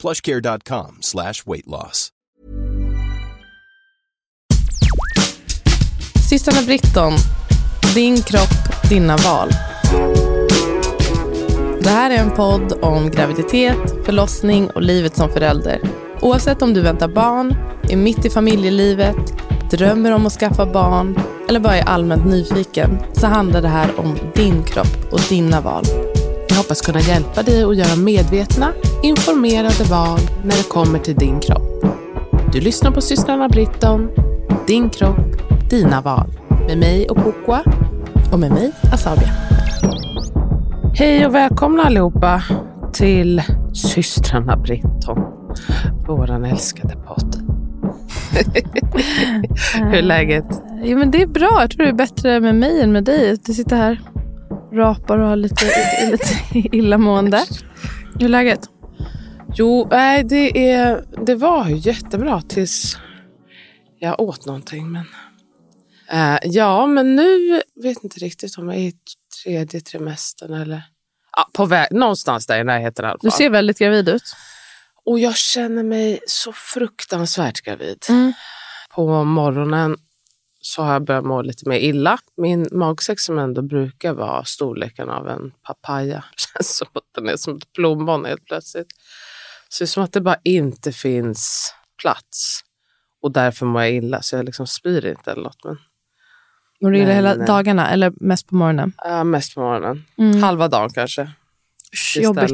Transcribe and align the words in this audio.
plushcare.com 0.00 0.98
slash 1.00 1.34
weight 1.46 1.66
loss. 1.66 2.08
Systrarna 6.30 6.62
Britton, 6.62 7.12
din 7.94 8.22
kropp, 8.22 8.88
dina 8.88 9.16
val. 9.16 9.48
Det 11.82 11.90
här 11.90 12.10
är 12.10 12.18
en 12.18 12.30
podd 12.30 12.72
om 12.82 13.10
graviditet, 13.10 14.04
förlossning 14.04 14.70
och 14.70 14.82
livet 14.82 15.16
som 15.16 15.30
förälder. 15.30 15.80
Oavsett 16.20 16.62
om 16.62 16.74
du 16.74 16.80
väntar 16.80 17.08
barn, 17.08 17.54
är 17.88 17.96
mitt 17.96 18.24
i 18.24 18.30
familjelivet, 18.30 19.16
drömmer 19.70 20.12
om 20.12 20.26
att 20.26 20.32
skaffa 20.32 20.66
barn 20.66 21.20
eller 21.48 21.60
bara 21.60 21.76
är 21.76 21.84
allmänt 21.84 22.26
nyfiken 22.26 22.98
så 23.12 23.26
handlar 23.26 23.62
det 23.62 23.68
här 23.68 24.00
om 24.00 24.18
din 24.34 24.62
kropp 24.62 25.12
och 25.12 25.20
dina 25.28 25.60
val. 25.60 25.84
Jag 26.50 26.56
hoppas 26.56 26.80
kunna 26.80 27.00
hjälpa 27.00 27.42
dig 27.42 27.64
att 27.64 27.76
göra 27.76 27.96
medvetna, 27.96 28.72
informerade 29.02 29.84
val 29.90 30.20
när 30.44 30.56
det 30.56 30.68
kommer 30.68 30.98
till 30.98 31.14
din 31.14 31.40
kropp. 31.40 31.84
Du 32.52 32.60
lyssnar 32.60 32.90
på 32.90 33.00
systrarna 33.00 33.48
Britton, 33.48 34.10
din 34.66 34.90
kropp, 34.90 35.70
dina 35.70 36.00
val. 36.00 36.30
Med 36.66 36.78
mig 36.78 37.08
och 37.08 37.16
Pukwa. 37.16 37.62
Och 38.32 38.38
med 38.38 38.50
mig, 38.50 38.72
Asabia. 38.92 39.28
Hej 40.94 41.26
och 41.26 41.34
välkomna 41.34 41.82
allihopa 41.82 42.42
till 42.92 43.42
systrarna 43.72 44.56
Britton. 44.56 45.18
Våran 46.06 46.44
älskade 46.44 46.96
podd. 46.96 47.36
Hur 49.74 49.94
är 49.94 50.02
läget? 50.02 50.62
Jo, 50.82 50.98
men 50.98 51.10
det 51.10 51.22
är 51.22 51.26
bra. 51.26 51.56
Jag 51.60 51.70
tror 51.70 51.84
det 51.84 51.90
är 51.90 51.94
bättre 51.94 52.40
med 52.40 52.54
mig 52.54 52.80
än 52.80 52.92
med 52.92 53.04
dig. 53.04 53.36
Du 53.46 53.54
sitter 53.54 53.76
här 53.76 54.00
rapar 54.72 55.18
och 55.18 55.28
har 55.28 55.36
lite, 55.36 55.64
lite 56.10 56.58
illamående. 56.76 57.44
Hur 58.14 58.24
är 58.24 58.28
läget? 58.28 58.60
Jo, 59.54 59.88
nej, 59.90 60.24
det, 60.24 60.72
är, 60.72 61.04
det 61.26 61.34
var 61.34 61.68
ju 61.68 61.76
jättebra 61.76 62.42
tills 62.42 62.96
jag 63.98 64.20
åt 64.20 64.46
någonting. 64.46 64.92
Men, 64.92 65.04
eh, 66.10 66.38
ja, 66.42 66.86
men 66.86 67.16
nu 67.16 67.62
vet 67.82 68.04
inte 68.04 68.20
riktigt 68.20 68.58
om 68.58 68.68
jag 68.68 68.76
är 68.76 68.80
i 68.80 68.94
tredje 69.44 69.80
trimestern 69.80 70.54
eller 70.54 70.82
ja, 71.36 71.48
på 71.52 71.66
väg, 71.66 71.88
någonstans 71.90 72.46
där 72.46 72.60
i 72.60 72.64
närheten 72.64 73.04
i 73.04 73.08
alla 73.08 73.18
fall. 73.18 73.30
Du 73.30 73.30
ser 73.30 73.50
väldigt 73.50 73.78
gravid 73.78 74.08
ut. 74.08 74.34
Och 75.04 75.18
jag 75.18 75.36
känner 75.36 75.82
mig 75.82 76.20
så 76.26 76.52
fruktansvärt 76.52 77.60
gravid. 77.60 78.06
Mm. 78.08 78.32
På 78.90 79.24
morgonen 79.24 79.96
så 80.60 80.82
har 80.82 80.92
jag 80.92 81.04
börjat 81.04 81.24
må 81.24 81.42
lite 81.42 81.68
mer 81.68 81.78
illa. 81.78 82.18
Min 82.36 82.68
magsäck 82.72 83.20
som 83.20 83.38
ändå 83.38 83.62
brukar 83.62 84.12
vara 84.12 84.44
storleken 84.44 85.10
av 85.10 85.28
en 85.28 85.52
papaya 85.62 86.24
känns 86.36 86.76
som 86.76 86.88
att 86.92 87.04
den 87.14 87.28
är 87.28 87.36
som 87.36 87.56
ett 87.56 87.72
plommon 87.72 88.24
helt 88.24 88.44
plötsligt. 88.44 88.88
Så 89.68 89.84
det 89.84 89.84
är 89.84 89.86
som 89.86 90.02
att 90.02 90.12
det 90.12 90.20
bara 90.20 90.38
inte 90.44 90.92
finns 90.92 91.74
plats. 92.02 92.60
Och 93.22 93.32
därför 93.32 93.66
mår 93.66 93.82
jag 93.82 93.92
illa, 93.92 94.22
så 94.22 94.36
jag 94.36 94.44
liksom 94.44 94.66
spyr 94.66 95.06
inte 95.06 95.32
eller 95.32 95.42
något. 95.42 95.64
Men, 95.64 95.78
Mår 96.80 96.90
du 96.90 96.98
illa 96.98 97.12
hela 97.12 97.34
eh, 97.34 97.46
dagarna 97.46 97.90
eller 97.90 98.12
mest 98.16 98.48
på 98.48 98.54
morgonen? 98.54 98.92
ja, 98.96 99.24
mest 99.24 99.54
på 99.54 99.60
morgonen. 99.60 100.04
Mm. 100.18 100.42
Halva 100.42 100.68
dagen 100.68 100.90
kanske. 100.90 101.30
Usch, 101.92 102.18
jobbigt. 102.20 102.52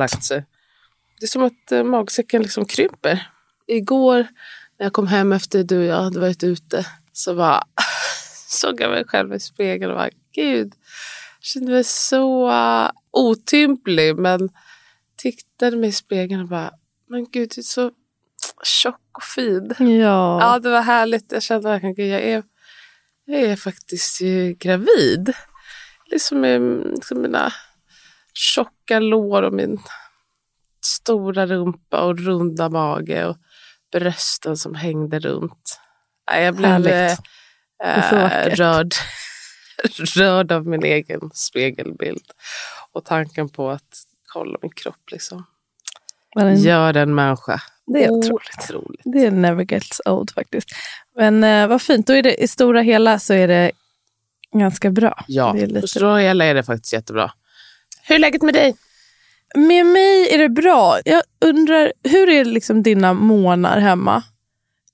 Det 1.21 1.25
är 1.25 1.27
som 1.27 1.43
att 1.43 1.73
eh, 1.73 1.83
magsäcken 1.83 2.43
liksom 2.43 2.65
krymper. 2.65 3.27
Igår 3.67 4.27
när 4.79 4.87
jag 4.87 4.93
kom 4.93 5.07
hem 5.07 5.33
efter 5.33 5.65
du 5.65 5.79
och 5.79 5.85
jag 5.85 6.03
hade 6.03 6.21
varit 6.21 6.45
ute 6.45 6.87
så 7.17 7.35
bara, 7.35 7.63
såg 8.49 8.81
jag 8.81 8.91
mig 8.91 9.05
själv 9.05 9.35
i 9.35 9.41
spegeln 9.41 9.91
och 9.91 9.97
bara, 9.97 10.11
gud, 10.35 10.73
jag 11.39 11.45
kände 11.45 11.73
mig 11.73 11.85
så 11.85 12.53
otymplig 13.11 14.17
men 14.17 14.49
tittade 15.17 15.77
mig 15.77 15.89
i 15.89 15.93
spegeln 15.93 16.41
och 16.41 16.49
bara, 16.49 16.71
men 17.09 17.31
gud, 17.31 17.53
du 17.55 17.61
är 17.61 17.63
så 17.63 17.91
tjock 18.63 19.01
och 19.13 19.23
fin. 19.23 19.75
Ja. 19.79 20.41
Ja, 20.41 20.59
det 20.59 20.71
var 20.71 20.81
härligt. 20.81 21.33
Jag 21.33 21.43
kände 21.43 21.69
verkligen, 21.69 21.95
gud, 21.95 22.09
jag 22.09 22.23
är, 22.23 22.43
jag 23.25 23.41
är 23.41 23.57
faktiskt 23.57 24.21
gravid. 24.59 25.33
Liksom 26.11 26.41
med 26.41 26.61
liksom 26.87 27.23
mina 27.23 27.53
tjocka 28.35 29.01
lår 29.01 29.43
och 29.43 29.53
min 29.53 29.79
stora 30.85 31.47
rumpa 31.47 32.03
och 32.03 32.19
runda 32.19 32.69
mage 32.69 33.27
och 33.27 33.37
brösten 33.93 34.57
som 34.57 34.75
hängde 34.75 35.19
runt. 35.19 35.81
Jag 36.27 36.55
blev 36.57 36.71
Härligt. 36.71 37.19
eh, 37.85 38.13
är 38.13 38.23
vackert. 38.23 38.59
rörd, 38.59 38.95
rörd 40.17 40.53
av 40.53 40.67
min 40.67 40.85
egen 40.85 41.31
spegelbild. 41.35 42.25
Och 42.93 43.05
tanken 43.05 43.49
på 43.49 43.71
att 43.71 44.03
kolla 44.33 44.59
min 44.63 44.73
kropp. 44.73 45.11
Liksom. 45.13 45.47
Men 46.35 46.57
Gör 46.63 46.97
en 46.97 47.15
människa. 47.15 47.63
det 47.87 48.05
är 48.05 48.11
otroligt. 48.11 48.59
otroligt. 48.59 49.01
Det 49.05 49.31
never 49.31 49.65
gets 49.65 50.01
old 50.05 50.31
faktiskt. 50.31 50.69
Men 51.17 51.45
eh, 51.45 51.67
vad 51.69 51.83
fint, 51.83 52.07
då 52.07 52.13
är 52.13 52.23
det 52.23 52.43
i 52.43 52.49
stora 52.49 52.81
hela 52.83 53.19
så 53.19 53.35
är 53.35 53.49
det 53.49 53.71
ganska 54.59 54.91
bra. 54.91 55.25
Ja, 55.29 55.53
Det 55.53 55.63
är 55.63 55.67
lite... 55.67 55.89
stora 55.89 56.19
hela 56.19 56.45
är 56.45 56.55
det 56.55 56.63
faktiskt 56.63 56.93
jättebra. 56.93 57.33
Hur 58.03 58.15
är 58.15 58.19
läget 58.19 58.43
med 58.43 58.55
dig? 58.55 58.77
Med 59.55 59.87
mig 59.87 60.35
är 60.35 60.39
det 60.39 60.49
bra. 60.49 60.99
Jag 61.05 61.23
undrar, 61.45 61.93
hur 62.03 62.29
är 62.29 62.45
liksom 62.45 62.83
dina 62.83 63.13
månader 63.13 63.81
hemma? 63.81 64.23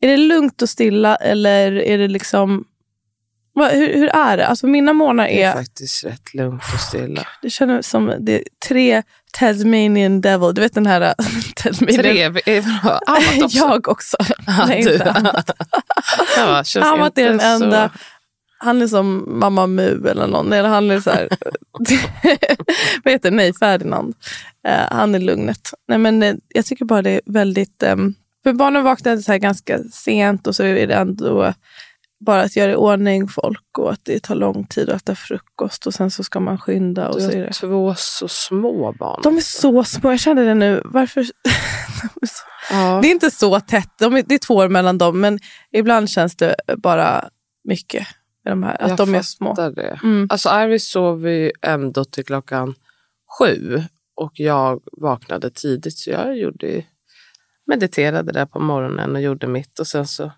Är 0.03 0.09
det 0.09 0.17
lugnt 0.17 0.63
och 0.63 0.69
stilla 0.69 1.17
eller 1.17 1.73
är 1.73 1.99
det 1.99 2.09
liksom... 2.09 2.65
Vad, 3.55 3.71
hur, 3.71 3.95
hur 3.95 4.09
är 4.09 4.37
det? 4.37 4.47
Alltså 4.47 4.67
mina 4.67 4.93
månader 4.93 5.29
Det 5.29 5.43
är 5.43 5.49
är... 5.51 5.53
faktiskt 5.55 6.05
rätt 6.05 6.35
lugnt 6.35 6.63
och 6.75 6.81
stilla. 6.81 7.27
Det 7.43 7.51
känns 7.51 7.89
som 7.89 8.15
det 8.21 8.35
är 8.39 8.43
tre 8.69 9.03
Tasmanian 9.39 10.21
Devil. 10.21 10.55
Du 10.55 10.61
vet 10.61 10.75
den 10.75 10.87
här 10.87 11.15
Tasmanian... 11.57 12.03
Tre, 12.03 12.23
är. 12.57 12.65
Amat 13.07 13.43
också. 13.43 13.59
Jag 13.59 13.89
också. 13.89 14.17
Ja, 14.47 14.67
Nej, 14.69 14.83
du. 14.83 14.93
inte 14.93 15.11
Amat. 15.13 15.51
Ja, 16.37 16.63
Amat 16.93 17.19
är 17.19 17.25
den 17.31 17.41
så- 17.41 17.47
enda. 17.47 17.91
Han 18.59 18.83
är 18.83 18.87
som 18.87 19.25
Mamma 19.39 19.67
Mu 19.67 20.09
eller 20.09 20.27
någon. 20.27 20.53
Eller 20.53 20.69
han 20.69 20.91
är 20.91 21.01
så 21.01 21.11
här... 21.11 21.29
vad 23.05 23.13
heter? 23.13 23.31
Nej, 23.31 23.53
Ferdinand. 23.55 24.15
Eh, 24.69 24.81
han 24.91 25.15
är 25.15 25.19
lugnet. 25.19 25.71
Nej, 25.89 25.99
men, 25.99 26.23
eh, 26.23 26.35
jag 26.49 26.67
tycker 26.67 26.85
bara 26.85 27.03
det 27.03 27.11
är 27.11 27.21
väldigt... 27.27 27.83
ehm, 27.83 28.15
för 28.43 28.53
barnen 28.53 28.85
vaknar 28.85 29.17
så 29.17 29.39
ganska 29.39 29.79
sent 29.93 30.47
och 30.47 30.57
så 30.57 30.63
är 30.63 30.87
det 30.87 30.95
ändå 30.95 31.55
bara 32.27 32.43
att 32.43 32.57
göra 32.57 32.73
i 32.73 32.75
ordning 32.75 33.29
folk 33.29 33.79
och 33.79 33.93
att 33.93 34.01
det 34.05 34.23
tar 34.23 34.35
lång 34.35 34.67
tid 34.67 34.91
att 34.91 35.03
äta 35.03 35.15
frukost 35.15 35.87
och 35.87 35.95
sen 35.95 36.11
så 36.11 36.25
ska 36.25 36.41
man 36.41 36.59
skynda. 36.59 37.09
Och 37.09 37.15
Du 37.15 37.21
så 37.21 37.31
är 37.31 37.37
har 37.37 37.45
det. 37.45 37.53
två 37.53 37.95
så 37.97 38.29
små 38.29 38.93
barn. 38.99 39.21
De 39.23 39.37
är 39.37 39.41
så 39.41 39.85
små. 39.85 40.11
Jag 40.11 40.21
kände 40.21 40.45
det 40.45 40.55
nu. 40.55 40.83
Varför? 40.85 41.21
De 42.21 42.27
så... 42.27 42.43
ja. 42.71 42.99
Det 43.03 43.09
är 43.09 43.13
inte 43.13 43.31
så 43.31 43.61
tätt. 43.61 43.89
De 43.99 44.17
är, 44.17 44.23
det 44.27 44.35
är 44.35 44.39
två 44.39 44.55
år 44.55 44.69
mellan 44.69 44.99
dem, 44.99 45.21
men 45.21 45.39
ibland 45.73 46.11
känns 46.11 46.37
det 46.37 46.55
bara 46.77 47.29
mycket 47.65 48.07
med 48.45 48.53
de 48.53 48.63
här. 48.63 48.83
Att 48.83 48.89
Jag 48.89 48.97
de 48.99 49.15
är 49.15 49.23
små. 49.23 49.49
fattar 49.49 49.71
det. 49.71 50.01
Mm. 50.03 50.27
Alltså 50.31 50.49
Iris 50.49 50.89
sov 50.89 51.29
ju 51.29 51.53
ändå 51.63 52.05
till 52.05 52.25
klockan 52.25 52.75
sju 53.39 53.83
och 54.17 54.33
jag 54.35 54.81
vaknade 54.93 55.51
tidigt 55.51 55.99
så 55.99 56.11
jag 56.11 56.39
gjorde 56.39 56.85
mediterade 57.73 58.33
där 58.33 58.47
på 58.47 58.59
morgonen 58.59 59.15
och 59.17 59.23
gjorde 59.23 59.47
mitt 59.47 59.79
och 59.79 59.87
sen 59.87 60.07
så 60.07 60.33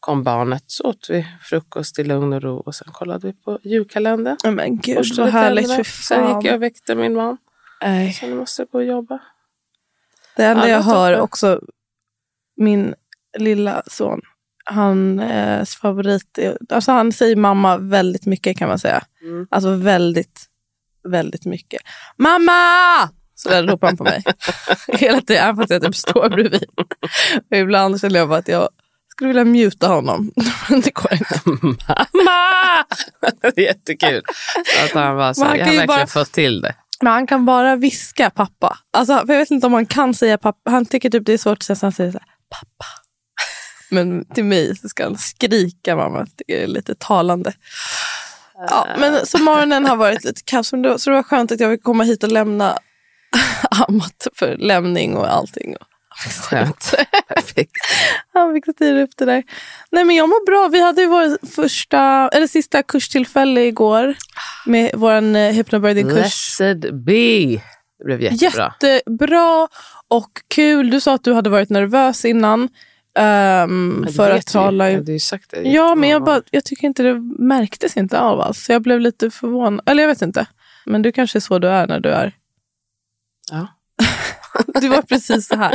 kom 0.00 0.22
barnet 0.22 0.64
så 0.66 0.84
åt 0.84 1.06
vi 1.10 1.26
frukost 1.42 1.98
i 1.98 2.04
lugn 2.04 2.32
och 2.32 2.42
ro 2.42 2.56
och 2.56 2.74
sen 2.74 2.88
kollade 2.92 3.26
vi 3.26 3.32
på 3.32 3.58
julkalendern. 3.62 4.36
Ja, 4.42 4.50
Men 4.50 4.76
gud 4.76 5.06
vad 5.16 5.28
härligt. 5.28 5.72
För 5.72 5.84
Sen 5.84 6.36
gick 6.36 6.44
jag 6.50 6.54
och 6.54 6.62
väckte 6.62 6.94
min 6.94 7.14
man. 7.14 7.36
Nej. 7.82 8.12
Så 8.12 8.26
nu 8.26 8.34
måste 8.34 8.62
jag 8.62 8.68
gå 8.68 8.78
och 8.78 8.84
jobba. 8.84 9.18
Det 10.36 10.44
enda 10.44 10.68
Ja, 10.68 10.74
jag 10.74 10.82
hör 10.82 11.10
toppen. 11.12 11.24
också, 11.24 11.60
min 12.56 12.94
lilla 13.38 13.82
son, 13.86 14.20
hans 14.64 15.76
favorit 15.76 16.38
är, 16.38 16.58
alltså 16.68 16.92
han 16.92 17.12
säger 17.12 17.36
mamma 17.36 17.76
väldigt 17.78 18.26
mycket 18.26 18.58
kan 18.58 18.68
man 18.68 18.78
säga. 18.78 19.02
Mm. 19.22 19.46
Alltså 19.50 19.70
väldigt, 19.70 20.46
väldigt 21.04 21.44
mycket. 21.44 21.82
Mamma! 22.16 22.52
Så 23.38 23.48
där 23.48 23.62
ropar 23.62 23.86
han 23.86 23.96
på 23.96 24.04
mig. 24.04 24.22
Hela 24.88 25.20
tiden, 25.20 25.42
även 25.44 25.56
fast 25.56 25.70
jag 25.70 25.82
typ 25.82 25.96
står 25.96 26.28
bredvid. 26.28 26.64
Och 27.50 27.56
ibland 27.56 28.00
känner 28.00 28.18
jag 28.18 28.28
bara 28.28 28.38
att 28.38 28.48
jag 28.48 28.68
skulle 29.08 29.28
vilja 29.28 29.44
muta 29.44 29.88
honom. 29.88 30.32
Men 30.68 30.80
det 30.80 30.90
går 30.94 31.12
inte. 31.12 31.40
Mamma! 31.46 32.84
Det 33.42 33.58
är 33.58 33.64
Jättekul 33.64 34.22
att 34.84 34.90
han 34.92 35.16
var 35.16 35.34
så. 35.34 35.44
Han 35.44 35.58
Jag 35.58 35.64
har 35.66 35.72
verkligen 35.72 35.86
bara- 35.86 36.06
fått 36.06 36.32
till 36.32 36.60
det. 36.60 36.74
Men 37.00 37.12
han 37.12 37.26
kan 37.26 37.44
bara 37.46 37.76
viska 37.76 38.30
pappa. 38.30 38.78
Alltså, 38.92 39.26
för 39.26 39.32
jag 39.32 39.40
vet 39.40 39.50
inte 39.50 39.66
om 39.66 39.72
han 39.74 39.86
kan 39.86 40.14
säga 40.14 40.38
pappa. 40.38 40.70
Han 40.70 40.86
tycker 40.86 41.10
typ 41.10 41.26
det 41.26 41.32
är 41.32 41.38
svårt 41.38 41.58
att 41.58 41.62
säga 41.62 41.76
så 41.76 41.86
han 41.86 41.92
säger 41.92 42.12
så 42.12 42.18
här, 42.18 42.26
pappa. 42.50 42.84
Men 43.90 44.24
till 44.34 44.44
mig 44.44 44.76
så 44.76 44.88
ska 44.88 45.04
han 45.04 45.18
skrika 45.18 45.96
mamma. 45.96 46.26
Det 46.36 46.62
är 46.62 46.66
lite 46.66 46.94
talande. 46.94 47.52
Ja, 48.70 48.86
men 48.98 49.26
så 49.26 49.38
morgonen 49.38 49.86
har 49.86 49.96
varit 49.96 50.24
lite 50.24 50.40
kaos. 50.44 50.68
Så 50.68 50.76
det 50.76 51.10
var 51.10 51.22
skönt 51.22 51.52
att 51.52 51.60
jag 51.60 51.72
fick 51.72 51.82
komma 51.82 52.04
hit 52.04 52.22
och 52.24 52.32
lämna 52.32 52.78
Amat 53.88 54.26
för 54.34 54.56
lämning 54.56 55.16
och 55.16 55.32
allting. 55.32 55.76
Skönt. 56.50 56.94
Perfekt. 57.28 57.72
Han 58.34 58.54
fick 58.54 58.74
styra 58.74 59.02
upp 59.02 59.10
det 59.16 59.24
där. 59.24 59.42
Nej, 59.90 60.04
men 60.04 60.16
jag 60.16 60.28
mår 60.28 60.46
bra. 60.46 60.68
Vi 60.72 60.82
hade 60.82 61.00
ju 61.00 61.06
vår 61.06 61.46
första, 61.46 62.28
eller 62.28 62.46
sista 62.46 62.82
kurstillfälle 62.82 63.60
igår 63.60 64.14
med 64.66 64.90
vår 64.94 65.36
eh, 65.36 65.52
hypnobirthing-kurs. 65.52 66.58
Blessed 66.58 66.94
be. 67.04 67.62
Det 67.98 68.04
blev 68.04 68.22
jättebra. 68.22 68.74
Jättebra 68.82 69.68
och 70.08 70.30
kul. 70.54 70.90
Du 70.90 71.00
sa 71.00 71.14
att 71.14 71.24
du 71.24 71.32
hade 71.32 71.50
varit 71.50 71.70
nervös 71.70 72.24
innan. 72.24 72.68
Um, 73.18 74.04
det 74.06 74.12
för 74.12 74.30
att 74.30 74.46
tala. 74.46 74.90
Ja, 74.90 75.00
ju 75.00 75.20
sagt 75.20 75.50
det 75.50 75.62
Ja, 75.62 75.94
men 75.94 76.08
jag, 76.08 76.24
bara, 76.24 76.42
jag 76.50 76.64
tycker 76.64 76.86
inte 76.86 77.02
det 77.02 77.14
märktes 77.38 77.96
inte 77.96 78.20
av 78.20 78.40
alls. 78.40 78.68
Jag 78.68 78.82
blev 78.82 79.00
lite 79.00 79.30
förvånad. 79.30 79.80
Eller 79.86 80.02
jag 80.02 80.08
vet 80.08 80.22
inte. 80.22 80.46
Men 80.86 81.02
du 81.02 81.12
kanske 81.12 81.38
är 81.38 81.40
så 81.40 81.58
du 81.58 81.68
är 81.68 81.86
när 81.86 82.00
du 82.00 82.08
är. 82.08 82.32
Ja. 83.52 83.68
Du 84.80 84.88
var 84.88 85.02
precis 85.02 85.46
så 85.48 85.56
här. 85.56 85.74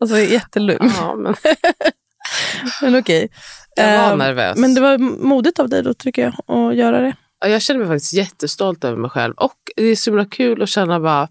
Alltså 0.00 0.18
jättelugn. 0.18 0.92
Ja, 0.96 1.14
men 1.14 1.34
Men 2.82 2.98
okej. 2.98 3.28
jag 3.76 3.98
var 4.02 4.12
Ehm, 4.12 4.18
nervös. 4.18 4.58
Men 4.58 4.74
det 4.74 4.80
var 4.80 4.98
modigt 4.98 5.58
av 5.58 5.68
dig 5.68 5.82
då 5.82 5.94
tycker 5.94 6.22
jag 6.22 6.56
att 6.56 6.76
göra 6.76 7.00
det. 7.00 7.16
Ja, 7.40 7.48
jag 7.48 7.62
känner 7.62 7.80
mig 7.80 7.88
faktiskt 7.88 8.12
jättestolt 8.12 8.84
över 8.84 8.96
mig 8.96 9.10
själv. 9.10 9.34
Och 9.36 9.56
det 9.76 9.84
är 9.84 9.96
så 9.96 10.10
himla 10.10 10.24
kul 10.24 10.62
att 10.62 10.68
känna 10.68 11.00
bara... 11.00 11.28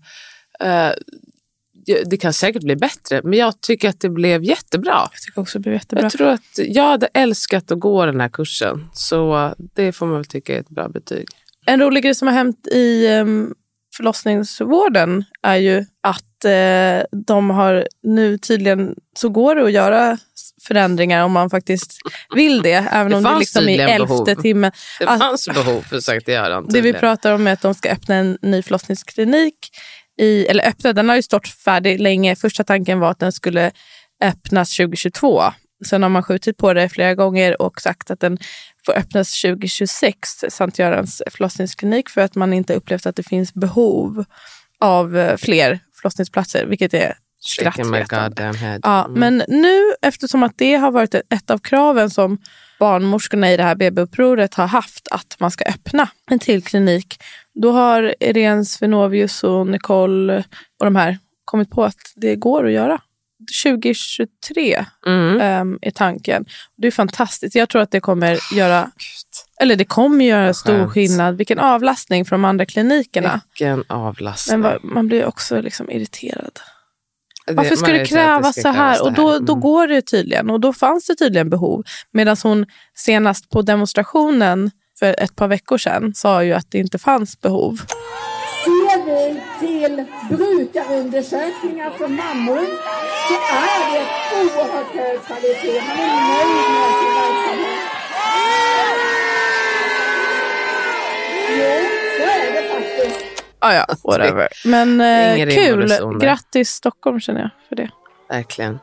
Ja, 0.59 0.93
det 2.05 2.17
kan 2.17 2.33
säkert 2.33 2.63
bli 2.63 2.75
bättre, 2.75 3.21
men 3.23 3.39
jag 3.39 3.61
tycker 3.61 3.89
att 3.89 3.99
det 3.99 4.09
blev 4.09 4.43
jättebra. 4.43 5.07
Jag 5.11 5.21
tycker 5.21 5.41
också 5.41 5.59
det 5.59 5.61
blev 5.61 5.73
jättebra. 5.73 6.03
Jag 6.03 6.11
tror 6.11 6.27
att 6.27 6.57
jag 6.57 6.83
hade 6.83 7.07
älskat 7.13 7.71
att 7.71 7.79
gå 7.79 8.05
den 8.05 8.21
här 8.21 8.29
kursen. 8.29 8.89
Så 8.93 9.53
det 9.73 9.91
får 9.91 10.05
man 10.05 10.15
väl 10.15 10.25
tycka 10.25 10.55
är 10.55 10.59
ett 10.59 10.69
bra 10.69 10.89
betyg. 10.89 11.27
En 11.65 11.79
rolig 11.81 12.03
grej 12.03 12.15
som 12.15 12.27
har 12.27 12.35
hänt 12.35 12.67
i 12.67 13.07
um, 13.07 13.53
förlossningsvården 13.97 15.23
är 15.43 15.55
ju 15.55 15.85
att 16.03 16.45
eh, 16.45 17.05
de 17.25 17.49
har 17.49 17.87
nu 18.03 18.37
tydligen, 18.37 18.95
så 19.17 19.29
går 19.29 19.55
det 19.55 19.63
att 19.65 19.71
göra 19.71 20.17
förändringar 20.67 21.23
om 21.23 21.31
man 21.31 21.49
faktiskt 21.49 21.97
vill 22.35 22.61
det. 22.61 22.71
Även 22.91 23.11
Det 23.11 23.17
om 23.17 23.23
det 23.23 23.39
liksom 23.39 23.63
i 23.63 23.65
tydligen 23.65 23.89
elfte 23.89 24.07
behov. 24.25 24.41
timmen. 24.41 24.71
Det 24.99 25.05
Att- 25.07 25.19
fanns 25.19 25.47
behov 25.49 25.81
för 25.81 25.99
Sankt 25.99 26.27
Göran. 26.27 26.65
Det 26.69 26.81
vi 26.81 26.93
pratar 26.93 27.31
om 27.33 27.47
är 27.47 27.53
att 27.53 27.61
de 27.61 27.73
ska 27.73 27.89
öppna 27.91 28.15
en 28.15 28.37
ny 28.41 28.61
förlossningsklinik. 28.61 29.55
I, 30.21 30.45
eller 30.45 30.67
öppna, 30.67 30.93
den 30.93 31.09
har 31.09 31.15
ju 31.15 31.21
stått 31.21 31.47
färdig 31.47 31.99
länge. 31.99 32.35
Första 32.35 32.63
tanken 32.63 32.99
var 32.99 33.11
att 33.11 33.19
den 33.19 33.31
skulle 33.31 33.71
öppnas 34.23 34.77
2022. 34.77 35.43
Sen 35.89 36.03
har 36.03 36.09
man 36.09 36.23
skjutit 36.23 36.57
på 36.57 36.73
det 36.73 36.89
flera 36.89 37.15
gånger 37.15 37.61
och 37.61 37.81
sagt 37.81 38.11
att 38.11 38.19
den 38.19 38.37
får 38.85 38.93
öppnas 38.97 39.41
2026, 39.41 40.45
Sankt 40.49 40.79
Görans 40.79 41.21
förlossningsklinik, 41.31 42.09
för 42.09 42.21
att 42.21 42.35
man 42.35 42.53
inte 42.53 42.73
upplevt 42.75 43.05
att 43.05 43.15
det 43.15 43.23
finns 43.23 43.53
behov 43.53 44.25
av 44.79 45.17
eh, 45.17 45.37
fler 45.37 45.79
förlossningsplatser, 46.01 46.65
vilket 46.65 46.93
är 46.93 47.13
skrattretande. 47.39 47.97
head. 48.57 48.79
Ja, 48.83 49.05
Mm. 49.05 49.19
Men 49.19 49.43
nu, 49.61 49.79
eftersom 50.01 50.43
att 50.43 50.53
det 50.57 50.75
har 50.75 50.91
varit 50.91 51.13
ett- 51.15 51.33
ett 51.33 51.49
av 51.49 51.57
kraven 51.57 52.09
som 52.09 52.37
barnmorskorna 52.79 53.51
i 53.51 53.57
det 53.57 53.63
här 53.63 53.75
BB-upproret 53.75 54.53
har 54.53 54.67
haft, 54.67 55.07
att 55.11 55.35
man 55.39 55.51
ska 55.51 55.65
öppna 55.65 56.09
en 56.31 56.39
till 56.39 56.63
klinik, 56.63 57.17
då 57.61 57.71
har 57.71 58.15
Irene 58.19 58.65
Svenovius 58.65 59.43
och 59.43 59.67
Nicole 59.67 60.37
och 60.79 60.85
de 60.85 60.95
här 60.95 61.17
kommit 61.45 61.69
på 61.71 61.83
att 61.85 61.97
det 62.15 62.35
går 62.35 62.65
att 62.65 62.71
göra. 62.71 63.01
2023 63.63 64.85
Mm. 65.07 65.41
ehm, 65.41 65.79
är 65.81 65.91
tanken. 65.91 66.45
Det 66.77 66.87
är 66.87 66.91
fantastiskt. 66.91 67.55
Jag 67.55 67.69
tror 67.69 67.81
att 67.81 67.91
det 67.91 67.99
kommer 67.99 68.39
göra, 68.53 68.91
eller 69.61 69.75
det 69.75 69.85
kommer 69.85 70.25
göra 70.25 70.53
stor 70.53 70.87
skillnad. 70.87 71.37
Vilken 71.37 71.59
avlastning 71.59 72.25
från 72.25 72.41
de 72.41 72.45
andra 72.45 72.65
klinikerna. 72.65 73.41
Vilken 73.51 73.83
avlastning. 73.89 74.59
Men 74.59 74.79
man 74.83 75.07
blir 75.07 75.25
också 75.25 75.61
liksom 75.61 75.89
irriterad. 75.91 76.59
Det- 77.47 77.53
Varför 77.53 77.75
ska 77.75 77.91
det 77.91 78.05
krävas 78.05 78.61
så 78.61 78.67
här? 78.67 79.03
Och 79.03 79.13
då, 79.13 79.39
då 79.39 79.53
Mm. 79.53 79.61
går 79.61 79.87
det 79.87 80.01
tydligen. 80.01 80.49
Och 80.49 80.59
då 80.59 80.73
fanns 80.73 81.05
det 81.07 81.15
tydligen 81.15 81.49
behov. 81.49 81.83
Medan 82.11 82.37
hon 82.43 82.65
senast 82.95 83.49
på 83.49 83.61
demonstrationen 83.61 84.71
för 84.99 85.15
ett 85.23 85.35
par 85.35 85.47
veckor 85.47 85.77
sedan 85.77 86.13
sa 86.15 86.43
ju 86.43 86.53
att 86.53 86.71
det 86.71 86.77
inte 86.77 86.97
fanns 86.99 87.41
behov. 87.41 87.79
Till 89.59 90.05
brukarundersökningar 90.29 91.89
för 91.91 92.07
mammor 92.07 92.65
så 93.27 93.33
är 93.55 93.93
det 93.93 94.05
oerhört 94.41 94.95
hög 94.95 95.21
kvalitet. 95.25 95.81
Man 95.87 95.97
är 95.99 96.07
nöjd 96.29 96.69
med 96.75 96.91
sin 96.99 97.13
verksamhet. 97.15 97.79
Jo, 101.49 101.87
så 102.17 102.23
är 102.23 102.53
det 102.53 102.69
faktiskt. 102.69 103.43
Ah, 103.59 103.73
ja, 103.73 103.85
whatever. 104.03 104.47
Men 104.65 105.01
eh, 105.01 105.49
kul. 105.49 106.19
Grattis 106.19 106.69
Stockholm 106.69 107.19
känner 107.19 107.41
jag 107.41 107.49
för 107.69 107.75
det. 107.75 107.89
Verkligen. 108.29 108.79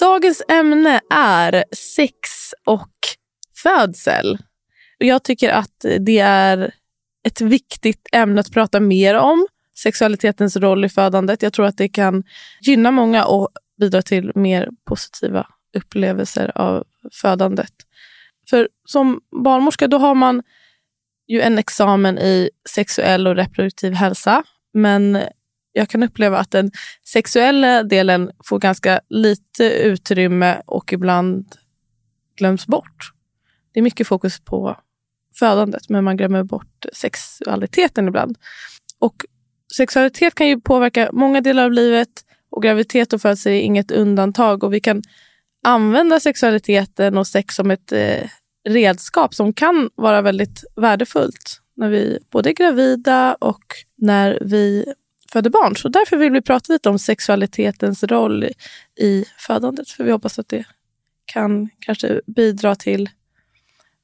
Dagens 0.00 0.42
ämne 0.48 1.00
är 1.10 1.64
sex 1.96 2.18
och 2.66 2.88
födsel. 3.62 4.38
Och 5.02 5.06
jag 5.06 5.22
tycker 5.22 5.50
att 5.50 5.84
det 6.00 6.18
är 6.18 6.74
ett 7.26 7.40
viktigt 7.40 8.08
ämne 8.12 8.40
att 8.40 8.52
prata 8.52 8.80
mer 8.80 9.14
om. 9.14 9.46
Sexualitetens 9.78 10.56
roll 10.56 10.84
i 10.84 10.88
födandet. 10.88 11.42
Jag 11.42 11.52
tror 11.52 11.66
att 11.66 11.76
det 11.76 11.88
kan 11.88 12.24
gynna 12.60 12.90
många 12.90 13.24
och 13.24 13.48
bidra 13.80 14.02
till 14.02 14.32
mer 14.34 14.68
positiva 14.84 15.46
upplevelser 15.76 16.58
av 16.58 16.84
födandet. 17.22 17.72
För 18.50 18.68
som 18.84 19.20
barnmorska 19.44 19.88
då 19.88 19.98
har 19.98 20.14
man 20.14 20.42
ju 21.28 21.40
en 21.40 21.58
examen 21.58 22.18
i 22.18 22.50
sexuell 22.70 23.26
och 23.26 23.36
reproduktiv 23.36 23.92
hälsa. 23.92 24.44
Men 24.74 25.18
jag 25.72 25.88
kan 25.88 26.02
uppleva 26.02 26.38
att 26.38 26.50
den 26.50 26.70
sexuella 27.12 27.82
delen 27.82 28.30
får 28.44 28.58
ganska 28.58 29.00
lite 29.08 29.64
utrymme 29.70 30.62
och 30.66 30.92
ibland 30.92 31.46
glöms 32.36 32.66
bort. 32.66 33.12
Det 33.72 33.80
är 33.80 33.84
mycket 33.84 34.06
fokus 34.06 34.40
på 34.40 34.76
födandet, 35.38 35.88
men 35.88 36.04
man 36.04 36.16
glömmer 36.16 36.42
bort 36.42 36.86
sexualiteten 36.92 38.08
ibland. 38.08 38.38
Och 38.98 39.24
sexualitet 39.76 40.34
kan 40.34 40.48
ju 40.48 40.60
påverka 40.60 41.10
många 41.12 41.40
delar 41.40 41.64
av 41.64 41.72
livet 41.72 42.08
och 42.50 42.62
graviditet 42.62 43.12
och 43.12 43.20
födelse 43.20 43.50
är 43.50 43.60
inget 43.60 43.90
undantag. 43.90 44.64
Och 44.64 44.74
vi 44.74 44.80
kan 44.80 45.02
använda 45.64 46.20
sexualiteten 46.20 47.18
och 47.18 47.26
sex 47.26 47.54
som 47.54 47.70
ett 47.70 47.92
eh, 47.92 48.28
redskap 48.68 49.34
som 49.34 49.52
kan 49.52 49.90
vara 49.94 50.22
väldigt 50.22 50.64
värdefullt 50.76 51.60
när 51.76 51.88
vi 51.88 52.18
både 52.30 52.50
är 52.50 52.54
gravida 52.54 53.34
och 53.34 53.64
när 53.96 54.38
vi 54.42 54.84
föder 55.32 55.50
barn. 55.50 55.76
Så 55.76 55.88
därför 55.88 56.16
vill 56.16 56.32
vi 56.32 56.42
prata 56.42 56.72
lite 56.72 56.88
om 56.88 56.98
sexualitetens 56.98 58.04
roll 58.04 58.44
i, 58.44 58.52
i 59.04 59.24
födandet. 59.38 59.88
För 59.88 60.04
vi 60.04 60.12
hoppas 60.12 60.38
att 60.38 60.48
det 60.48 60.64
kan 61.24 61.68
kanske 61.78 62.20
bidra 62.26 62.74
till 62.74 63.08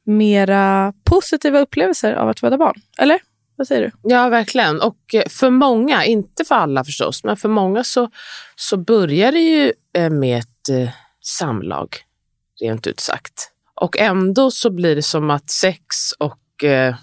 mera 0.09 0.93
positiva 1.05 1.59
upplevelser 1.59 2.13
av 2.13 2.29
att 2.29 2.41
föda 2.41 2.59
barn. 2.59 2.81
Eller? 2.99 3.21
Vad 3.57 3.67
säger 3.67 3.83
du? 3.83 3.91
Ja, 4.03 4.29
verkligen. 4.29 4.81
Och 4.81 5.15
eh, 5.15 5.29
för 5.29 5.51
många, 5.51 6.05
inte 6.05 6.45
för 6.45 6.55
alla 6.55 6.85
förstås, 6.85 7.25
men 7.25 7.37
för 7.37 7.49
många 7.49 7.85
så, 7.85 8.11
så 8.57 8.77
börjar 8.77 9.33
det 9.33 9.41
ju 9.41 9.73
eh, 9.95 10.11
med 10.11 10.39
ett 10.39 10.69
eh, 10.71 10.91
samlag, 11.21 11.97
rent 12.61 12.87
ut 12.87 13.01
sagt. 13.01 13.53
Och 13.75 13.99
ändå 13.99 14.51
så 14.51 14.71
blir 14.71 14.97
det 14.97 15.03
som 15.03 15.31
att 15.31 15.51
sex 15.51 16.13
och 16.19 16.65
eh, 16.65 16.95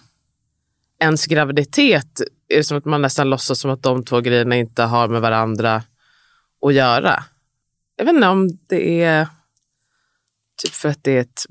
ens 1.00 1.26
graviditet 1.26 2.22
är 2.48 2.58
det 2.58 2.64
som 2.64 2.78
att 2.78 2.86
man 2.86 3.02
nästan 3.02 3.30
låtsas 3.30 3.60
som 3.60 3.72
att 3.72 3.84
de 3.84 4.06
två 4.06 4.22
grejerna 4.22 4.56
inte 4.56 4.84
har 4.84 5.08
med 5.08 5.22
varandra 5.22 5.84
att 6.62 6.74
göra. 6.74 7.24
Jag 7.96 8.06
vet 8.06 8.16
inte 8.16 8.28
om 8.28 8.50
det 8.68 9.04
är 9.04 9.28
typ 10.64 10.74
för 10.74 10.90
att 10.90 11.04
det 11.04 11.12
är 11.12 11.22
ett 11.22 11.46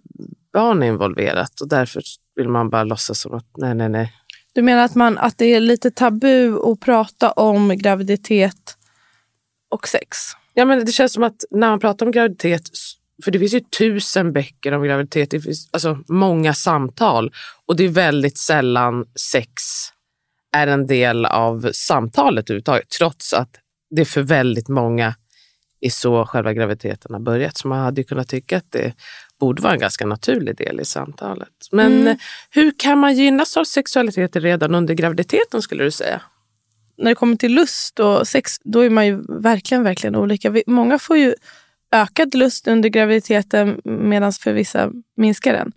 barn 0.54 0.82
involverat 0.82 1.60
och 1.60 1.68
därför 1.68 2.02
vill 2.36 2.48
man 2.48 2.70
bara 2.70 2.84
låtsas 2.84 3.20
som 3.20 3.34
att 3.34 3.46
nej, 3.56 3.74
nej, 3.74 3.88
nej. 3.88 4.12
Du 4.52 4.62
menar 4.62 4.84
att, 4.84 4.94
man, 4.94 5.18
att 5.18 5.38
det 5.38 5.44
är 5.44 5.60
lite 5.60 5.90
tabu 5.90 6.58
att 6.72 6.80
prata 6.80 7.30
om 7.30 7.76
graviditet 7.76 8.76
och 9.70 9.88
sex? 9.88 10.18
Ja, 10.54 10.64
men 10.64 10.84
det 10.84 10.92
känns 10.92 11.12
som 11.12 11.22
att 11.22 11.44
när 11.50 11.70
man 11.70 11.80
pratar 11.80 12.06
om 12.06 12.12
graviditet, 12.12 12.62
för 13.24 13.30
det 13.30 13.38
finns 13.38 13.54
ju 13.54 13.60
tusen 13.60 14.32
böcker 14.32 14.72
om 14.72 14.82
graviditet, 14.82 15.30
det 15.30 15.40
finns 15.40 15.68
alltså 15.72 15.98
många 16.08 16.54
samtal 16.54 17.32
och 17.66 17.76
det 17.76 17.84
är 17.84 17.88
väldigt 17.88 18.38
sällan 18.38 19.04
sex 19.32 19.50
är 20.56 20.66
en 20.66 20.86
del 20.86 21.26
av 21.26 21.70
samtalet 21.72 22.50
överhuvudtaget, 22.50 22.88
trots 22.98 23.32
att 23.32 23.50
det 23.90 24.04
för 24.04 24.22
väldigt 24.22 24.68
många 24.68 25.14
är 25.80 25.90
så 25.90 26.26
själva 26.26 26.52
graviditeten 26.52 27.14
har 27.14 27.20
börjat. 27.20 27.56
Så 27.56 27.68
man 27.68 27.78
hade 27.78 28.00
ju 28.00 28.04
kunnat 28.04 28.28
tycka 28.28 28.56
att 28.56 28.72
det 28.72 28.92
borde 29.40 29.62
vara 29.62 29.72
en 29.72 29.78
ganska 29.80 30.06
naturlig 30.06 30.56
del 30.56 30.80
i 30.80 30.84
samtalet. 30.84 31.48
Men 31.72 32.00
Mm. 32.00 32.16
hur 32.50 32.72
kan 32.76 32.98
man 32.98 33.14
gynnas 33.14 33.56
av 33.56 33.64
sexualiteten 33.64 34.42
redan 34.42 34.74
under 34.74 34.94
graviditeten 34.94 35.62
skulle 35.62 35.84
du 35.84 35.90
säga? 35.90 36.20
när 36.96 37.10
det 37.10 37.14
kommer 37.14 37.36
till 37.36 37.54
lust 37.54 38.00
och 38.00 38.28
sex, 38.28 38.52
då 38.64 38.80
är 38.80 38.90
man 38.90 39.06
ju 39.06 39.22
verkligen, 39.28 39.82
verkligen 39.84 40.16
olika. 40.16 40.54
Många 40.66 40.98
får 40.98 41.16
ju 41.16 41.34
ökad 41.92 42.34
lust 42.34 42.68
under 42.68 42.88
graviditeten 42.88 43.80
medan 43.84 44.32
för 44.32 44.52
vissa 44.52 44.90
minskar 45.16 45.52
den. 45.52 45.72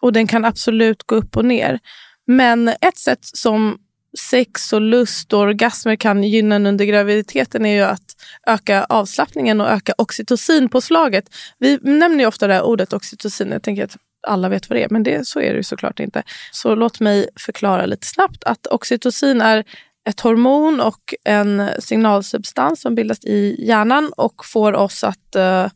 Och 0.00 0.12
den 0.12 0.26
kan 0.26 0.44
absolut 0.44 1.02
gå 1.02 1.14
upp 1.14 1.36
och 1.36 1.44
ner. 1.44 1.78
Men 2.26 2.68
ett 2.68 2.98
sätt 2.98 3.18
som 3.22 3.78
sex 4.18 4.72
och 4.72 4.80
lust 4.80 5.32
och 5.32 5.40
orgasmer 5.40 5.96
kan 5.96 6.22
gynna 6.22 6.56
en 6.56 6.66
under 6.66 6.84
graviditeten 6.84 7.66
är 7.66 7.74
ju 7.74 7.82
att 7.82 8.16
öka 8.46 8.84
avslappningen 8.84 9.60
och 9.60 9.68
öka 9.68 9.94
oxytocinpåslaget. 9.98 11.24
Vi 11.58 11.78
nämner 11.82 12.18
ju 12.18 12.26
ofta 12.26 12.46
det 12.46 12.54
här 12.54 12.62
ordet 12.62 12.92
oxytocin. 12.92 13.52
Jag 13.52 13.62
tänker 13.62 13.84
att 13.84 13.96
alla 14.26 14.48
vet 14.48 14.70
vad 14.70 14.78
det 14.78 14.82
är, 14.82 14.88
men 14.90 15.02
det, 15.02 15.26
så 15.26 15.40
är 15.40 15.50
det 15.50 15.56
ju 15.56 15.62
såklart 15.62 16.00
inte. 16.00 16.22
Så 16.52 16.74
låt 16.74 17.00
mig 17.00 17.28
förklara 17.40 17.86
lite 17.86 18.06
snabbt 18.06 18.44
att 18.44 18.66
oxytocin 18.66 19.40
är 19.40 19.64
ett 20.08 20.20
hormon 20.20 20.80
och 20.80 21.14
en 21.24 21.68
signalsubstans 21.78 22.80
som 22.80 22.94
bildas 22.94 23.24
i 23.24 23.66
hjärnan 23.66 24.12
och 24.16 24.44
får 24.44 24.72
oss 24.72 25.04
att 25.04 25.36
uh, 25.36 25.66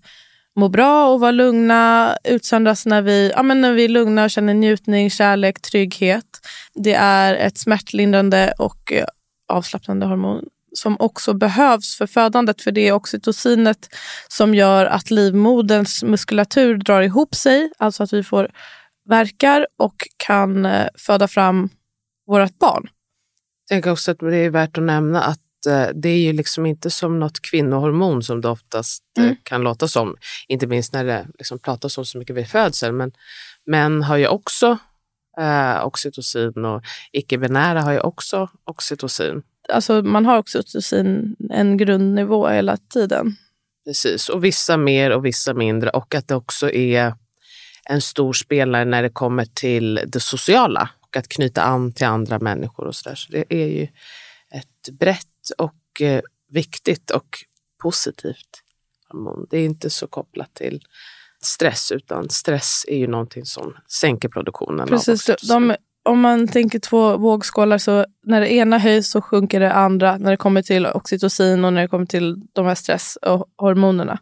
må 0.57 0.69
bra 0.69 1.09
och 1.09 1.21
vara 1.21 1.31
lugna, 1.31 2.17
utsöndras 2.25 2.87
när 2.87 3.03
vi, 3.03 3.33
ja, 3.35 3.43
men 3.43 3.61
när 3.61 3.73
vi 3.73 3.85
är 3.85 3.89
lugna 3.89 4.25
och 4.25 4.31
känner 4.31 4.55
njutning, 4.55 5.11
kärlek, 5.11 5.61
trygghet. 5.61 6.41
Det 6.75 6.95
är 6.95 7.35
ett 7.35 7.59
smärtlindrande 7.59 8.55
och 8.59 8.93
eh, 8.93 9.05
avslappnande 9.49 10.07
hormon 10.07 10.45
som 10.77 10.97
också 10.99 11.35
behövs 11.35 11.99
för 11.99 12.07
födandet 12.07 12.63
för 12.63 12.73
det 12.73 12.89
är 12.89 12.93
oxytocinet 12.93 13.95
som 14.29 14.55
gör 14.55 14.87
att 14.87 15.11
livmoderns 15.11 16.03
muskulatur 16.03 16.77
drar 16.77 17.03
ihop 17.03 17.35
sig, 17.35 17.71
alltså 17.79 18.03
att 18.03 18.13
vi 18.13 18.23
får 18.23 18.51
verkar 19.09 19.67
och 19.77 19.95
kan 20.17 20.67
eh, 20.67 20.87
föda 20.99 21.29
fram 21.29 21.69
vårt 22.27 22.59
barn. 22.59 22.89
Jag 23.69 23.77
tänker 23.77 23.91
också 23.91 24.11
att 24.11 24.19
det 24.19 24.37
är 24.37 24.51
värt 24.51 24.79
att 24.79 24.85
nämna 24.85 25.23
att 25.23 25.41
det 25.95 26.09
är 26.09 26.19
ju 26.19 26.33
liksom 26.33 26.67
inte 26.67 26.91
som 26.91 27.19
något 27.19 27.43
kvinnohormon 27.43 28.23
som 28.23 28.41
det 28.41 28.49
oftast 28.49 29.03
eh, 29.19 29.25
Mm. 29.25 29.37
kan 29.43 29.63
låta 29.63 29.89
som. 29.89 30.17
Inte 30.49 30.67
minst 30.67 30.93
när 30.93 31.05
det 31.05 31.27
liksom 31.39 31.59
pratas 31.59 31.99
om 31.99 32.05
så 32.05 32.19
mycket 32.19 32.37
vid 32.37 32.49
födsel. 32.49 32.93
Men 32.93 33.13
män 33.67 34.03
har 34.03 34.17
ju 34.17 34.27
också 34.27 34.79
eh, 35.41 35.87
oxytocin 35.87 36.65
och 36.65 36.83
icke-binära 37.13 37.81
har 37.81 37.93
ju 37.93 38.01
också 38.01 38.49
oxytocin. 38.65 39.43
Alltså 39.73 40.03
man 40.03 40.27
har 40.27 40.39
oxytocin 40.39 41.37
en 41.51 41.77
grundnivå 41.77 42.49
hela 42.49 42.77
tiden. 42.77 43.37
Precis, 43.87 44.29
och 44.29 44.45
vissa 44.45 44.77
mer 44.77 45.11
och 45.11 45.25
vissa 45.25 45.55
mindre. 45.55 45.91
Och 45.91 46.15
att 46.15 46.29
det 46.29 46.35
också 46.35 46.71
är 46.71 47.15
en 47.89 48.01
stor 48.01 48.33
spelare 48.33 48.85
när 48.85 49.03
det 49.03 49.11
kommer 49.11 49.45
till 49.45 50.01
det 50.07 50.21
sociala 50.21 50.91
och 51.01 51.17
att 51.17 51.29
knyta 51.29 51.63
an 51.63 51.93
till 51.93 52.07
andra 52.07 52.39
människor 52.39 52.87
och 52.87 52.95
sådär. 52.97 53.17
Så 53.17 53.33
det 53.33 53.45
är 53.49 53.67
ju 53.67 53.89
brett 54.93 55.51
och 55.59 56.01
eh, 56.01 56.23
viktigt 56.49 57.11
och 57.11 57.39
positivt 57.83 58.63
hormon. 59.09 59.47
Det 59.51 59.59
är 59.59 59.65
inte 59.65 59.91
så 59.91 60.07
kopplat 60.07 60.55
till 60.55 60.81
stress 61.41 61.93
utan 61.93 62.31
stress 62.31 62.85
är 62.89 62.97
ju 62.97 63.07
någonting 63.07 63.45
som 63.45 63.77
sänker 63.89 64.29
produktionen 64.29 64.89
Precis, 64.89 65.31
de, 65.49 65.77
om 66.03 66.21
man 66.21 66.49
tänker 66.49 66.79
två 66.79 67.17
vågskålar 67.17 67.79
så 67.79 68.07
när 68.23 68.41
det 68.41 68.53
ena 68.53 68.79
höjs 68.79 69.11
så 69.11 69.21
sjunker 69.21 69.61
det 69.61 69.73
andra 69.73 70.19
när 70.19 70.31
det 70.31 70.37
kommer 70.37 70.63
till 70.63 70.87
oxytocin 70.87 71.65
och 71.65 71.73
när 71.73 71.83
det 71.83 71.89
kommer 71.89 72.07
till 72.07 72.37
de 72.53 72.67
här 72.67 72.75
stresshormonerna. 72.75 74.19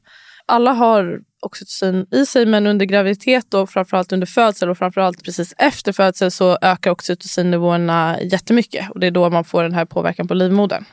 Alla 0.47 0.73
har 0.73 1.21
oxytocin 1.41 2.07
i 2.11 2.27
sig 2.27 2.47
men 2.47 2.67
under 2.67 2.87
graviditet 2.87 3.55
och 3.55 3.71
framförallt 3.71 4.13
under 4.13 4.27
födsel 4.27 4.71
och 4.71 4.79
framförallt 4.79 5.25
precis 5.25 5.55
efter 5.59 5.93
födsel 5.93 6.31
så 6.31 6.59
ökar 6.63 6.91
oxytocinnivåerna 6.91 8.21
jättemycket 8.23 8.91
och 8.91 9.01
det 9.01 9.07
är 9.07 9.11
då 9.11 9.31
man 9.31 9.45
får 9.45 9.63
den 9.63 9.75
här 9.75 9.85
påverkan 9.85 10.29
på 10.29 10.35
livmodern. 10.35 10.85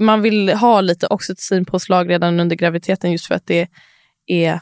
Man 0.00 0.22
vill 0.22 0.48
ha 0.48 0.80
lite 0.80 1.06
oxytocinpåslag 1.06 2.10
redan 2.10 2.40
under 2.40 2.56
graviditeten 2.56 3.12
just 3.12 3.26
för 3.26 3.34
att 3.34 3.46
det 3.46 3.68
är 4.26 4.60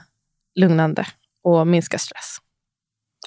lugnande 0.55 1.07
och 1.45 1.67
minskar 1.67 1.99
stress. 1.99 2.37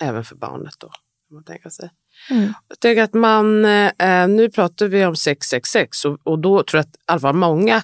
Även 0.02 0.24
för 0.24 0.36
barnet 0.36 0.74
då, 0.80 0.88
kan 0.88 1.36
man 1.36 1.44
tänka 1.44 1.70
sig. 1.70 1.90
Mm. 2.30 2.54
Jag 2.68 2.80
tänker 2.80 3.04
att 3.04 3.14
man, 3.14 3.66
eh, 3.66 4.28
nu 4.28 4.50
pratar 4.50 4.88
vi 4.88 5.06
om 5.06 5.16
666 5.16 6.06
och, 6.06 6.20
och 6.24 6.40
då 6.40 6.64
tror 6.64 6.84
jag 7.06 7.26
att 7.26 7.36
många 7.36 7.84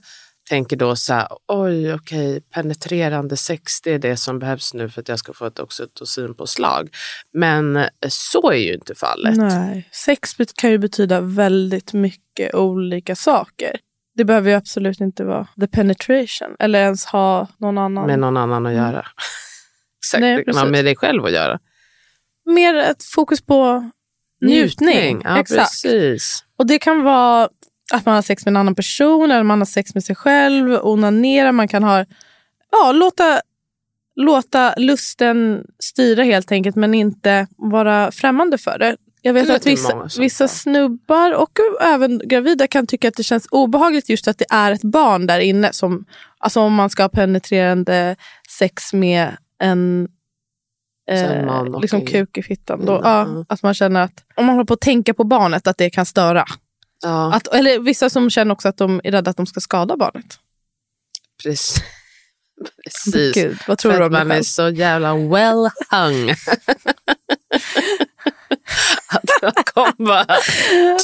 tänker 0.49 0.75
då 0.75 0.95
så 0.95 1.13
här, 1.13 1.27
oj 1.47 1.93
okej, 1.93 2.41
penetrerande 2.41 3.37
sex 3.37 3.81
det 3.81 3.91
är 3.91 3.99
det 3.99 4.17
som 4.17 4.39
behövs 4.39 4.73
nu 4.73 4.89
för 4.89 5.01
att 5.01 5.09
jag 5.09 5.19
ska 5.19 5.33
få 5.33 5.45
ett 5.45 5.59
oxytocinpåslag. 5.59 6.89
Men 7.33 7.75
eh, 7.77 7.87
så 8.09 8.51
är 8.51 8.57
ju 8.57 8.73
inte 8.73 8.95
fallet. 8.95 9.37
Nej. 9.37 9.89
Sex 9.91 10.35
kan 10.55 10.71
ju 10.71 10.77
betyda 10.77 11.21
väldigt 11.21 11.93
mycket 11.93 12.55
olika 12.55 13.15
saker. 13.15 13.75
Det 14.15 14.25
behöver 14.25 14.49
ju 14.49 14.55
absolut 14.55 14.99
inte 14.99 15.23
vara 15.23 15.47
the 15.59 15.67
penetration 15.67 16.55
eller 16.59 16.79
ens 16.79 17.05
ha 17.05 17.47
någon 17.57 17.77
annan. 17.77 18.07
Med 18.07 18.19
någon 18.19 18.37
annan 18.37 18.65
att 18.65 18.73
göra. 18.73 19.05
Exakt, 19.99 20.21
Mm. 20.21 20.35
Nej, 20.35 20.43
det 20.45 20.53
kan 20.53 20.71
med 20.71 20.85
dig 20.85 20.95
själv 20.95 21.25
att 21.25 21.31
göra. 21.31 21.59
Mer 22.45 22.75
ett 22.75 23.03
fokus 23.03 23.41
på 23.41 23.89
njutning. 24.41 25.21
Ja, 25.23 25.39
Exakt. 25.39 25.57
precis. 25.59 26.43
Och 26.57 26.67
det 26.67 26.79
kan 26.79 27.03
vara 27.03 27.49
att 27.93 28.05
man 28.05 28.15
har 28.15 28.21
sex 28.21 28.45
med 28.45 28.51
en 28.51 28.57
annan 28.57 28.75
person 28.75 29.31
eller 29.31 29.43
man 29.43 29.59
har 29.59 29.65
sex 29.65 29.95
med 29.95 30.03
sig 30.03 30.15
själv, 30.15 30.79
onanera, 30.81 31.51
man 31.51 31.67
kan 31.67 31.83
ha... 31.83 32.05
Ja, 32.71 32.91
låta, 32.91 33.41
låta 34.15 34.73
lusten 34.77 35.63
styra 35.79 36.23
helt 36.23 36.51
enkelt 36.51 36.75
men 36.75 36.93
inte 36.93 37.47
vara 37.57 38.11
främmande 38.11 38.57
för 38.57 38.79
det. 38.79 38.97
Jag 39.21 39.33
vet 39.33 39.49
att 39.49 39.65
vissa, 39.65 40.07
vissa 40.19 40.47
snubbar 40.47 41.31
och 41.31 41.51
även 41.81 42.21
gravida 42.25 42.67
kan 42.67 42.87
tycka 42.87 43.07
att 43.07 43.15
det 43.15 43.23
känns 43.23 43.47
obehagligt 43.51 44.09
just 44.09 44.27
att 44.27 44.37
det 44.37 44.45
är 44.49 44.71
ett 44.71 44.83
barn 44.83 45.27
där 45.27 45.39
inne. 45.39 45.73
Som, 45.73 46.05
alltså 46.37 46.61
om 46.61 46.73
man 46.73 46.89
ska 46.89 47.03
ha 47.03 47.09
penetrerande 47.09 48.15
sex 48.59 48.93
med 48.93 49.37
en 49.59 50.07
eh, 51.11 51.79
liksom 51.81 52.05
kuk 52.05 52.37
i 52.37 52.43
fittan. 52.43 52.85
Då, 52.85 53.01
ja, 53.03 53.21
mm. 53.21 53.45
att 53.49 53.63
man 53.63 53.73
känner 53.73 54.01
att 54.01 54.23
om 54.35 54.45
man 54.45 54.55
håller 54.55 54.65
på 54.65 54.73
att 54.73 54.81
tänka 54.81 55.13
på 55.13 55.23
barnet 55.23 55.67
att 55.67 55.77
det 55.77 55.89
kan 55.89 56.05
störa. 56.05 56.45
Ja, 57.01 57.33
Att, 57.33 57.47
eller 57.47 57.79
vissa 57.79 58.09
som 58.09 58.29
känner 58.29 58.53
också 58.53 58.67
att 58.67 58.77
de 58.77 59.01
är 59.03 59.11
rädda 59.11 59.31
att 59.31 59.37
de 59.37 59.45
ska 59.45 59.59
skada 59.59 59.97
barnet. 59.97 60.39
precis. 61.43 61.77
precis. 62.83 63.35
Gud, 63.35 63.57
vad 63.67 63.77
tror 63.77 63.91
för 63.91 63.99
du 63.99 64.05
om 64.05 64.11
man 64.11 64.31
är 64.31 64.43
så 64.43 64.69
jävla 64.69 65.15
well 65.15 65.69
hung. 65.91 66.29
att 69.09 69.65
kommer 69.65 70.05
bara 70.05 70.37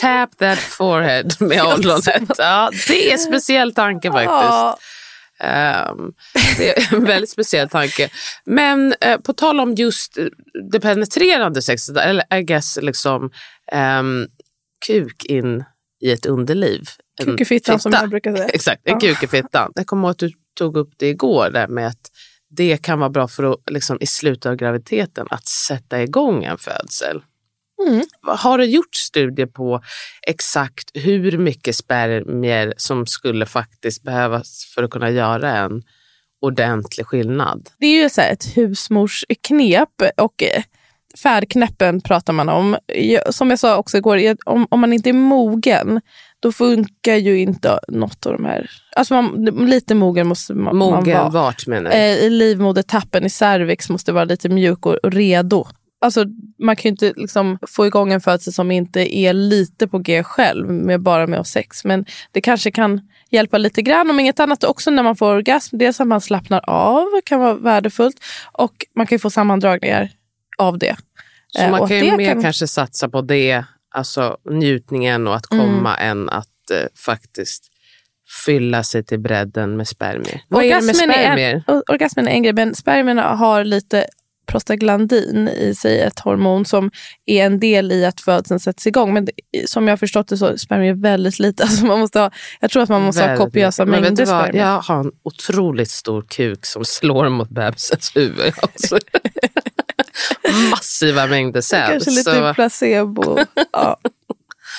tap 0.02 0.38
that 0.38 0.60
forehead 0.60 1.36
med 1.40 1.64
ollonet. 1.64 2.32
Ja, 2.38 2.72
det 2.88 3.10
är 3.10 3.14
en 3.14 3.20
speciell 3.20 3.74
tanke 3.74 4.12
faktiskt. 4.12 4.32
Ja, 4.32 4.78
Ehm, 5.40 6.14
det 6.58 6.78
är 6.78 6.94
en 6.94 7.06
väldigt 7.06 7.30
speciell 7.30 7.70
tanke. 7.70 8.10
Men 8.46 8.96
eh, 9.02 9.18
på 9.18 9.34
tal 9.34 9.60
om 9.60 9.76
just 9.76 10.18
det 10.72 10.80
penetrerande 10.80 11.62
sexet, 11.62 11.98
eller 11.98 12.38
I 12.38 12.42
guess 12.42 12.78
liksom 12.82 13.32
um, 14.00 14.28
kuk 14.88 15.26
in 15.26 15.64
i 16.02 16.12
ett 16.12 16.26
underliv. 16.26 16.82
En 17.20 17.26
kuk 17.26 17.42
i 17.42 17.46
fittan 17.46 17.80
som 17.80 17.92
jag 17.92 18.10
brukar 18.10 18.36
säga. 18.36 18.50
Exakt, 18.54 18.82
en 18.86 18.94
Ja. 18.94 19.00
kuk 19.00 19.24
i 19.24 19.28
fittan. 19.28 19.72
Jag 19.76 19.88
kommer 19.88 20.08
ihåg 20.08 20.12
att 20.12 20.18
du 20.20 20.32
tog 20.58 20.78
upp 20.78 20.94
det 20.98 21.10
igår, 21.10 21.50
där 21.54 21.68
med 21.68 21.88
att 21.88 22.12
det 22.50 22.78
kan 22.78 23.00
vara 23.00 23.10
bra 23.10 23.28
för 23.28 23.44
att 23.44 23.60
liksom, 23.72 23.98
i 24.02 24.06
slutet 24.08 24.46
av 24.46 24.56
graviditeten 24.56 25.28
att 25.30 25.48
sätta 25.48 26.04
igång 26.04 26.44
en 26.44 26.58
födsel. 26.58 27.22
Mm. 27.88 28.06
Har 28.22 28.58
du 28.58 28.66
gjort 28.66 28.96
studier 28.96 29.46
på 29.48 29.82
exakt 30.28 30.92
hur 30.94 31.38
mycket 31.38 31.76
spermier 31.76 32.74
som 32.78 33.06
skulle 33.06 33.46
faktiskt 33.46 34.04
behövas 34.04 34.72
för 34.76 34.84
att 34.84 34.90
kunna 34.92 35.10
göra 35.10 35.58
en 35.58 35.84
ordentlig 36.42 37.06
skillnad? 37.08 37.70
Det 37.80 37.86
är 37.86 38.04
ju 38.04 38.10
så 38.10 38.22
här 38.22 38.32
ett 38.32 38.58
husmorsknep 38.58 39.90
och 40.18 40.44
eh, 40.44 40.64
färdknäppen 41.24 42.02
pratar 42.02 42.34
man 42.34 42.50
om. 42.50 42.78
Som 43.30 43.50
jag 43.50 43.60
sa 43.60 43.78
också 43.78 43.98
igår, 43.98 44.36
om, 44.46 44.68
om 44.70 44.80
man 44.80 44.94
inte 44.94 45.10
är 45.10 45.14
mogen 45.14 46.02
då 46.40 46.52
funkar 46.52 47.16
ju 47.16 47.40
inte 47.40 47.80
något 47.88 48.26
av 48.26 48.34
de 48.34 48.46
här. 48.46 48.70
Alltså 48.96 49.14
man, 49.14 49.46
lite 49.70 49.96
mogen 49.96 50.28
måste 50.28 50.54
man, 50.54 50.64
man 50.64 50.96
Mogen 50.96 51.18
vara. 51.18 51.30
vart 51.30 51.68
menar 51.68 51.90
du? 51.90 51.96
Eh, 51.96 52.16
I 52.18 52.30
livmodertappen 52.30 53.26
i 53.26 53.30
cervix 53.30 53.90
måste 53.90 54.12
vara 54.12 54.24
lite 54.24 54.50
mjuk 54.50 54.86
och, 54.86 54.96
och 54.96 55.12
redo. 55.12 55.68
Alltså, 56.02 56.26
man 56.60 56.76
kan 56.76 56.84
ju 56.84 56.90
inte 56.90 57.14
liksom 57.16 57.58
få 57.68 57.86
igång 57.88 58.14
en 58.14 58.22
födsel 58.22 58.54
som 58.54 58.72
inte 58.72 59.18
är 59.18 59.34
lite 59.34 59.88
på 59.88 60.00
G 60.00 60.24
själv, 60.24 60.70
med 60.70 61.02
bara 61.02 61.28
med 61.28 61.48
sex. 61.48 61.86
Men 61.86 62.06
det 62.32 62.42
kanske 62.42 62.72
kan 62.72 63.02
hjälpa 63.30 63.58
lite 63.58 63.82
grann, 63.82 64.10
om 64.10 64.20
inget 64.20 64.40
annat 64.40 64.64
också 64.64 64.92
när 64.92 65.04
man 65.04 65.16
får 65.16 65.34
orgasm. 65.36 65.78
Dels 65.78 66.02
att 66.02 66.08
man 66.08 66.22
slappnar 66.22 66.70
av, 66.70 67.06
kan 67.26 67.40
vara 67.40 67.54
värdefullt. 67.54 68.16
Och 68.52 68.74
man 68.96 69.08
kan 69.08 69.16
ju 69.16 69.20
få 69.20 69.30
sammandragningar 69.30 70.10
av 70.58 70.78
det. 70.80 70.96
Så 71.58 71.62
Eh, 71.62 71.72
man 71.72 71.88
kan 71.88 71.98
ju 71.98 72.12
det 72.12 72.18
mer 72.18 72.34
kan- 72.34 72.42
kanske 72.42 72.68
satsa 72.68 73.10
på 73.10 73.22
det, 73.22 73.64
alltså 73.96 74.38
njutningen 74.52 75.28
och 75.28 75.36
att 75.36 75.46
komma 75.48 75.98
än 75.98 76.30
att 76.30 76.72
eh, 76.72 76.88
faktiskt 77.06 77.64
fylla 78.46 78.84
sig 78.84 79.04
till 79.04 79.20
bredden 79.20 79.78
med 79.78 79.88
spermier. 79.88 80.42
Vad 80.48 80.64
är 80.64 80.70
det 80.70 80.82
med 80.82 80.84
Orgasmen 80.84 81.10
är 81.10 81.16
en- 81.16 81.24
spermier? 81.26 81.64
Orgasmen 81.92 82.28
är 82.28 82.32
en 82.32 82.44
grej, 82.44 82.54
men 82.54 82.76
spermierna 82.76 83.22
har 83.36 83.64
lite 83.64 84.06
prostaglandin 84.48 85.48
i 85.48 85.76
sig, 85.76 86.02
ett 86.02 86.20
hormon 86.20 86.66
som 86.66 86.92
är 87.26 87.46
en 87.46 87.60
del 87.60 87.92
i 87.92 88.06
att 88.06 88.22
födseln 88.22 88.60
sätts 88.60 88.88
igång. 88.88 89.14
Men 89.14 89.28
som 89.66 89.88
jag 89.88 89.92
har 89.92 89.98
förstått 89.98 90.28
det 90.28 90.38
så 90.38 90.46
är 90.46 90.58
spermier 90.58 90.94
väldigt 90.94 91.40
lite. 91.40 91.64
Alltså 91.66 91.86
man 91.86 92.00
måste 92.00 92.20
ha, 92.20 92.32
jag 92.60 92.72
tror 92.72 92.84
att 92.84 92.90
man 92.90 93.02
måste 93.02 93.22
väldigt 93.22 93.40
ha 93.40 93.46
kopiösa 93.46 93.86
mängder 93.86 94.10
du 94.12 94.26
vad? 94.26 94.44
spermier. 94.44 94.64
Jag 94.66 94.82
har 94.82 95.00
en 95.00 95.12
otroligt 95.24 95.90
stor 95.92 96.22
kuk 96.30 96.66
som 96.66 96.86
slår 96.86 97.30
mot 97.30 97.50
bebisens 97.50 98.12
huvud. 98.16 98.54
Alltså. 98.62 99.00
Massiva 100.72 101.28
mängder 101.28 101.62
säd. 101.62 101.88
Kanske 101.88 102.10
lite 102.10 102.32
så... 102.32 102.54
placebo. 102.54 103.38
Ja. 103.72 103.98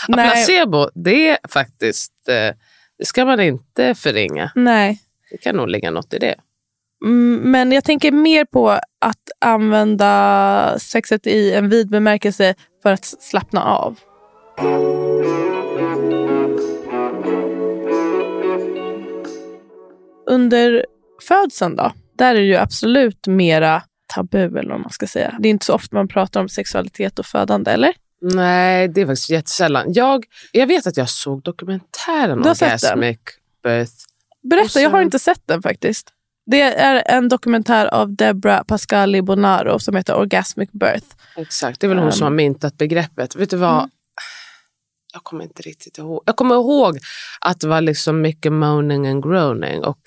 Ja, 0.09 0.15
placebo, 0.15 0.91
det 0.95 1.29
är 1.29 1.39
faktiskt, 1.49 2.29
eh, 2.29 2.57
det 2.99 3.05
ska 3.05 3.25
man 3.25 3.41
inte 3.41 3.95
förringa. 3.95 4.53
Nej. 4.55 4.99
Det 5.31 5.37
kan 5.37 5.57
nog 5.57 5.69
ligga 5.69 5.91
något 5.91 6.15
i 6.15 6.19
det. 6.19 6.35
Mm, 7.05 7.51
men 7.51 7.73
jag 7.73 7.85
tänker 7.85 8.13
mer 8.13 8.45
på 8.45 8.71
att 9.01 9.31
använda 9.39 10.79
sexet 10.79 11.27
i 11.27 11.53
en 11.53 11.69
vid 11.69 11.91
bemärkelse 11.91 12.55
för 12.83 12.93
att 12.93 13.05
slappna 13.05 13.65
av. 13.65 13.99
Under 20.31 20.87
födseln 21.29 21.77
då, 21.77 21.93
där 22.19 22.35
är 22.35 22.39
det 22.39 22.47
ju 22.47 22.57
absolut 22.57 23.27
mera 23.27 23.83
tabu 24.07 24.59
eller 24.59 24.71
vad 24.71 24.81
man 24.81 24.91
ska 24.91 25.07
säga. 25.07 25.35
Det 25.39 25.49
är 25.49 25.51
inte 25.51 25.67
så 25.67 25.75
ofta 25.75 25.97
man 25.97 26.09
pratar 26.09 26.41
om 26.41 26.49
sexualitet 26.49 27.19
och 27.19 27.27
födande, 27.27 27.71
eller? 27.71 27.93
Nej, 28.21 28.89
det 28.89 29.01
är 29.01 29.07
faktiskt 29.07 29.31
jättesällan. 29.31 29.93
Jag, 29.93 30.25
jag 30.53 30.67
vet 30.67 30.87
att 30.87 30.97
jag 30.97 31.09
såg 31.09 31.43
dokumentären 31.43 32.39
om 32.39 32.47
Orgasmic 32.47 33.19
Birth. 33.63 33.93
Berätta, 34.43 34.69
så... 34.69 34.81
jag 34.81 34.91
har 34.91 35.03
inte 35.03 35.19
sett 35.19 35.43
den 35.47 35.63
faktiskt. 35.63 36.13
Det 36.47 36.61
är 36.61 37.03
en 37.07 37.29
dokumentär 37.29 37.87
av 37.87 38.15
Debra 38.15 38.65
Pascali 38.65 39.23
Bonaro 39.23 39.79
som 39.79 39.97
heter 39.97 40.15
Orgasmic 40.15 40.71
Birth. 40.73 41.07
Exakt, 41.37 41.81
det 41.81 41.87
är 41.87 41.89
väl 41.89 41.99
hon 41.99 42.07
um, 42.07 42.13
som 42.13 42.25
har 42.25 42.31
myntat 42.31 42.79
begreppet. 42.79 43.37
Vet 43.37 43.51
du 43.51 43.57
vad? 43.57 43.79
Mm. 43.79 43.91
Jag 45.13 45.25
kommer 45.25 45.45
inte 45.45 45.63
riktigt 45.63 45.99
ihåg. 45.99 46.23
Jag 46.27 46.37
kommer 46.37 46.55
ihåg 46.55 46.99
att 47.41 47.61
det 47.61 47.69
var 47.69 47.81
liksom 47.81 48.21
mycket 48.21 48.53
moaning 48.53 49.07
and 49.07 49.23
groaning. 49.23 49.85
Och 49.85 49.99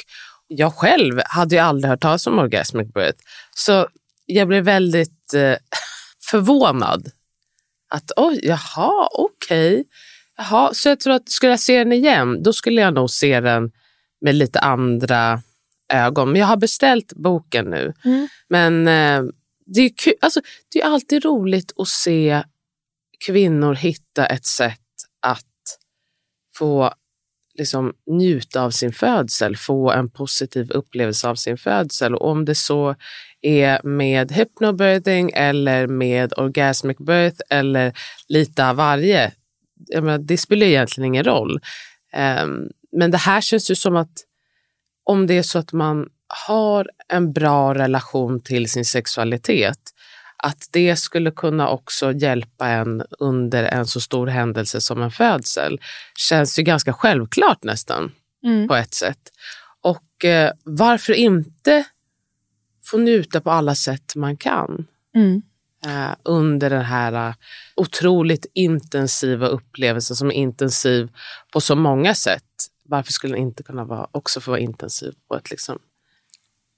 jag 0.50 0.74
själv 0.74 1.22
hade 1.26 1.56
ju 1.56 1.62
aldrig 1.62 1.90
hört 1.90 2.02
talas 2.02 2.28
om 2.28 2.40
Orgasmic 2.40 2.94
Birth. 2.94 3.24
Så 3.56 3.88
jag 4.26 4.48
blev 4.48 4.64
väldigt 4.64 5.34
eh, 5.34 5.56
förvånad 6.30 7.12
att 7.90 8.12
oj, 8.16 8.40
jaha, 8.44 9.10
okej. 9.12 9.86
Okay. 10.38 10.74
så 10.74 10.90
jag 10.90 11.00
tror 11.00 11.14
att 11.14 11.30
skulle 11.30 11.52
jag 11.52 11.60
se 11.60 11.78
den 11.78 11.94
igen, 11.94 12.44
då 12.44 12.54
skulle 12.54 12.82
jag 12.82 12.94
nog 12.94 13.10
se 13.10 13.40
den 13.40 13.72
med 14.22 14.36
lite 14.36 14.60
andra 14.60 15.42
ögon. 15.94 16.32
Men 16.32 16.42
jag 16.42 16.48
har 16.48 16.58
beställt 16.58 17.14
boken 17.14 17.66
nu. 17.66 17.94
Mm. 18.06 18.28
Men 18.48 18.88
eh, 18.88 19.32
det, 19.66 19.82
är 19.82 19.92
kul, 19.96 20.14
alltså, 20.22 20.42
det 20.74 20.82
är 20.82 20.86
alltid 20.86 21.26
roligt 21.26 21.72
att 21.78 21.88
se 21.88 22.44
kvinnor 23.26 23.74
hitta 23.74 24.26
ett 24.26 24.46
sätt 24.46 24.80
att 25.22 25.46
få 26.56 26.94
liksom, 27.60 27.94
njuta 28.12 28.62
av 28.62 28.72
sin 28.72 28.92
födsel, 28.92 29.58
få 29.58 29.92
en 29.92 30.10
positiv 30.10 30.72
upplevelse 30.72 31.28
av 31.28 31.36
sin 31.36 31.58
födsel. 31.58 32.16
Och 32.16 32.32
om 32.32 32.46
det 32.46 32.56
så 32.56 32.96
är 33.42 33.84
med 33.84 34.32
hypnobirthing 34.32 35.32
eller 35.34 35.88
med 35.88 36.34
orgasmic 36.38 36.98
birth 36.98 37.42
eller 37.50 37.94
lite 38.28 38.70
av 38.70 38.76
varje. 38.76 39.32
Menar, 39.94 40.18
det 40.18 40.38
spelar 40.38 40.68
egentligen 40.68 41.08
ingen 41.08 41.24
roll. 41.24 41.60
Um, 42.44 42.70
men 42.92 43.12
det 43.12 43.18
här 43.18 43.42
känns 43.42 43.72
ju 43.72 43.76
som 43.76 43.96
att 43.96 44.14
om 45.04 45.28
det 45.28 45.38
är 45.38 45.44
så 45.44 45.60
att 45.60 45.74
man 45.74 46.10
har 46.48 46.90
en 47.08 47.34
bra 47.34 47.76
relation 47.76 48.40
till 48.40 48.70
sin 48.70 48.86
sexualitet, 48.86 49.80
att 50.44 50.68
det 50.72 50.96
skulle 50.96 51.32
kunna 51.32 51.70
också 51.70 52.12
hjälpa 52.12 52.68
en 52.68 53.04
under 53.20 53.64
en 53.64 53.88
så 53.88 54.02
stor 54.02 54.28
händelse 54.28 54.82
som 54.82 55.02
en 55.02 55.12
födsel 55.12 55.80
känns 56.18 56.60
ju 56.60 56.64
ganska 56.64 56.94
självklart 56.94 57.64
nästan 57.64 58.12
mm. 58.44 58.68
på 58.68 58.76
ett 58.76 58.94
sätt. 58.94 59.32
Och 59.82 60.26
eh, 60.26 60.52
varför 60.64 61.14
inte 61.14 61.86
få 62.86 62.98
njuta 62.98 63.42
på 63.42 63.52
alla 63.52 63.76
sätt 63.76 64.16
man 64.16 64.38
kan 64.38 64.88
mm. 65.16 65.42
eh, 65.86 66.16
under 66.24 66.70
den 66.70 66.86
här 66.86 67.30
uh, 67.30 67.36
otroligt 67.76 68.46
intensiva 68.54 69.48
upplevelsen 69.48 70.16
som 70.16 70.28
är 70.28 70.36
intensiv 70.36 71.10
på 71.54 71.62
så 71.62 71.76
många 71.76 72.16
sätt. 72.16 72.44
Varför 72.84 73.12
skulle 73.12 73.34
den 73.34 73.42
inte 73.42 73.64
kunna 73.64 73.86
vara, 73.86 74.08
också 74.12 74.42
få 74.42 74.52
vara 74.52 74.62
intensiv 74.62 75.14
på 75.28 75.36
ett 75.36 75.52
liksom, 75.52 75.80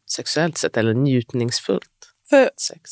sexuellt 0.09 0.57
sätt 0.57 0.77
eller 0.77 0.93
njutningsfullt 0.93 2.13
För... 2.29 2.49
sex? 2.57 2.91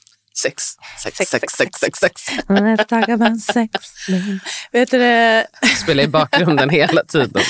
Sex. 0.33 0.63
Sex, 1.03 1.17
sex, 1.17 1.29
sex, 1.29 1.53
sex, 1.53 1.79
sex, 1.79 1.99
sex. 1.99 2.21
Let's 2.47 2.85
talk 2.85 3.09
about 3.09 3.41
sex. 3.41 3.71
Vet 4.71 4.91
du 4.91 4.97
det? 4.97 5.47
Spelar 5.83 6.03
i 6.03 6.07
bakgrunden 6.07 6.69
hela 6.69 7.03
tiden. 7.03 7.41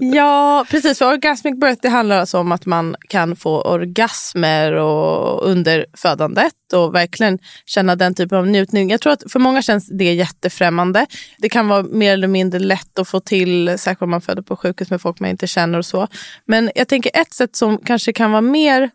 ja, 0.00 0.66
precis. 0.70 0.98
För 0.98 1.12
orgasmic 1.12 1.60
birth 1.60 1.78
det 1.82 1.88
handlar 1.88 2.18
alltså 2.18 2.38
om 2.38 2.52
att 2.52 2.66
man 2.66 2.96
kan 3.08 3.36
få 3.36 3.62
orgasmer 3.62 4.72
och 4.72 5.48
under 5.48 5.86
födandet 5.96 6.72
och 6.72 6.94
verkligen 6.94 7.38
känna 7.66 7.96
den 7.96 8.14
typen 8.14 8.38
av 8.38 8.46
njutning. 8.46 8.90
Jag 8.90 9.00
tror 9.00 9.12
att 9.12 9.22
för 9.32 9.38
många 9.38 9.62
känns 9.62 9.88
det 9.88 10.12
jättefrämmande. 10.12 11.06
Det 11.38 11.48
kan 11.48 11.68
vara 11.68 11.82
mer 11.82 12.12
eller 12.12 12.28
mindre 12.28 12.60
lätt 12.60 12.98
att 12.98 13.08
få 13.08 13.20
till, 13.20 13.78
särskilt 13.78 14.02
om 14.02 14.10
man 14.10 14.20
föder 14.20 14.42
på 14.42 14.56
sjukhus 14.56 14.90
med 14.90 15.00
folk 15.00 15.20
man 15.20 15.30
inte 15.30 15.46
känner 15.46 15.78
och 15.78 15.86
så. 15.86 16.08
Men 16.46 16.70
jag 16.74 16.88
tänker 16.88 17.10
ett 17.14 17.32
sätt 17.32 17.56
som 17.56 17.78
kanske 17.78 18.12
kan 18.12 18.30
vara 18.30 18.40
mer 18.40 18.90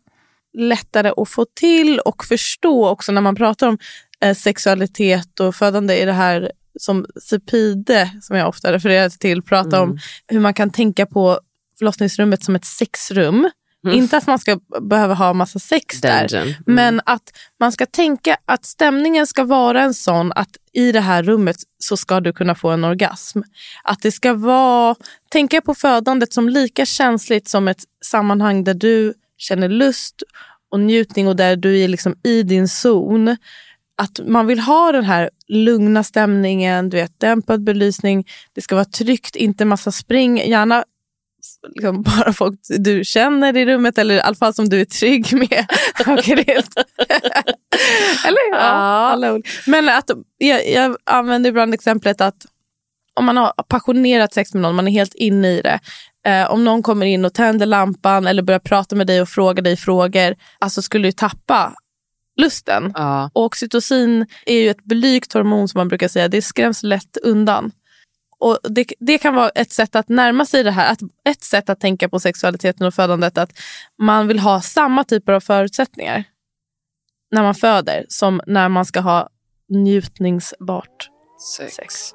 lättare 0.57 1.11
att 1.17 1.29
få 1.29 1.45
till 1.55 1.99
och 1.99 2.25
förstå 2.25 2.87
också 2.87 3.11
när 3.11 3.21
man 3.21 3.35
pratar 3.35 3.67
om 3.67 3.77
eh, 4.21 4.35
sexualitet 4.35 5.39
och 5.39 5.55
födande 5.55 5.97
i 5.97 6.05
det 6.05 6.13
här 6.13 6.51
som 6.79 7.05
Sepide, 7.29 8.09
som 8.21 8.37
jag 8.37 8.49
ofta 8.49 8.73
refererar 8.73 9.09
till, 9.09 9.41
pratar 9.41 9.77
mm. 9.77 9.89
om 9.89 9.99
hur 10.27 10.39
man 10.39 10.53
kan 10.53 10.69
tänka 10.69 11.05
på 11.05 11.39
förlossningsrummet 11.77 12.43
som 12.43 12.55
ett 12.55 12.65
sexrum. 12.65 13.49
Mm. 13.85 13.97
Inte 13.97 14.17
att 14.17 14.27
man 14.27 14.39
ska 14.39 14.59
behöva 14.81 15.13
ha 15.13 15.33
massa 15.33 15.59
sex 15.59 16.01
där, 16.01 16.35
mm. 16.35 16.53
men 16.65 17.01
att 17.05 17.23
man 17.59 17.71
ska 17.71 17.85
tänka 17.85 18.37
att 18.45 18.65
stämningen 18.65 19.27
ska 19.27 19.43
vara 19.43 19.81
en 19.81 19.93
sån 19.93 20.31
att 20.31 20.49
i 20.73 20.91
det 20.91 20.99
här 20.99 21.23
rummet 21.23 21.55
så 21.77 21.97
ska 21.97 22.19
du 22.19 22.33
kunna 22.33 22.55
få 22.55 22.69
en 22.69 22.83
orgasm. 22.83 23.41
Att 23.83 24.01
det 24.01 24.11
ska 24.11 24.33
vara, 24.33 24.95
tänka 25.29 25.61
på 25.61 25.75
födandet 25.75 26.33
som 26.33 26.49
lika 26.49 26.85
känsligt 26.85 27.47
som 27.47 27.67
ett 27.67 27.83
sammanhang 28.05 28.63
där 28.63 28.73
du 28.73 29.13
känner 29.39 29.69
lust 29.69 30.23
och 30.71 30.79
njutning 30.79 31.27
och 31.27 31.35
där 31.35 31.55
du 31.55 31.79
är 31.79 31.87
liksom 31.87 32.15
i 32.23 32.43
din 32.43 32.67
zon. 32.67 33.37
Att 33.97 34.19
man 34.27 34.47
vill 34.47 34.59
ha 34.59 34.91
den 34.91 35.03
här 35.03 35.29
lugna 35.47 36.03
stämningen, 36.03 36.89
du 36.89 36.97
vet, 36.97 37.19
dämpad 37.19 37.63
belysning. 37.63 38.27
Det 38.53 38.61
ska 38.61 38.75
vara 38.75 38.85
tryggt, 38.85 39.35
inte 39.35 39.65
massa 39.65 39.91
spring. 39.91 40.37
Gärna 40.37 40.83
liksom 41.63 42.01
bara 42.03 42.33
folk 42.33 42.59
du 42.79 43.03
känner 43.03 43.57
i 43.57 43.65
rummet 43.65 43.97
eller 43.97 44.15
i 44.15 44.21
alla 44.21 44.35
fall 44.35 44.53
som 44.53 44.69
du 44.69 44.81
är 44.81 44.85
trygg 44.85 45.33
med. 45.33 45.49
eller 48.27 48.51
ja, 48.51 48.57
alla 48.57 49.39
Men 49.67 49.89
att, 49.89 50.11
jag, 50.37 50.69
jag 50.69 50.97
använder 51.03 51.49
ibland 51.49 51.73
exemplet 51.73 52.21
att 52.21 52.45
om 53.13 53.25
man 53.25 53.37
har 53.37 53.53
passionerat 53.67 54.33
sex 54.33 54.53
med 54.53 54.61
någon, 54.61 54.75
man 54.75 54.87
är 54.87 54.91
helt 54.91 55.15
inne 55.15 55.57
i 55.57 55.61
det. 55.61 55.79
Eh, 56.25 56.51
om 56.51 56.63
någon 56.63 56.83
kommer 56.83 57.05
in 57.05 57.25
och 57.25 57.33
tänder 57.33 57.65
lampan 57.65 58.27
eller 58.27 58.43
börjar 58.43 58.59
prata 58.59 58.95
med 58.95 59.07
dig 59.07 59.21
och 59.21 59.29
frågar 59.29 59.63
dig 59.63 59.77
frågor, 59.77 60.35
alltså 60.59 60.81
skulle 60.81 61.07
du 61.07 61.11
tappa 61.11 61.73
lusten. 62.41 62.91
Ja. 62.95 63.29
Och 63.33 63.43
oxytocin 63.43 64.25
är 64.45 64.55
ju 64.55 64.69
ett 64.69 64.83
blygt 64.83 65.33
hormon 65.33 65.67
som 65.67 65.79
man 65.79 65.87
brukar 65.87 66.07
säga, 66.07 66.27
det 66.27 66.41
skräms 66.41 66.83
lätt 66.83 67.17
undan. 67.17 67.71
Och 68.39 68.59
det, 68.69 68.85
det 68.99 69.17
kan 69.17 69.35
vara 69.35 69.49
ett 69.49 69.71
sätt 69.71 69.95
att 69.95 70.09
närma 70.09 70.45
sig 70.45 70.63
det 70.63 70.71
här. 70.71 70.91
Att, 70.91 70.99
ett 71.29 71.43
sätt 71.43 71.69
att 71.69 71.79
tänka 71.79 72.09
på 72.09 72.19
sexualiteten 72.19 72.87
och 72.87 72.93
födandet 72.93 73.37
att 73.37 73.51
man 74.01 74.27
vill 74.27 74.39
ha 74.39 74.61
samma 74.61 75.03
typer 75.03 75.33
av 75.33 75.39
förutsättningar 75.39 76.23
när 77.31 77.43
man 77.43 77.55
föder 77.55 78.05
som 78.09 78.41
när 78.47 78.69
man 78.69 78.85
ska 78.85 78.99
ha 78.99 79.29
njutningsbart 79.69 81.09
Sex. 81.57 81.75
sex. 81.75 82.13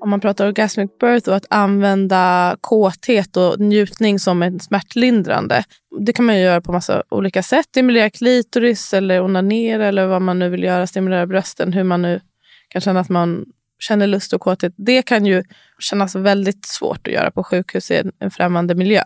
Om 0.00 0.10
man 0.10 0.20
pratar 0.20 0.46
orgasmic 0.46 0.90
birth 1.00 1.28
och 1.28 1.36
att 1.36 1.46
använda 1.50 2.56
kåthet 2.60 3.36
och 3.36 3.60
njutning 3.60 4.18
som 4.18 4.42
en 4.42 4.60
smärtlindrande. 4.60 5.64
Det 6.00 6.12
kan 6.12 6.24
man 6.24 6.36
ju 6.36 6.42
göra 6.42 6.60
på 6.60 6.72
massa 6.72 7.02
olika 7.08 7.42
sätt. 7.42 7.66
Stimulera 7.66 8.10
klitoris 8.10 8.94
eller 8.94 9.22
onanera 9.22 9.86
eller 9.86 10.06
vad 10.06 10.22
man 10.22 10.38
nu 10.38 10.48
vill 10.48 10.62
göra. 10.62 10.86
Stimulera 10.86 11.26
brösten. 11.26 11.72
Hur 11.72 11.84
man 11.84 12.02
nu 12.02 12.20
kan 12.68 12.80
känna 12.80 13.00
att 13.00 13.08
man 13.08 13.44
känner 13.80 14.06
lust 14.06 14.32
och 14.32 14.40
kåthet. 14.40 14.74
Det 14.76 15.02
kan 15.02 15.26
ju 15.26 15.44
kännas 15.78 16.14
väldigt 16.14 16.66
svårt 16.66 17.06
att 17.06 17.12
göra 17.12 17.30
på 17.30 17.44
sjukhus 17.44 17.90
i 17.90 18.10
en, 18.18 18.30
främmande 18.30 18.74
miljö. 18.74 19.02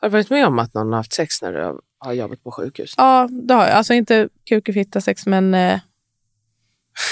Har 0.00 0.08
du 0.08 0.12
varit 0.12 0.30
med 0.30 0.46
om 0.46 0.58
att 0.58 0.74
någon 0.74 0.88
har 0.88 0.96
haft 0.96 1.12
sex 1.12 1.42
när 1.42 1.52
du 1.52 1.80
har 1.98 2.12
jobbat 2.12 2.42
på 2.42 2.50
sjukhus? 2.50 2.94
Ja, 2.96 3.28
det 3.30 3.54
har 3.54 3.66
jag. 3.66 3.72
Alltså 3.72 3.94
inte 3.94 4.28
kuk 4.48 4.68
sex, 5.00 5.26
men 5.26 5.54
eh, 5.54 5.80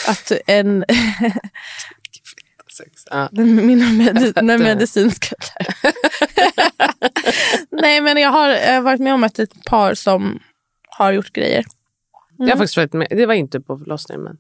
att 0.09 0.33
en... 0.47 0.85
Sex. 2.77 3.03
Ja. 3.11 3.29
Mina 3.43 3.93
medi 3.93 4.33
den 4.33 4.47
medicinska. 4.47 5.37
Nej, 7.71 8.01
men 8.01 8.17
jag 8.17 8.31
har 8.31 8.75
eh, 8.75 8.81
varit 8.81 9.01
med 9.01 9.15
om 9.15 9.25
att 9.25 9.39
ett 9.39 9.65
par 9.65 9.95
som 9.95 10.43
har 10.89 11.13
gjort 11.13 11.33
grejer. 11.33 11.65
Jag 12.39 12.47
har 12.47 12.57
faktiskt 12.57 12.77
varit 12.77 12.93
med. 12.93 13.09
Det 13.11 13.27
var 13.27 13.35
inte 13.35 13.61
på 13.61 13.79
förlossningen. 13.79 14.23
Men, 14.23 14.37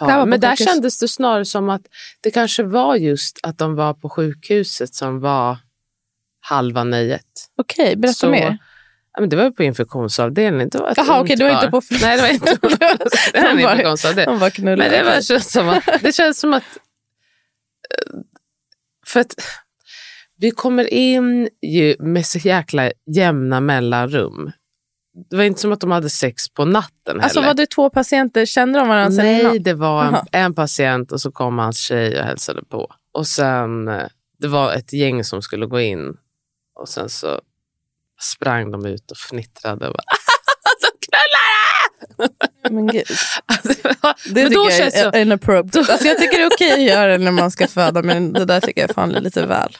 på 0.00 0.26
men 0.26 0.40
där 0.40 0.50
sjukhus. 0.50 0.66
kändes 0.68 0.98
det 0.98 1.08
snarare 1.08 1.44
som 1.44 1.70
att 1.70 1.82
det 2.20 2.30
kanske 2.30 2.62
var 2.62 2.96
just 2.96 3.38
att 3.42 3.58
de 3.58 3.74
var 3.74 3.94
på 3.94 4.08
sjukhuset 4.08 4.94
som 4.94 5.20
var 5.20 5.58
halva 6.40 6.84
nöjet. 6.84 7.48
Okej, 7.56 7.96
berätta 7.96 8.14
Så- 8.14 8.30
mer. 8.30 8.58
Ja, 9.14 9.20
men 9.20 9.28
det 9.28 9.36
var 9.36 9.50
på 9.50 9.62
infektionsavdelningen. 9.62 10.68
Det 10.68 10.78
var 10.78 10.90
ett 10.90 10.96
Jaha, 10.96 11.20
okej, 11.20 11.36
det 11.36 11.44
var 11.44 11.50
inte 11.50 11.70
på 11.70 11.82
Nej, 11.90 12.16
det 12.16 12.22
var 12.22 12.28
inte 12.28 12.56
på 12.60 12.68
det 12.68 12.84
var 12.84 12.90
en 13.34 13.56
De 13.56 13.62
var-. 13.62 14.26
De 14.26 14.38
var. 14.38 14.62
Men 14.64 14.78
det, 14.78 15.02
var, 15.02 15.20
känns 15.20 15.52
som 15.52 15.68
att, 15.68 15.84
det 16.02 16.12
känns 16.12 16.40
som 16.40 16.54
att... 16.54 16.64
För 19.06 19.20
att 19.20 19.34
vi 20.36 20.50
kommer 20.50 20.94
in 20.94 21.48
ju 21.62 21.96
med 21.98 22.26
så 22.26 22.38
jäkla 22.38 22.90
jämna 23.16 23.60
mellanrum. 23.60 24.52
Det 25.30 25.36
var 25.36 25.44
inte 25.44 25.60
som 25.60 25.72
att 25.72 25.80
de 25.80 25.90
hade 25.90 26.10
sex 26.10 26.48
på 26.48 26.64
natten 26.64 27.20
Alltså 27.20 27.40
heller. 27.40 27.48
var 27.50 27.54
det 27.54 27.66
två 27.66 27.90
patienter? 27.90 28.46
Kände 28.46 28.78
de 28.78 28.88
varandra 28.88 29.22
Nej, 29.22 29.40
innan? 29.40 29.62
det 29.62 29.74
var 29.74 30.04
en, 30.04 30.16
en 30.32 30.54
patient 30.54 31.12
och 31.12 31.20
så 31.20 31.32
kom 31.32 31.58
hans 31.58 31.78
tjej 31.78 32.18
och 32.20 32.24
hälsade 32.26 32.64
på. 32.64 32.94
Och 33.12 33.26
sen, 33.26 33.84
det 34.38 34.48
var 34.48 34.72
ett 34.72 34.92
gäng 34.92 35.24
som 35.24 35.42
skulle 35.42 35.66
gå 35.66 35.80
in. 35.80 36.16
Och 36.80 36.88
sen 36.88 37.08
så 37.08 37.40
sprang 38.20 38.70
de 38.70 38.86
ut 38.86 39.10
och 39.10 39.16
fnittrade. 39.16 39.88
Och 39.88 39.94
bara, 39.94 40.02
så 40.80 40.88
knullar 41.00 41.51
Men 42.70 42.86
gud. 42.86 43.06
Alltså, 43.46 43.74
det 44.34 44.42
Men 44.42 44.52
då 44.52 44.70
känns 44.70 44.94
jag 44.96 45.12
det- 45.12 45.18
är 45.18 45.22
inappropriate. 45.22 45.92
Alltså 45.92 46.08
jag 46.08 46.18
tycker 46.18 46.38
det 46.38 46.44
är 46.44 46.50
okej 46.54 46.72
att 46.72 46.82
göra 46.82 47.06
det 47.12 47.18
när 47.24 47.30
man 47.30 47.50
ska 47.50 47.66
föda, 47.66 48.02
men 48.02 48.32
det 48.32 48.44
där 48.44 48.60
tycker 48.60 48.80
jag 48.80 48.90
fan 48.94 49.14
är 49.14 49.20
lite 49.20 49.46
väl. 49.46 49.76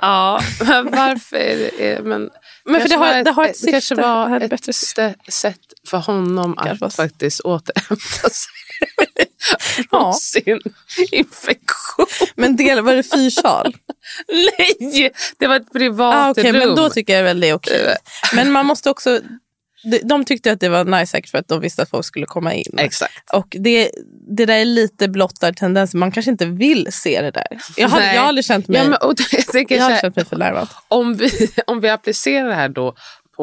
Ja, 0.00 0.42
men 0.60 0.90
varför 0.90 1.38
det... 1.78 2.00
Men 2.04 2.30
Men 2.64 2.80
för 2.80 2.88
det 2.88 2.94
har, 2.96 3.24
det 3.24 3.30
har 3.30 3.44
ett 3.44 3.62
det 3.64 3.70
kanske 3.70 3.88
syfte. 3.88 4.02
var 4.02 4.36
ett 4.36 4.42
ett 4.42 4.50
bättre 4.50 4.72
syfte. 4.72 5.14
sätt 5.28 5.58
för 5.88 5.98
honom 5.98 6.58
att 6.58 6.80
var- 6.80 6.90
faktiskt 6.90 7.40
återhämta 7.40 8.28
sig 8.30 8.52
Ja. 9.90 10.12
sin 10.12 10.60
infektion. 11.12 12.06
Men 12.34 12.56
del, 12.56 12.80
var 12.80 12.94
det 12.94 13.02
fyrsal? 13.02 13.74
Nej, 14.58 15.12
det 15.38 15.46
var 15.46 15.56
ett 15.56 15.72
privat 15.72 16.14
Ah, 16.14 16.30
okej, 16.30 16.52
rum. 16.52 16.58
men 16.58 16.74
då 16.76 16.90
tycker 16.90 17.16
jag 17.16 17.22
väl 17.24 17.40
det 17.40 17.48
är 17.48 17.54
okej. 17.54 17.96
Men 18.34 18.52
man 18.52 18.66
måste 18.66 18.90
också... 18.90 19.20
de- 19.82 19.98
De 20.04 20.24
tyckte 20.24 20.52
att 20.52 20.60
det 20.60 20.68
var 20.68 20.84
nice 20.84 21.06
säkert 21.10 21.30
för 21.30 21.38
att 21.38 21.48
de 21.48 21.60
visste 21.60 21.82
att 21.82 21.90
folk 21.90 22.06
skulle 22.06 22.26
komma 22.26 22.54
in. 22.54 22.74
Exakt. 22.78 23.30
Och 23.32 23.46
det, 23.50 23.90
det 24.36 24.46
där 24.46 24.54
är 24.54 24.64
lite 24.64 25.08
blottad 25.08 25.52
tendens. 25.52 25.94
Man 25.94 26.10
kanske 26.12 26.30
inte 26.30 26.46
vill 26.46 26.88
se 26.90 27.22
det 27.22 27.30
där. 27.30 27.46
Jag 27.76 27.88
har, 27.88 28.00
jag 28.00 28.20
har 28.20 28.28
aldrig 28.28 28.44
känt 28.44 28.68
mig, 28.68 28.78
Ja, 28.78 28.84
men, 28.84 28.94
och 29.10 29.14
jag 29.32 29.46
tänker 29.46 29.76
jag 29.76 29.84
har 29.84 29.96
känt 30.00 30.16
mig 30.16 30.24
förnärmad. 30.24 30.68
om, 30.88 31.14
vi, 31.14 31.30
om 31.66 31.80
vi 31.80 31.88
applicerar 31.88 32.48
det 32.48 32.54
här 32.54 32.68
då 32.68 32.94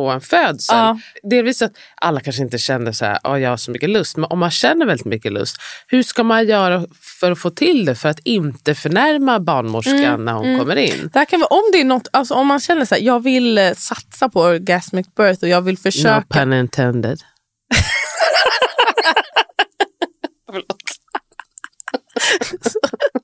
på 0.06 0.10
en 0.10 0.22
födsel. 0.22 0.78
Ja. 0.78 1.00
Delvis 1.24 1.62
att 1.62 1.72
alla 2.02 2.20
kanske 2.20 2.42
inte 2.44 2.58
känner 2.58 2.92
så 2.92 3.06
här, 3.06 3.20
"Åh, 3.24 3.40
jag 3.42 3.50
har 3.50 3.58
så 3.58 3.72
mycket 3.72 3.90
lust. 3.90 4.18
Men 4.18 4.26
om 4.32 4.40
man 4.40 4.52
känner 4.52 4.86
väldigt 4.86 5.06
mycket 5.06 5.32
lust, 5.32 5.56
hur 5.88 6.04
ska 6.04 6.24
man 6.24 6.48
göra 6.48 6.86
för 7.20 7.32
att 7.32 7.40
få 7.40 7.50
till 7.50 7.86
det 7.86 7.96
för 7.96 8.10
att 8.10 8.20
inte 8.20 8.76
förnärma 8.76 9.40
barnmorskan 9.40 10.00
Mm, 10.00 10.26
när 10.26 10.34
hon 10.34 10.60
kommer 10.60 10.76
in? 10.76 11.10
Det 11.14 11.26
kan 11.26 11.40
vara, 11.40 11.48
om, 11.48 11.64
det 11.74 11.82
är 11.82 11.86
något, 11.86 12.08
alltså 12.14 12.34
om 12.34 12.48
man 12.48 12.60
känner 12.60 12.86
så 12.86 12.96
här, 12.96 13.02
jag 13.02 13.24
vill 13.24 13.58
eh, 13.58 13.72
satsa 13.74 14.30
på 14.30 14.42
orgasmic 14.42 15.08
birth 15.18 15.44
och 15.44 15.50
jag 15.50 15.62
vill 15.62 15.76
No 15.76 15.80
försöka. 15.92 16.26
pun 16.30 16.54
intended. 16.54 17.20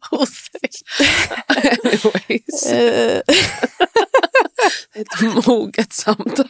Anyways, 1.56 2.66
ett 4.94 5.48
moget 5.48 5.94
samtal. 5.94 6.48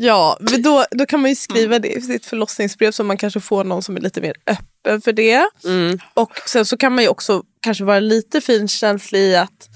ja, 0.00 0.36
men 0.40 0.62
då, 0.62 0.84
då 0.90 1.06
kan 1.06 1.20
man 1.20 1.30
ju 1.30 1.36
skriva 1.36 1.78
det 1.78 1.88
i 1.88 2.00
sitt 2.00 2.26
förlossningsbrev 2.26 2.90
så 2.90 3.04
man 3.04 3.16
kanske 3.16 3.40
får 3.40 3.64
någon 3.64 3.82
som 3.82 3.96
är 3.96 4.00
lite 4.00 4.20
mer 4.20 4.34
öppen 4.46 5.00
för 5.00 5.12
det. 5.12 5.48
Mm. 5.64 5.98
Och 6.14 6.32
sen 6.46 6.64
så 6.64 6.76
kan 6.76 6.94
man 6.94 7.04
ju 7.04 7.08
också 7.08 7.42
kanske 7.60 7.84
vara 7.84 8.00
lite 8.00 8.40
finkänslig 8.40 9.20
i 9.20 9.36
att 9.36 9.68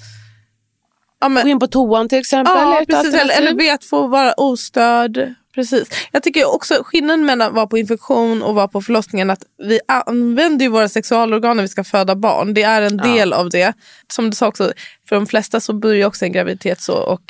ja, 1.21 1.29
men, 1.29 1.43
Gå 1.43 1.49
in 1.49 1.59
på 1.59 1.67
toan 1.67 2.09
till 2.09 2.19
exempel. 2.19 2.55
Ja, 2.57 2.85
precis. 2.89 3.15
Eller, 3.15 3.39
eller 3.39 3.55
be 3.55 3.73
att 3.73 3.85
få 3.85 4.07
vara 4.07 4.33
ostörd. 4.33 5.35
Precis. 5.55 5.89
Jag 6.13 6.23
tycker 6.23 6.55
också 6.55 6.83
skillnaden 6.85 7.27
mellan 7.27 7.49
att 7.49 7.55
vara 7.55 7.67
på 7.67 7.79
infektion 7.79 8.43
och 8.43 8.55
vara 8.55 8.69
på 8.69 8.83
förlossningen 8.83 9.31
att 9.31 9.43
vi 9.59 9.81
använder 9.89 10.69
våra 10.69 10.89
sexualorgan 10.89 11.57
när 11.57 11.63
vi 11.65 11.69
ska 11.69 11.85
föda 11.85 12.15
barn. 12.17 12.55
Det 12.55 12.63
är 12.63 12.83
en 12.83 12.97
del 12.97 13.33
av 13.33 13.51
det. 13.51 13.73
Som 14.13 14.31
du 14.31 14.37
sa 14.37 14.47
också, 14.47 14.73
för 15.09 15.17
de 15.17 15.27
flesta 15.27 15.61
så 15.61 15.73
börjar 15.73 16.07
också 16.09 16.25
en 16.25 16.33
graviditet 16.33 16.81
så. 16.81 16.95
Och 16.95 17.23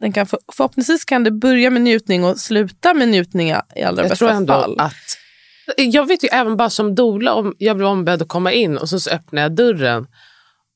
den 0.00 0.12
kan 0.12 0.26
för, 0.26 0.38
förhoppningsvis 0.52 1.04
kan 1.04 1.24
det 1.24 1.30
börja 1.30 1.70
med 1.70 1.82
njutning 1.82 2.24
och 2.24 2.38
sluta 2.40 2.94
med 2.94 3.08
njutning 3.08 3.48
i 3.48 3.54
allra 3.54 3.62
Jag 3.84 3.96
bästa 3.96 4.16
tror 4.16 4.30
ändå 4.30 4.52
fall. 4.54 4.80
att... 4.80 4.92
Jag 5.76 6.08
vet 6.08 6.24
ju 6.24 6.28
även 6.32 6.56
bara 6.56 6.70
som 6.70 6.94
doula, 6.94 7.34
om 7.34 7.54
jag 7.58 7.76
blev 7.76 7.88
ombedd 7.88 8.22
att 8.22 8.28
komma 8.28 8.52
in 8.52 8.78
och 8.78 8.88
så, 8.88 9.00
så 9.00 9.10
öppnar 9.10 9.42
jag 9.42 9.52
dörren 9.52 10.06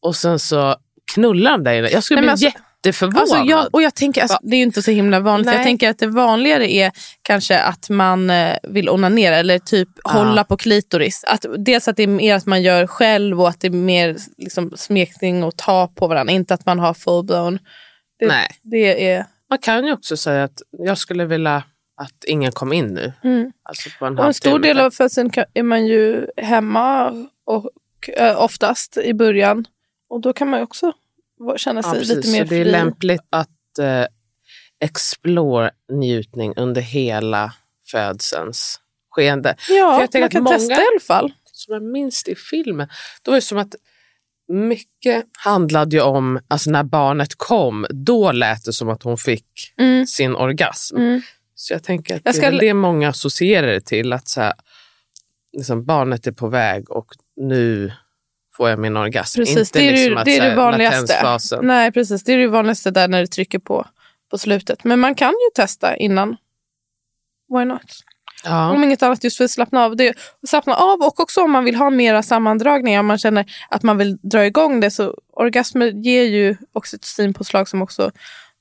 och 0.03 0.17
sen 0.17 0.39
så 0.39 0.77
knullar 1.15 1.51
de 1.51 1.65
där 1.65 1.73
inne. 1.75 1.89
Jag 1.91 2.05
skulle 2.05 2.21
Nej, 2.21 2.25
bli 2.37 2.47
alltså- 2.47 2.61
jätteförvånad. 2.87 3.21
Alltså 3.21 3.37
jag, 3.37 3.69
och 3.73 3.83
jag 3.83 3.95
tänker, 3.95 4.23
alltså, 4.23 4.39
det 4.43 4.57
är 4.57 4.59
ju 4.59 4.63
inte 4.63 4.83
så 4.83 4.91
himla 4.91 5.21
vanligt. 5.21 5.47
Nej. 5.47 5.55
Jag 5.55 5.65
tänker 5.65 5.91
att 5.91 5.99
det 5.99 6.07
vanligare 6.07 6.73
är 6.73 6.93
kanske 7.23 7.59
att 7.59 7.91
man 7.91 8.31
eh, 8.31 8.57
vill 8.63 8.89
onanera 8.89 9.37
eller 9.37 9.59
typ 9.59 9.89
hålla 10.05 10.45
på 10.45 10.57
klitoris. 10.57 11.25
Att, 11.27 11.47
dels 11.59 11.89
att 11.89 11.97
det 11.97 12.03
är 12.03 12.07
mer 12.07 12.35
att 12.35 12.47
man 12.47 12.63
gör 12.63 12.87
själv 12.87 13.41
och 13.41 13.49
att 13.49 13.61
det 13.61 13.67
är 13.67 13.71
mer 13.71 14.17
liksom, 14.39 14.73
smekning 14.77 15.45
och 15.45 15.57
ta 15.57 15.89
på 15.89 16.07
varandra. 16.07 16.33
Inte 16.33 16.55
att 16.55 16.67
man 16.67 16.79
har 16.79 16.95
full-blown. 16.95 17.59
Det, 18.19 18.27
Nej. 18.27 18.49
det 18.63 19.11
är... 19.11 19.27
Man 19.51 19.59
kan 19.59 19.87
ju 19.87 19.93
också 19.93 20.17
säga 20.17 20.45
att 20.45 20.63
jag 20.71 20.99
skulle 20.99 21.25
vilja 21.25 21.63
att 22.01 22.25
ingen 22.27 22.53
kom 22.53 22.73
in 22.73 22.87
nu. 22.87 23.13
Mm. 23.25 23.53
Alltså 23.63 23.91
på 23.99 24.07
en 24.07 24.19
Och 24.19 24.27
en 24.27 24.35
stor 24.35 24.59
del 24.59 24.81
av 24.81 24.91
födseln 24.91 25.31
är 25.55 25.63
man 25.63 25.87
ju 25.87 26.27
hemma 26.37 27.13
och 27.47 27.71
eh, 28.17 28.43
oftast 28.43 28.97
i 28.97 29.15
början. 29.15 29.65
Och 30.11 30.21
då 30.21 30.33
kan 30.33 30.49
man 30.49 30.61
ju 30.61 30.65
också 30.65 30.93
känna 31.57 31.79
ja, 31.85 31.91
sig 31.91 31.99
precis. 32.01 32.17
lite 32.17 32.29
mer 32.29 32.45
Så 32.45 32.49
det 32.51 32.57
är 32.61 32.65
fri. 32.65 32.71
lämpligt 32.73 33.21
att 33.31 33.79
eh, 33.81 34.05
explore 34.81 35.71
njutning 35.93 36.55
under 36.57 36.81
hela 36.81 37.53
födselns 37.91 38.81
skeende. 39.11 39.55
För 39.59 39.75
Ja, 39.75 40.01
jag 40.01 40.11
tänker 40.11 40.21
man 40.21 40.25
att 40.27 40.33
kan 40.33 40.43
många- 40.43 40.59
testa 40.59 40.73
i 40.83 40.87
alla 40.93 41.01
fall. 41.07 41.33
som 41.53 41.75
jag 41.75 41.83
minns 41.83 42.25
det 42.25 42.31
i 42.31 42.35
filmen, 42.35 42.89
då 43.23 43.31
var 43.31 43.37
det 43.37 43.43
som 43.43 43.59
att 43.59 43.75
mycket 44.53 45.25
handlade 45.39 45.97
ju 45.97 46.03
om, 46.03 46.41
alltså 46.49 46.71
när 46.71 46.83
barnet 46.85 47.35
kom, 47.37 47.87
då 47.91 48.33
lät 48.33 48.65
det 48.65 48.73
som 48.73 48.89
att 48.89 49.03
hon 49.03 49.17
fick 49.19 49.75
Mm. 49.79 50.07
sin 50.07 50.37
orgasm. 50.37 50.97
Mm. 50.97 51.23
Så 51.55 51.73
jag 51.75 51.83
tänker 51.83 52.15
att 52.17 52.21
Jag 52.25 52.35
det 52.35 52.37
ska- 52.39 52.47
är 52.47 52.51
väl 52.51 52.61
det 52.61 52.75
många 52.75 53.09
associerar 53.09 53.67
det 53.67 53.81
till, 53.81 54.13
att 54.13 54.29
så 54.29 54.41
här, 54.41 54.53
liksom 55.57 55.85
barnet 55.85 56.27
är 56.27 56.33
på 56.33 56.49
väg 56.49 56.91
och 56.91 57.07
nu 57.37 57.93
får 58.59 58.71
jag 58.71 58.79
min 58.79 58.97
orgasm. 58.97 59.41
Precis, 59.41 59.59
Inte 59.59 59.79
det 59.79 59.89
är, 59.89 59.93
liksom 59.93 60.13
ju, 60.13 60.19
att, 60.19 60.25
det, 60.25 60.37
är 60.37 60.43
här, 60.43 60.51
det 60.51 60.57
vanligaste. 60.57 61.59
Nej, 61.63 61.93
precis. 61.93 62.25
Det 62.25 62.33
är 62.33 62.39
det 62.39 62.49
vanligaste 62.49 62.91
där 62.91 63.09
när 63.09 63.21
du 63.21 63.27
trycker 63.27 63.59
på 63.59 63.87
på 64.31 64.39
slutet. 64.39 64.85
Men 64.85 65.01
man 65.01 65.15
kan 65.15 65.31
ju 65.31 65.51
testa 65.55 65.97
innan. 65.97 66.37
Why 67.55 67.65
not? 67.65 68.05
Ja. 68.45 68.71
Om 68.71 68.85
inget 68.85 69.03
annat 69.03 69.25
just 69.25 69.37
för 69.37 69.45
att 69.45 69.51
slappna 69.51 69.85
av. 69.85 69.97
Det, 69.97 70.15
slappna 70.49 70.75
av 70.75 71.01
och 71.01 71.21
också 71.21 71.43
om 71.43 71.51
man 71.51 71.65
vill 71.65 71.75
ha 71.75 71.91
mera 71.91 72.23
sammandragningar. 72.23 73.01
Om 73.01 73.07
man 73.07 73.19
känner 73.19 73.47
att 73.69 73.83
man 73.83 73.99
vill 73.99 74.17
dra 74.23 74.47
igång 74.47 74.81
det. 74.81 74.91
Så 74.91 75.15
orgasmer 75.33 75.87
ger 75.87 76.25
ju 76.25 76.57
oxytocinpåslag 76.73 77.69
som 77.69 77.83
också 77.83 78.11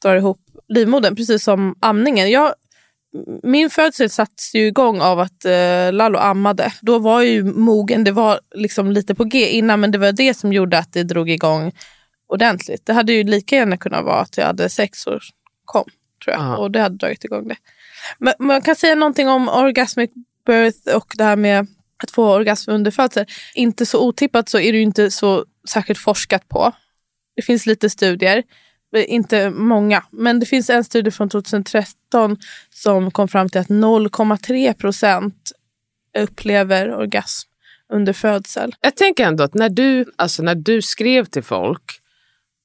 drar 0.01 0.15
ihop 0.15 0.39
livmodern. 0.67 1.15
Precis 1.15 1.43
som 1.43 1.75
amningen. 1.79 2.31
Jag 2.31 2.53
min 3.43 3.69
födsel 3.69 4.09
sattes 4.09 4.55
ju 4.55 4.67
igång 4.67 5.01
av 5.01 5.19
att 5.19 5.45
eh, 5.45 5.91
Lalo 5.91 6.17
ammade. 6.17 6.73
Då 6.81 6.99
var 6.99 7.21
ju 7.21 7.43
mogen, 7.43 8.03
det 8.03 8.11
var 8.11 8.39
liksom 8.55 8.91
lite 8.91 9.15
på 9.15 9.23
G 9.23 9.49
innan 9.49 9.79
men 9.79 9.91
det 9.91 9.97
var 9.97 10.11
det 10.11 10.33
som 10.33 10.53
gjorde 10.53 10.77
att 10.77 10.93
det 10.93 11.03
drog 11.03 11.29
igång 11.29 11.71
ordentligt. 12.27 12.85
Det 12.85 12.93
hade 12.93 13.13
ju 13.13 13.23
lika 13.23 13.55
gärna 13.55 13.77
kunnat 13.77 14.05
vara 14.05 14.19
att 14.19 14.37
jag 14.37 14.45
hade 14.45 14.69
sex 14.69 15.07
och 15.07 15.19
kom 15.65 15.85
tror 16.25 16.35
jag. 16.35 16.45
Ja. 16.45 16.57
Och 16.57 16.71
det 16.71 16.79
hade 16.79 16.97
dragit 16.97 17.23
igång 17.23 17.47
det. 17.47 17.55
Men 18.19 18.33
man 18.39 18.61
kan 18.61 18.75
säga 18.75 18.95
någonting 18.95 19.27
om 19.27 19.49
orgasmic 19.49 20.11
birth 20.45 20.95
och 20.95 21.13
det 21.17 21.23
här 21.23 21.35
med 21.35 21.67
att 22.03 22.11
få 22.11 22.33
orgasm 22.33 22.71
under 22.71 22.91
födsel. 22.91 23.25
Inte 23.55 23.85
så 23.85 24.07
otippat 24.07 24.49
så 24.49 24.59
är 24.59 24.71
det 24.71 24.77
ju 24.77 24.83
inte 24.83 25.11
så 25.11 25.45
särskilt 25.69 25.99
forskat 25.99 26.49
på. 26.49 26.71
Det 27.35 27.41
finns 27.41 27.65
lite 27.65 27.89
studier, 27.89 28.43
inte 28.95 29.49
många. 29.49 30.03
Men 30.11 30.39
det 30.39 30.45
finns 30.45 30.69
en 30.69 30.83
studie 30.83 31.11
från 31.11 31.29
2013 31.29 32.37
som 32.69 33.11
kom 33.11 33.27
fram 33.27 33.49
till 33.49 33.61
att 33.61 33.67
0,3 33.67 34.73
procent 34.73 35.51
upplever 36.17 36.95
orgasm 36.95 37.49
under 37.93 38.13
födsel. 38.13 38.75
Jag 38.81 38.95
tänker 38.95 39.25
ändå 39.25 39.43
att 39.43 39.53
när 39.53 39.69
du, 39.69 40.05
alltså 40.15 40.43
när 40.43 40.55
du 40.55 40.81
skrev 40.81 41.25
till 41.25 41.43
folk 41.43 41.83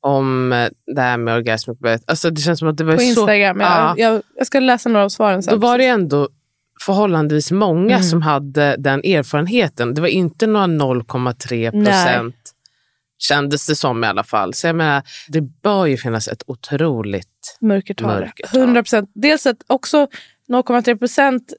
om 0.01 0.53
eh, 0.53 0.69
det 0.95 1.01
här 1.01 1.17
med 1.17 1.45
birth, 1.81 2.05
alltså 2.07 2.31
det 2.31 2.41
känns 2.41 2.59
som 2.59 2.69
att 2.69 2.77
det 2.77 2.85
var 2.85 2.93
På 2.95 2.99
så... 3.01 3.05
Instagram. 3.05 3.61
Ja. 3.61 3.95
Jag, 3.97 4.15
jag, 4.15 4.23
jag 4.37 4.47
ska 4.47 4.61
läsa 4.61 4.89
några 4.89 5.05
av 5.05 5.09
svaren 5.09 5.43
sen. 5.43 5.55
Då 5.55 5.67
var 5.67 5.79
det 5.79 5.87
ändå 5.87 6.29
förhållandevis 6.87 7.51
många 7.51 7.95
Mm. 7.97 8.03
som 8.03 8.23
hade 8.23 8.77
den 8.79 9.01
erfarenheten. 9.05 9.95
Det 9.95 10.01
var 10.01 10.09
inte 10.09 10.47
några 10.47 10.67
0,3 10.67 11.71
procent 11.71 12.37
kändes 13.23 13.67
det 13.67 13.77
som 13.77 14.05
i 14.05 14.07
alla 14.07 14.25
fall. 14.25 14.55
Så 14.55 14.67
jag 14.67 14.77
menar, 14.77 15.03
det 15.29 15.41
bör 15.41 15.87
ju 15.87 15.97
finnas 15.97 16.29
ett 16.29 16.43
otroligt... 16.47 17.59
Mörkertal. 17.61 18.21
Mörkertal. 18.21 18.61
100 18.61 18.83
procent. 18.83 19.11
Dels 19.15 19.47
att 19.47 19.57
också 19.67 20.09
0,3 20.49 20.99
procent, 20.99 21.53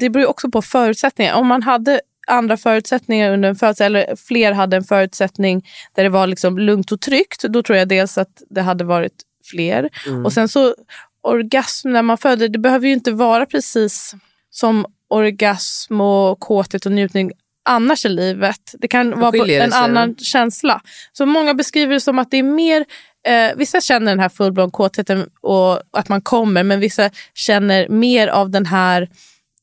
det 0.00 0.10
beror 0.10 0.22
ju 0.22 0.26
också 0.26 0.50
på 0.50 0.62
förutsättningar. 0.62 1.34
Om 1.34 1.46
man 1.46 1.62
hade 1.62 2.00
andra 2.26 2.56
förutsättningar 2.56 3.32
under 3.32 3.48
en 3.48 3.56
födsel, 3.56 3.96
eller 3.96 4.16
fler 4.16 4.52
hade 4.52 4.76
en 4.76 4.84
förutsättning 4.84 5.66
där 5.94 6.02
det 6.02 6.08
var 6.08 6.26
liksom 6.26 6.58
lugnt 6.58 6.92
och 6.92 7.00
tryggt, 7.00 7.42
då 7.42 7.62
tror 7.62 7.78
jag 7.78 7.88
dels 7.88 8.18
att 8.18 8.42
det 8.50 8.62
hade 8.62 8.84
varit 8.84 9.22
fler. 9.50 9.88
Och 10.24 10.32
sen 10.32 10.48
så 10.48 10.74
orgasm 11.22 11.92
när 11.92 12.02
man 12.02 12.18
föder, 12.18 12.48
det 12.48 12.58
behöver 12.58 12.86
ju 12.86 12.92
inte 12.92 13.12
vara 13.12 13.46
precis 13.46 14.14
som 14.50 14.86
orgasm 15.08 16.00
och 16.00 16.40
kåthet 16.40 16.86
och 16.86 16.92
njutning 16.92 17.32
annars 17.68 18.06
i 18.06 18.08
livet. 18.08 18.74
Det 18.78 18.88
kan 18.88 19.20
vara 19.20 19.32
på 19.32 19.46
en 19.46 19.72
annan 19.72 20.16
känsla. 20.16 20.80
Så 21.12 21.26
många 21.26 21.54
beskriver 21.54 21.94
det 21.94 22.00
som 22.00 22.18
att 22.18 22.30
det 22.30 22.36
är 22.36 22.42
mer 22.42 22.84
Eh, 23.26 23.56
vissa 23.56 23.80
känner 23.80 24.12
den 24.12 24.20
här 24.20 24.28
fullblom 24.28 24.70
kåtheten 24.70 25.30
och 25.40 25.80
att 25.92 26.08
man 26.08 26.20
kommer 26.20 26.62
men 26.62 26.80
vissa 26.80 27.10
känner 27.34 27.88
mer 27.88 28.28
av 28.28 28.50
den 28.50 28.66
här 28.66 29.08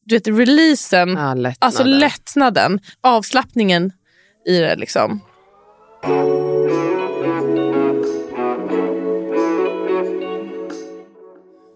du 0.06 0.16
vet, 0.16 0.28
releasen, 0.28 1.10
Ja, 1.10 1.34
lättnaden. 1.34 1.56
alltså 1.60 1.84
lättnaden, 1.84 2.80
avslappningen 3.02 3.92
i 4.46 4.60
det. 4.60 4.76
Liksom. 4.76 5.22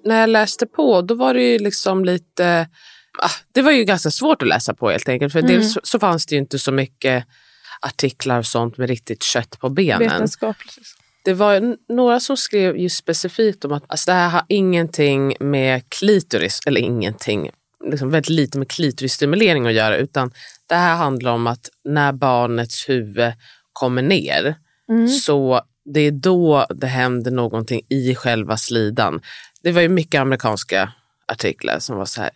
När 0.06 0.20
jag 0.20 0.30
läste 0.30 0.68
på, 0.68 1.02
då 1.02 1.15
var 1.15 1.34
det 1.34 1.42
ju 1.42 1.60
liksom 1.60 2.06
lite... 2.06 2.68
Ah, 3.21 3.32
det 3.51 3.62
var 3.62 3.71
ju 3.71 3.84
ganska 3.84 4.12
svårt 4.12 4.41
att 4.41 4.47
läsa 4.47 4.73
på 4.73 4.89
helt 4.89 5.10
enkelt. 5.10 5.34
För 5.34 5.39
Mm. 5.39 5.51
dels 5.51 5.77
så, 5.84 5.99
fanns 5.99 6.25
det 6.25 6.36
ju 6.36 6.39
inte 6.41 6.60
så 6.60 6.71
mycket 6.71 7.25
artiklar 7.82 8.39
och 8.39 8.45
sånt 8.45 8.77
med 8.77 8.89
riktigt 8.89 9.23
kött 9.23 9.60
på 9.60 9.69
benen. 9.69 9.99
Det 11.25 11.34
var 11.34 11.75
några 11.93 12.19
som 12.19 12.38
skrev 12.38 12.77
just 12.77 12.97
specifikt 12.97 13.65
om 13.65 13.71
att 13.71 13.84
alltså, 13.88 14.12
det 14.12 14.15
här 14.17 14.29
har 14.29 14.43
ingenting 14.49 15.36
med 15.39 15.89
klitoris, 15.89 16.60
eller 16.65 16.82
ingenting, 16.82 17.49
liksom 17.91 18.10
väldigt 18.10 18.29
lite 18.29 18.58
med 18.58 18.67
klitorisstimulering 18.69 19.67
att 19.67 19.73
göra, 19.73 19.97
utan 19.97 20.32
det 20.67 20.75
här 20.75 20.95
handlar 20.95 21.32
om 21.32 21.47
att 21.47 21.69
när 21.84 22.12
barnets 22.12 22.89
huvud 22.89 23.34
kommer 23.73 24.01
ner, 24.01 24.55
så 25.08 25.62
det 25.93 25.99
är 25.99 26.12
då 26.12 26.65
det 26.69 26.88
händer 26.88 27.32
någonting 27.32 27.82
i 27.89 28.15
själva 28.15 28.58
slidan. 28.58 29.21
Det 29.63 29.71
var 29.71 29.82
ju 29.82 29.89
mycket 29.89 30.21
amerikanska 30.21 30.93
artiklar 31.27 31.79
som 31.79 31.97
var 31.97 32.05
så 32.05 32.21
här, 32.21 32.29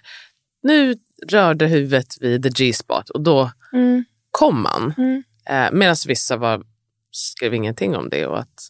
nu 0.63 0.95
rörde 1.27 1.65
huvudet 1.67 2.15
vid 2.21 2.43
the 2.43 2.49
G-spot 2.49 3.09
och 3.09 3.21
då 3.21 3.51
Mm. 3.73 4.03
kom 4.31 4.61
man. 4.61 4.93
Mm. 4.97 5.23
Eh, 5.49 5.71
Medan 5.77 5.95
vissa 6.07 6.37
var, 6.37 6.63
skrev 7.11 7.53
ingenting 7.53 7.95
om 7.95 8.09
det 8.09 8.25
och 8.27 8.39
att 8.39 8.69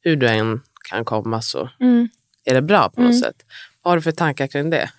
hur 0.00 0.16
du 0.16 0.28
än 0.28 0.60
kan 0.90 1.04
komma 1.04 1.42
så 1.42 1.70
Mm. 1.80 2.08
är 2.44 2.54
det 2.54 2.62
bra 2.62 2.88
på 2.90 3.00
något 3.02 3.18
sätt. 3.20 3.36
Vad 3.82 3.90
har 3.92 3.96
du 3.96 4.02
för 4.02 4.12
tankar 4.12 4.46
kring 4.46 4.70
det? 4.70 4.90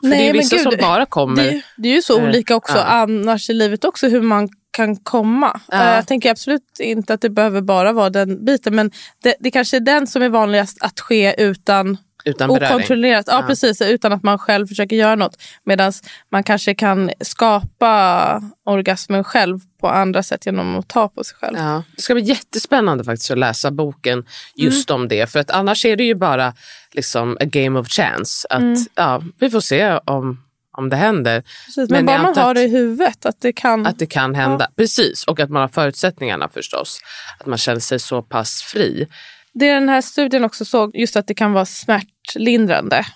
För 0.00 0.08
Nej, 0.08 0.18
det 0.18 0.28
är 0.28 0.32
vissa 0.32 0.56
gud, 0.56 0.62
som 0.62 0.72
bara 0.80 1.06
kommer... 1.06 1.42
Det, 1.44 1.62
det 1.76 1.88
är 1.88 1.94
ju 1.94 2.02
så 2.02 2.18
Eh, 2.20 2.28
olika 2.28 2.56
också 2.56 2.76
ja. 2.76 2.84
annars 2.84 3.50
i 3.50 3.52
livet 3.52 3.84
också 3.84 4.08
hur 4.08 4.20
man 4.22 4.48
kan 4.70 4.96
komma. 4.96 5.60
Ja. 5.68 5.82
Eh, 5.90 5.94
Jag 5.96 6.06
tänker 6.06 6.30
absolut 6.30 6.80
inte 6.80 7.14
att 7.14 7.20
det 7.20 7.30
behöver 7.30 7.60
bara 7.60 7.92
vara 7.92 8.10
den 8.10 8.44
biten 8.44 8.74
men 8.74 8.90
det, 9.22 9.34
det 9.40 9.50
kanske 9.50 9.76
är 9.76 9.80
den 9.80 10.06
som 10.06 10.22
är 10.22 10.28
vanligast 10.28 10.82
att 10.82 11.00
ske 11.00 11.42
utan 11.42 11.96
utan 12.24 12.48
beröring. 12.48 12.74
okontrollerat. 12.74 13.24
Ja, 13.28 13.40
Ja. 13.40 13.46
precis, 13.46 13.82
utan 13.82 14.12
att 14.12 14.22
man 14.22 14.38
själv 14.38 14.66
försöker 14.66 14.96
göra 14.96 15.14
något. 15.16 15.36
Medan 15.64 15.92
man 16.32 16.42
kanske 16.42 16.74
kan 16.74 17.10
skapa 17.20 18.42
orgasmen 18.66 19.24
själv 19.24 19.58
på 19.80 19.88
andra 19.88 20.22
sätt 20.22 20.46
genom 20.46 20.76
att 20.78 20.88
ta 20.88 21.08
på 21.08 21.24
sig 21.24 21.36
själv. 21.36 21.56
Ja. 21.58 21.82
Det 21.96 22.02
ska 22.02 22.14
bli 22.14 22.22
jättespännande 22.22 23.04
faktiskt 23.04 23.30
att 23.30 23.38
läsa 23.38 23.70
boken 23.70 24.24
just 24.56 24.90
Mm. 24.90 25.02
om 25.02 25.08
det. 25.08 25.30
För 25.30 25.38
att 25.40 25.50
annars 25.50 25.84
är 25.84 25.96
det 25.96 26.04
ju 26.04 26.14
bara 26.14 26.54
liksom 26.92 27.36
a 27.40 27.44
game 27.44 27.78
of 27.78 27.88
chance. 27.88 28.46
Att, 28.50 28.60
Mm. 28.62 28.80
ja, 28.94 29.22
vi 29.40 29.50
får 29.50 29.60
se 29.60 29.98
om, 30.04 30.40
om 30.76 30.88
det 30.88 30.96
händer. 30.96 31.40
Precis, 31.66 31.76
Men 31.90 32.04
men 32.04 32.06
bara 32.06 32.22
man 32.22 32.36
har 32.44 32.54
det 32.54 32.62
i 32.62 32.68
huvudet 32.68 33.26
att 33.26 33.40
det 33.40 33.52
kan... 33.52 33.86
Att 33.86 33.98
det 33.98 34.06
kan 34.06 34.34
hända. 34.34 34.68
Precis, 34.76 35.24
och 35.24 35.40
att 35.40 35.50
man 35.50 35.60
har 35.62 35.68
förutsättningarna 35.68 36.48
förstås. 36.48 36.98
Att 37.40 37.46
man 37.46 37.58
känner 37.58 37.80
sig 37.80 37.98
så 37.98 38.22
pass 38.22 38.62
fri. 38.62 39.06
Det 39.54 39.72
den 39.74 39.88
här 39.88 40.00
studien 40.00 40.44
också 40.44 40.64
såg, 40.64 40.96
just 40.96 41.16
att 41.16 41.26
det 41.26 41.34
kan 41.34 41.52
vara 41.52 41.64
smärtlindrande. 41.64 43.06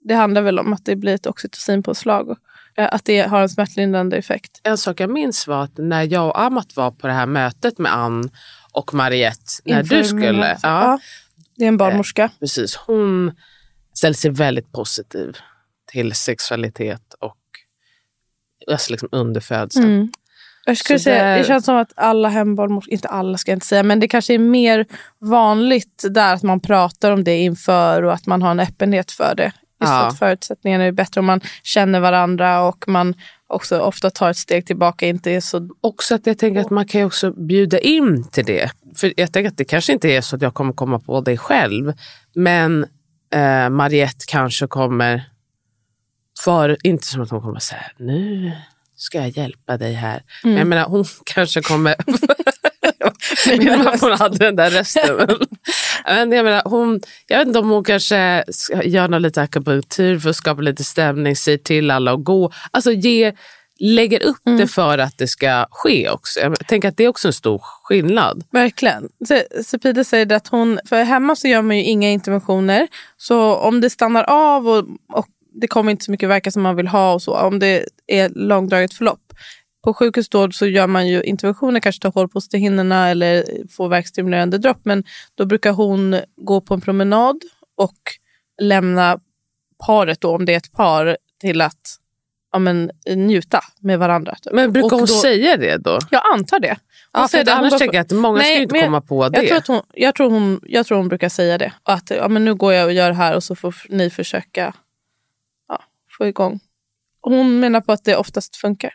Det 0.00 0.14
handlar 0.14 0.42
väl 0.42 0.58
om 0.58 0.72
att 0.72 0.84
det 0.84 0.96
blir 0.96 1.14
ett 1.14 1.26
oxytocinpåslag. 1.26 2.28
och, 2.28 2.38
eh, 2.76 2.88
Att 2.92 3.04
det 3.04 3.20
har 3.20 3.40
en 3.42 3.48
smärtlindrande 3.48 4.16
effekt. 4.16 4.60
En 4.62 4.78
sak 4.78 5.00
jag 5.00 5.10
minns 5.10 5.46
var 5.46 5.64
att 5.64 5.78
när 5.78 6.02
jag 6.02 6.26
och 6.28 6.40
Amat 6.40 6.76
var 6.76 6.90
på 6.90 7.06
det 7.06 7.12
här 7.12 7.26
mötet 7.26 7.78
med 7.78 7.94
Ann 7.94 8.30
och 8.72 8.94
Mariette, 8.94 9.42
när 9.64 9.80
Inför 9.80 9.96
du 9.96 10.04
skulle... 10.04 10.32
mina- 10.32 10.56
Ja, 10.62 10.98
Det 11.56 11.64
är 11.64 11.68
en 11.68 11.76
barnmorska. 11.76 12.30
precis. 12.40 12.76
Hon 12.76 13.32
ställde 13.94 14.18
sig 14.18 14.30
väldigt 14.30 14.72
positiv 14.72 15.36
till 15.92 16.12
sexualitet 16.12 17.14
och 17.20 17.36
alltså 18.70 18.92
liksom 18.92 19.08
under 19.12 19.40
födseln. 19.40 19.84
Mm. 19.86 20.12
Jag 20.68 20.76
skulle 20.76 20.98
Så 20.98 21.02
säga, 21.02 21.24
det- 21.24 21.38
det 21.38 21.44
känns 21.44 21.64
som 21.64 21.76
att 21.76 21.92
alla 21.96 22.28
hembarnmorskor, 22.28 22.92
inte 22.92 23.08
alla 23.08 23.38
ska 23.38 23.50
jag 23.50 23.56
inte 23.56 23.66
säga, 23.66 23.82
men 23.82 24.00
det 24.00 24.08
kanske 24.08 24.34
är 24.34 24.38
mer 24.38 24.86
vanligt 25.20 26.04
där 26.10 26.34
att 26.34 26.42
man 26.42 26.60
pratar 26.60 27.12
om 27.12 27.24
det 27.24 27.36
inför 27.38 28.02
och 28.02 28.12
att 28.12 28.26
man 28.26 28.42
har 28.42 28.50
en 28.50 28.60
öppenhet 28.60 29.10
för 29.10 29.34
det. 29.36 29.44
Just 29.80 29.92
Ja. 29.92 30.06
att 30.06 30.18
förutsättningarna 30.18 30.84
är 30.84 30.92
bättre 30.92 31.20
om 31.20 31.26
man 31.26 31.40
känner 31.62 32.00
varandra 32.00 32.60
och 32.62 32.84
man 32.88 33.14
också 33.46 33.80
ofta 33.80 34.10
tar 34.10 34.30
ett 34.30 34.36
steg 34.36 34.66
tillbaka. 34.66 35.06
Inte 35.06 35.30
är 35.30 35.40
så... 35.40 35.68
Också 35.80 36.14
att 36.14 36.26
jag 36.26 36.38
tänker 36.38 36.60
att 36.60 36.70
man 36.70 36.86
kan 36.86 37.04
också 37.04 37.32
bjuda 37.32 37.78
in 37.78 38.24
till 38.30 38.44
det. 38.44 38.70
För 38.96 39.12
jag 39.16 39.32
tänker 39.32 39.48
att 39.50 39.56
det 39.56 39.64
kanske 39.64 39.92
inte 39.92 40.08
är 40.08 40.20
så 40.20 40.36
att 40.36 40.42
jag 40.42 40.54
kommer 40.54 40.72
komma 40.72 40.98
på 40.98 41.20
det 41.20 41.36
själv. 41.36 41.92
Men 42.34 42.86
eh, 43.34 43.68
Mariette 43.70 44.24
kanske 44.28 44.66
kommer, 44.66 45.24
för, 46.44 46.76
inte 46.82 47.06
som 47.06 47.22
att 47.22 47.30
hon 47.30 47.42
kommer 47.42 47.60
säga 47.60 47.82
nu 47.96 48.52
ska 48.98 49.18
jag 49.18 49.28
hjälpa 49.28 49.76
dig 49.76 49.92
här. 49.92 50.22
Men 50.42 50.56
jag 50.56 50.66
menar 50.66 50.84
hon 50.84 51.04
kanske 51.24 51.62
kommer, 51.62 51.94
mamma 53.76 53.96
hon 54.00 54.12
hade 54.12 54.38
den 54.38 54.56
där 54.56 54.70
rösten. 54.70 55.38
Men 56.06 56.32
jag, 56.32 56.44
menar, 56.44 56.62
hon, 56.64 57.00
jag 57.26 57.38
vet 57.38 57.46
inte 57.46 57.58
om 57.58 57.70
hon 57.70 57.84
kanske 57.84 58.44
ska 58.48 58.82
göra 58.82 59.06
något 59.06 59.22
lite 59.22 59.42
akupunktur 59.42 60.18
för 60.18 60.30
att 60.30 60.36
skapa 60.36 60.62
lite 60.62 60.84
stämning, 60.84 61.36
säger 61.36 61.58
till 61.58 61.90
alla 61.90 62.12
att 62.12 62.24
gå. 62.24 62.52
Alltså 62.70 62.92
ge, 62.92 63.32
lägger 63.80 64.22
upp 64.22 64.40
det 64.44 64.66
för 64.68 64.98
att 64.98 65.18
det 65.18 65.26
ska 65.28 65.66
ske 65.70 66.10
också. 66.10 66.40
Jag 66.40 66.66
tänker 66.66 66.88
att 66.88 66.96
det 66.96 67.04
är 67.04 67.08
också 67.08 67.28
en 67.28 67.32
stor 67.32 67.62
skillnad. 67.82 68.44
Verkligen. 68.52 69.08
Se- 69.28 69.62
Sepide 69.64 70.04
säger 70.04 70.32
att 70.32 70.48
hon, 70.48 70.78
för 70.88 71.02
hemma 71.02 71.36
så 71.36 71.48
gör 71.48 71.62
man 71.62 71.76
ju 71.76 71.84
inga 71.84 72.10
interventioner. 72.10 72.88
Så 73.16 73.54
om 73.54 73.80
det 73.80 73.90
stannar 73.90 74.24
av 74.24 74.68
och, 74.68 74.84
och 75.12 75.26
det 75.60 75.66
kommer 75.66 75.90
inte 75.90 76.04
så 76.04 76.10
mycket 76.10 76.28
verka 76.28 76.50
som 76.50 76.62
man 76.62 76.76
vill 76.76 76.88
ha 76.88 77.14
och 77.14 77.22
så, 77.22 77.36
om 77.36 77.58
det 77.58 77.84
är 78.06 78.28
långdraget 78.28 78.94
förlopp. 78.94 79.32
På 79.84 79.94
sjukhus 79.94 80.28
då 80.28 80.50
så 80.50 80.66
gör 80.66 80.86
man 80.86 81.08
ju 81.08 81.22
interventioner, 81.22 81.80
kanske 81.80 82.02
tar 82.02 82.12
hål 82.12 82.28
på 82.28 82.36
ostehinnorna 82.38 83.08
eller 83.08 83.44
får 83.76 83.88
verkstimulerande 83.88 84.58
dropp. 84.58 84.80
Men 84.82 85.04
då 85.34 85.46
brukar 85.46 85.72
hon 85.72 86.16
gå 86.36 86.60
på 86.60 86.74
en 86.74 86.80
promenad 86.80 87.36
och 87.76 87.98
lämna 88.62 89.20
paret, 89.86 90.20
då, 90.20 90.34
om 90.34 90.44
det 90.44 90.52
är 90.52 90.56
ett 90.56 90.72
par, 90.72 91.16
till 91.40 91.60
att 91.60 91.98
ja, 92.52 92.58
men, 92.58 92.90
njuta 93.16 93.60
med 93.80 93.98
varandra. 93.98 94.36
Men 94.52 94.72
brukar 94.72 94.86
Och 94.86 94.90
hon 94.90 95.00
då- 95.00 95.06
säga 95.06 95.56
det 95.56 95.76
då? 95.76 95.98
Jag 96.10 96.22
antar 96.34 96.60
det. 96.60 96.76
Hon 97.12 97.22
Ja, 97.22 97.28
för 97.28 97.44
det, 97.44 97.52
annars 97.54 97.78
tänker 97.78 97.96
jag 97.96 98.04
att 98.04 98.10
många 98.10 98.40
ska 98.40 98.54
ju 98.54 98.62
inte 98.62 98.80
komma 98.80 99.00
på 99.00 99.28
det. 99.28 99.42
Jag 99.42 99.64
tror, 99.64 99.74
hon, 99.74 99.84
jag, 99.94 100.14
tror 100.14 100.30
hon, 100.30 100.60
jag 100.62 100.86
tror 100.86 100.98
hon 100.98 101.08
brukar 101.08 101.28
säga 101.28 101.58
det. 101.58 101.72
Att 101.82 102.10
ja, 102.10 102.28
men 102.28 102.44
nu 102.44 102.54
går 102.54 102.72
jag 102.72 102.86
och 102.86 102.92
gör 102.92 103.08
det 103.08 103.16
här 103.16 103.36
och 103.36 103.44
så 103.44 103.54
får 103.54 103.74
ni 103.88 104.10
försöka. 104.10 104.74
Få 106.18 106.26
igång. 106.26 106.60
Hon 107.20 107.60
menar 107.60 107.80
på 107.80 107.92
att 107.92 108.04
det 108.04 108.16
oftast 108.16 108.56
funkar. 108.56 108.90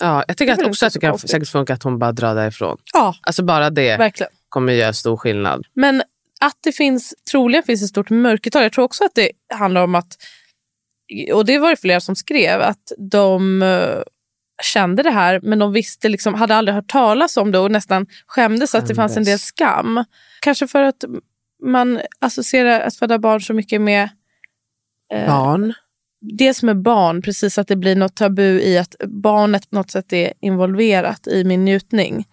Ja, 0.00 0.24
jag 0.28 0.36
tycker 0.36 0.52
att 0.52 0.62
också 0.66 0.86
att 0.86 0.92
det 0.92 1.00
kan 1.00 1.18
säkert 1.18 1.48
funka 1.48 1.74
att 1.74 1.82
hon 1.82 1.98
bara 1.98 2.12
drar 2.12 2.34
därifrån. 2.34 2.78
Ja, 2.92 3.14
Alltså 3.22 3.42
bara 3.44 3.70
det 3.70 3.96
verkligen. 3.96 4.32
kommer 4.48 4.72
göra 4.72 4.92
stor 4.92 5.16
skillnad. 5.16 5.66
Men 5.74 6.02
att 6.40 6.58
det 6.60 6.72
finns, 6.72 7.14
troligen 7.30 7.62
finns 7.62 7.82
ett 7.82 7.88
stort 7.88 8.10
mörkertal. 8.10 8.62
Jag 8.62 8.72
tror 8.72 8.84
också 8.84 9.04
att 9.04 9.14
det 9.14 9.30
handlar 9.54 9.84
om 9.84 9.94
att, 9.94 10.16
och 11.34 11.44
det 11.44 11.58
var 11.58 11.70
det 11.70 11.76
flera 11.76 12.00
som 12.00 12.16
skrev, 12.16 12.60
att 12.60 12.92
de 12.98 13.62
eh, 13.62 14.02
kände 14.62 15.02
det 15.02 15.10
här 15.10 15.40
men 15.42 15.58
de 15.58 15.72
visste 15.72 16.08
liksom, 16.08 16.34
hade 16.34 16.54
aldrig 16.56 16.74
hört 16.74 16.88
talas 16.90 17.36
om 17.36 17.52
det 17.52 17.58
och 17.58 17.70
nästan 17.70 18.06
skämdes 18.26 18.74
att 18.74 18.86
det 18.86 18.94
fanns 18.94 19.16
en 19.16 19.24
del 19.24 19.38
skam. 19.38 20.04
Kanske 20.40 20.66
för 20.66 20.82
att 20.82 21.04
man 21.62 22.00
associerar 22.20 22.80
att 22.80 22.96
föda 22.96 23.18
barn 23.18 23.40
så 23.40 23.54
mycket 23.54 23.80
med 23.80 24.08
eh, 25.12 25.26
Barn. 25.26 25.74
Dels 26.20 26.62
med 26.62 26.82
barn, 26.82 27.22
precis 27.22 27.58
att 27.58 27.68
det 27.68 27.76
blir 27.76 27.96
något 27.96 28.16
tabu 28.16 28.60
i 28.60 28.78
att 28.78 28.94
barnet 29.08 29.70
på 29.70 29.76
något 29.76 29.90
sätt 29.90 30.12
är 30.12 30.32
involverat 30.40 31.26
i 31.26 31.44
min 31.44 31.64
njutning. 31.64 32.26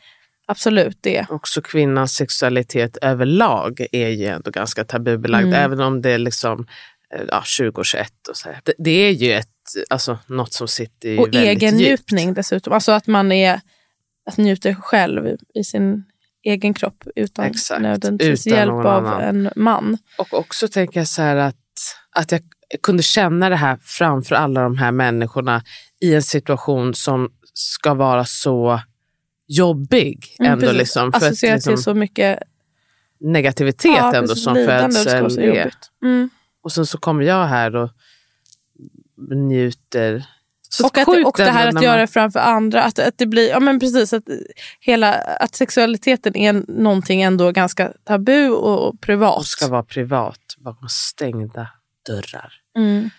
Absolut 0.47 0.97
det. 1.02 1.26
Också 1.30 1.62
kvinnans 1.62 2.15
sexualitet 2.15 2.97
överlag 2.97 3.86
är 3.91 4.10
ju 4.10 4.26
ändå 4.26 4.52
ganska 4.52 4.84
tabubelagd. 4.84 5.47
Mm. 5.47 5.63
Även 5.63 5.80
om 5.80 6.02
det 6.02 6.12
är 6.12 6.17
liksom 6.17 6.67
eh, 7.15 7.21
ja, 7.28 7.41
20 7.45 7.80
och 7.80 7.86
21. 7.86 8.12
Och 8.30 8.38
så 8.38 8.50
här. 8.50 8.62
Det, 8.63 8.73
det 8.78 8.91
är 8.91 9.12
ju 9.12 9.34
ett, 9.34 9.47
alltså, 9.89 10.17
något 10.28 10.54
som 10.54 10.67
sitter 10.67 11.10
ju 11.10 11.17
Och 11.17 11.28
väldigt 11.28 11.41
egen 11.41 11.80
djupt. 11.80 11.89
njutning 11.89 12.34
dessutom. 12.34 12.73
Alltså 12.73 12.91
att 12.91 13.08
man 13.08 13.32
är, 13.32 13.62
att 14.30 14.38
njuter 14.38 14.73
själv 14.73 15.36
i, 15.54 15.63
sin 15.63 16.04
egen 16.43 16.73
kropp 16.73 17.04
utan 17.15 17.45
Exakt, 17.45 17.82
nödvändigtvis 17.82 18.47
utan 18.47 18.60
hjälp 18.60 18.71
av 18.71 19.06
annan. 19.06 19.21
en 19.21 19.50
man. 19.56 19.97
Och 20.17 20.34
också 20.34 20.67
tänker 20.67 21.00
jag 21.00 21.08
så 21.08 21.21
här 21.21 21.36
att, 21.36 21.56
att 22.15 22.32
jag 22.32 22.41
kunde 22.84 23.04
känna 23.04 23.50
det 23.50 23.56
här 23.56 23.78
framför 23.82 24.36
alla 24.36 24.62
de 24.62 24.78
här 24.78 24.92
människorna 24.92 25.64
i 26.02 26.16
en 26.16 26.24
situation 26.24 26.94
som 26.94 27.30
ska 27.54 27.94
vara 27.94 28.26
så 28.26 28.82
jobbig. 29.48 30.36
Mm, 30.40 30.52
ändå 30.52 30.62
precis. 30.62 30.78
liksom, 30.78 31.12
för 31.12 31.18
Associerat 31.18 31.56
liksom, 31.56 31.76
till 31.76 31.84
så 31.84 31.94
mycket 31.94 32.40
negativitet 33.20 33.92
ja, 33.98 34.16
ändå 34.16 34.28
precis, 34.28 34.44
som 34.44 34.56
jobbigt. 35.44 35.92
Mm. 36.04 36.30
Och 36.64 36.72
sen 36.72 36.86
så 36.86 36.98
kommer 36.98 37.24
jag 37.24 37.48
här 37.48 37.76
och 37.76 37.90
njuter. 39.36 40.26
Så 40.70 40.88
Och, 40.88 40.98
att, 40.98 41.08
och 41.08 41.34
det 41.38 41.44
här 41.44 41.68
att 41.68 41.74
när 41.74 41.82
göra 41.82 41.94
man- 41.94 42.00
det 42.02 42.08
framför 42.08 42.40
andra. 42.40 42.84
Att, 42.84 43.00
att 43.00 43.18
det 43.18 43.26
blir, 43.26 43.50
ja 43.50 43.60
men 43.60 43.80
precis, 43.80 44.14
att, 44.14 44.24
hela, 44.80 45.14
att 45.14 45.56
sexualiteten 45.56 46.36
är 46.36 46.54
någonting 46.68 47.22
ändå 47.22 47.52
ganska 47.52 47.94
tabu 48.04 48.50
och, 48.50 48.88
och 48.88 49.02
privat. 49.02 49.38
och 49.38 49.46
ska 49.46 49.68
vara 49.68 49.84
privat 49.84 50.40
bakom 50.58 50.90
stängda 50.90 51.68
dörrar. 52.08 52.54
Mm. 52.78 53.10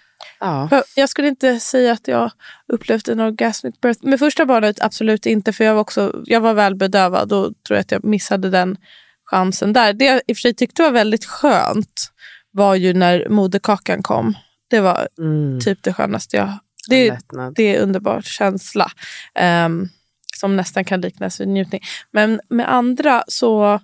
Ja. 0.41 0.83
Jag 0.97 1.09
skulle 1.09 1.29
inte 1.29 1.61
säga 1.61 1.93
att 1.93 2.09
jag 2.09 2.31
upplevt 2.73 3.09
en 3.09 3.21
orgasmic 3.21 3.81
birth. 3.81 4.05
Med 4.05 4.19
första 4.19 4.47
barnet 4.47 4.83
absolut 4.83 5.27
inte, 5.27 5.53
för 5.53 5.65
jag 5.65 5.75
var, 5.75 5.81
också, 5.81 6.23
jag 6.25 6.41
var 6.41 6.55
väl 6.55 6.75
bedövad 6.75 7.33
och 7.33 7.53
tror 7.67 7.77
jag 7.77 7.81
att 7.81 7.93
jag 7.93 8.05
missade 8.05 8.51
den 8.51 8.77
chansen 9.25 9.73
där. 9.73 9.93
Det 9.93 10.05
jag 10.05 10.21
i 10.27 10.33
och 10.33 10.37
för 10.37 10.41
sig 10.41 10.55
tyckte 10.55 10.83
var 10.83 10.91
väldigt 10.91 11.25
skönt 11.25 12.13
var 12.51 12.75
ju 12.75 12.95
när 12.95 13.29
moderkakan 13.29 14.03
kom. 14.03 14.35
Det 14.71 14.81
var 14.81 15.09
Mm. 15.19 15.61
typ 15.61 15.83
det 15.83 15.93
skönaste 15.93 16.37
jag... 16.37 16.59
Det, 16.89 17.19
det 17.55 17.63
är 17.63 17.77
en 17.77 17.83
underbar 17.83 18.21
känsla 18.23 18.91
ehm, 19.35 19.89
som 20.37 20.57
nästan 20.57 20.85
kan 20.85 21.01
liknas 21.01 21.41
vid 21.41 21.49
njutning. 21.49 21.81
Men 22.11 22.41
med 22.49 22.73
andra 22.73 23.25
så 23.29 23.81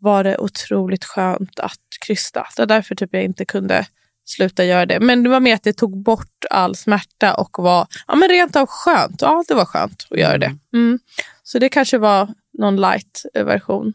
var 0.00 0.24
det 0.24 0.38
otroligt 0.38 1.04
skönt 1.04 1.60
att 1.60 1.78
krysta. 2.06 2.46
Det 2.56 2.62
var 2.62 2.66
därför 2.66 2.94
typ 2.94 3.10
jag 3.12 3.24
inte 3.24 3.44
kunde 3.44 3.86
sluta 4.24 4.64
göra 4.64 4.86
det. 4.86 5.00
Men 5.00 5.22
det 5.22 5.28
var 5.28 5.40
mer 5.40 5.54
att 5.54 5.62
det 5.62 5.72
tog 5.72 6.02
bort 6.02 6.44
all 6.50 6.76
smärta 6.76 7.34
och 7.34 7.58
var 7.58 7.86
ja, 8.06 8.14
men 8.14 8.28
rent 8.28 8.56
av 8.56 8.66
skönt. 8.66 9.22
Ja, 9.22 9.44
det 9.48 9.54
var 9.54 9.64
skönt 9.64 10.06
att 10.10 10.18
göra 10.18 10.38
det. 10.38 10.56
Mm. 10.72 10.98
Så 11.42 11.58
det 11.58 11.68
kanske 11.68 11.98
var 11.98 12.28
någon 12.58 12.76
light-version. 12.76 13.92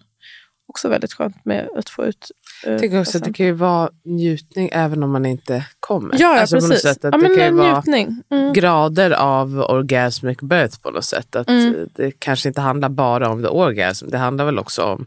Också 0.67 0.89
väldigt 0.89 1.13
skönt 1.13 1.45
med 1.45 1.69
att 1.75 1.89
få 1.89 2.05
ut 2.05 2.31
eh, 2.65 2.71
Jag 2.71 2.79
tänker 2.79 3.01
också 3.01 3.17
att 3.17 3.23
det 3.23 3.33
kan 3.33 3.45
ju 3.45 3.51
vara 3.51 3.89
njutning 4.05 4.69
även 4.71 5.03
om 5.03 5.11
man 5.11 5.25
inte 5.25 5.65
kommer. 5.79 6.15
Ja, 6.19 6.33
ja 6.33 6.41
Alltså 6.41 6.55
precis. 6.55 6.81
sätt 6.81 7.05
att 7.05 7.13
ja, 7.13 7.27
det 7.27 7.35
kan 7.35 7.45
ju 7.45 7.51
vara. 7.51 7.83
Mm. 8.31 8.53
grader 8.53 9.11
av 9.11 9.59
orgasmic 9.59 10.37
birth 10.41 10.81
på 10.81 10.91
något 10.91 11.05
sätt. 11.05 11.35
Att 11.35 11.49
Mm. 11.49 11.89
Det 11.95 12.11
kanske 12.19 12.49
inte 12.49 12.61
handlar 12.61 12.89
bara 12.89 13.29
om 13.29 13.43
the 13.43 13.47
orgasm. 13.47 14.09
Det 14.09 14.17
handlar 14.17 14.45
väl 14.45 14.59
också 14.59 14.83
om 14.83 15.05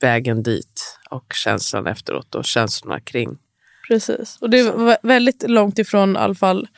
vägen 0.00 0.42
dit 0.42 0.98
och 1.10 1.32
känslan 1.34 1.86
efteråt 1.86 2.34
och 2.34 2.44
känslorna 2.44 3.00
kring. 3.00 3.38
Precis. 3.88 4.38
Och 4.40 4.50
det 4.50 4.62
var 4.62 4.98
väldigt 5.02 5.50
långt 5.50 5.78
ifrån 5.78 6.16
i 6.16 6.18
alla 6.18 6.34
fall 6.34 6.68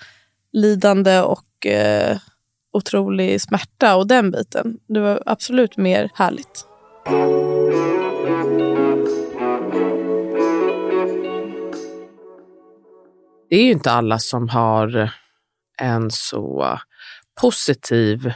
lidande 0.52 1.20
och 1.20 1.66
eh, 1.66 2.18
otrolig 2.72 3.40
smärta 3.40 3.96
och 3.96 4.06
den 4.06 4.30
biten. 4.30 4.78
Det 4.88 5.00
var 5.00 5.22
absolut 5.26 5.76
mer 5.76 6.10
härligt. 6.14 6.66
Det 13.50 13.56
är 13.56 13.64
ju 13.64 13.70
inte 13.70 13.92
alla 13.92 14.18
som 14.18 14.48
har 14.48 15.10
en 15.80 16.10
så 16.10 16.78
positiv 17.40 18.32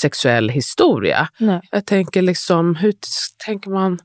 sexuell 0.00 0.48
historia. 0.48 1.28
Nej. 1.38 1.60
Jag 1.70 1.86
tänker 1.86 2.22
liksom, 2.22 2.76
hur 2.76 2.94
tänker 3.46 3.70
man 3.70 3.98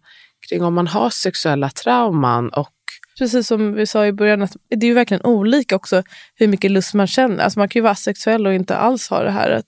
kring 0.49 0.63
om 0.63 0.73
man 0.73 0.87
har 0.87 1.09
sexuella 1.09 1.69
trauman 1.69 2.49
och 2.49 2.76
Precis 3.17 3.47
som 3.47 3.73
vi 3.73 3.85
sa 3.85 4.05
i 4.05 4.11
början, 4.11 4.41
att 4.41 4.55
det 4.69 4.85
är 4.85 4.87
ju 4.87 4.93
verkligen 4.93 5.25
olika 5.25 5.75
också 5.75 6.03
hur 6.35 6.47
mycket 6.47 6.71
lust 6.71 6.93
man 6.93 7.07
känner. 7.07 7.43
Alltså 7.43 7.59
man 7.59 7.69
kan 7.69 7.79
ju 7.79 7.83
vara 7.83 7.91
asexuell 7.91 8.47
och 8.47 8.53
inte 8.53 8.77
alls 8.77 9.09
ha 9.09 9.23
det 9.23 9.31
här. 9.31 9.51
Att, 9.51 9.65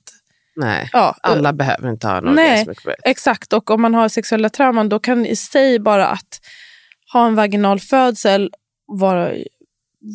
nej, 0.55 0.89
ja, 0.93 1.15
alla 1.21 1.53
behöver 1.53 1.89
inte 1.89 2.07
ha 2.07 2.17
en 2.17 2.23
Nej. 2.23 2.65
birth. 2.65 2.89
Exakt, 3.03 3.53
och 3.53 3.71
om 3.71 3.81
man 3.81 3.93
har 3.93 4.09
sexuella 4.09 4.49
trauman 4.49 4.89
då 4.89 4.99
kan 4.99 5.25
i 5.25 5.35
sig 5.35 5.79
bara 5.79 6.07
att 6.07 6.39
ha 7.13 7.27
en 7.27 7.35
vaginal 7.35 7.79
födsel 7.79 8.51
vara 8.88 9.33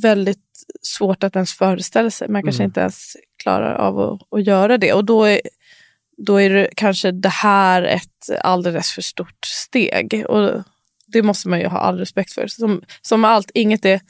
väldigt 0.03 0.39
svårt 0.83 1.25
att 1.25 1.35
ens 1.37 1.53
föreställa 1.53 2.11
sig. 2.11 2.29
Man 2.29 2.43
kanske 2.43 2.63
Mm. 2.63 2.69
inte 2.69 2.81
ens 2.81 3.17
klarar 3.43 3.75
av 3.75 4.01
att, 4.01 4.21
att 4.31 4.47
göra 4.47 4.79
det. 4.79 4.93
Och 4.93 5.05
då 5.05 5.25
är, 5.25 5.41
då 6.27 6.41
är 6.41 6.51
det 6.51 6.69
kanske 6.77 7.11
det 7.11 7.29
här 7.29 7.83
ett 7.83 8.41
alldeles 8.41 8.93
för 8.93 9.03
stort 9.03 9.47
steg. 9.47 10.25
Och 10.29 10.63
det 11.19 11.23
måste 11.23 11.49
man 11.49 11.61
ju 11.61 11.67
ha 11.67 11.79
all 11.79 11.99
respekt 11.99 12.33
för. 12.33 12.47
Som, 12.47 12.83
som 13.03 13.25
allt, 13.25 13.51
inget 13.55 13.85
är, 13.85 14.01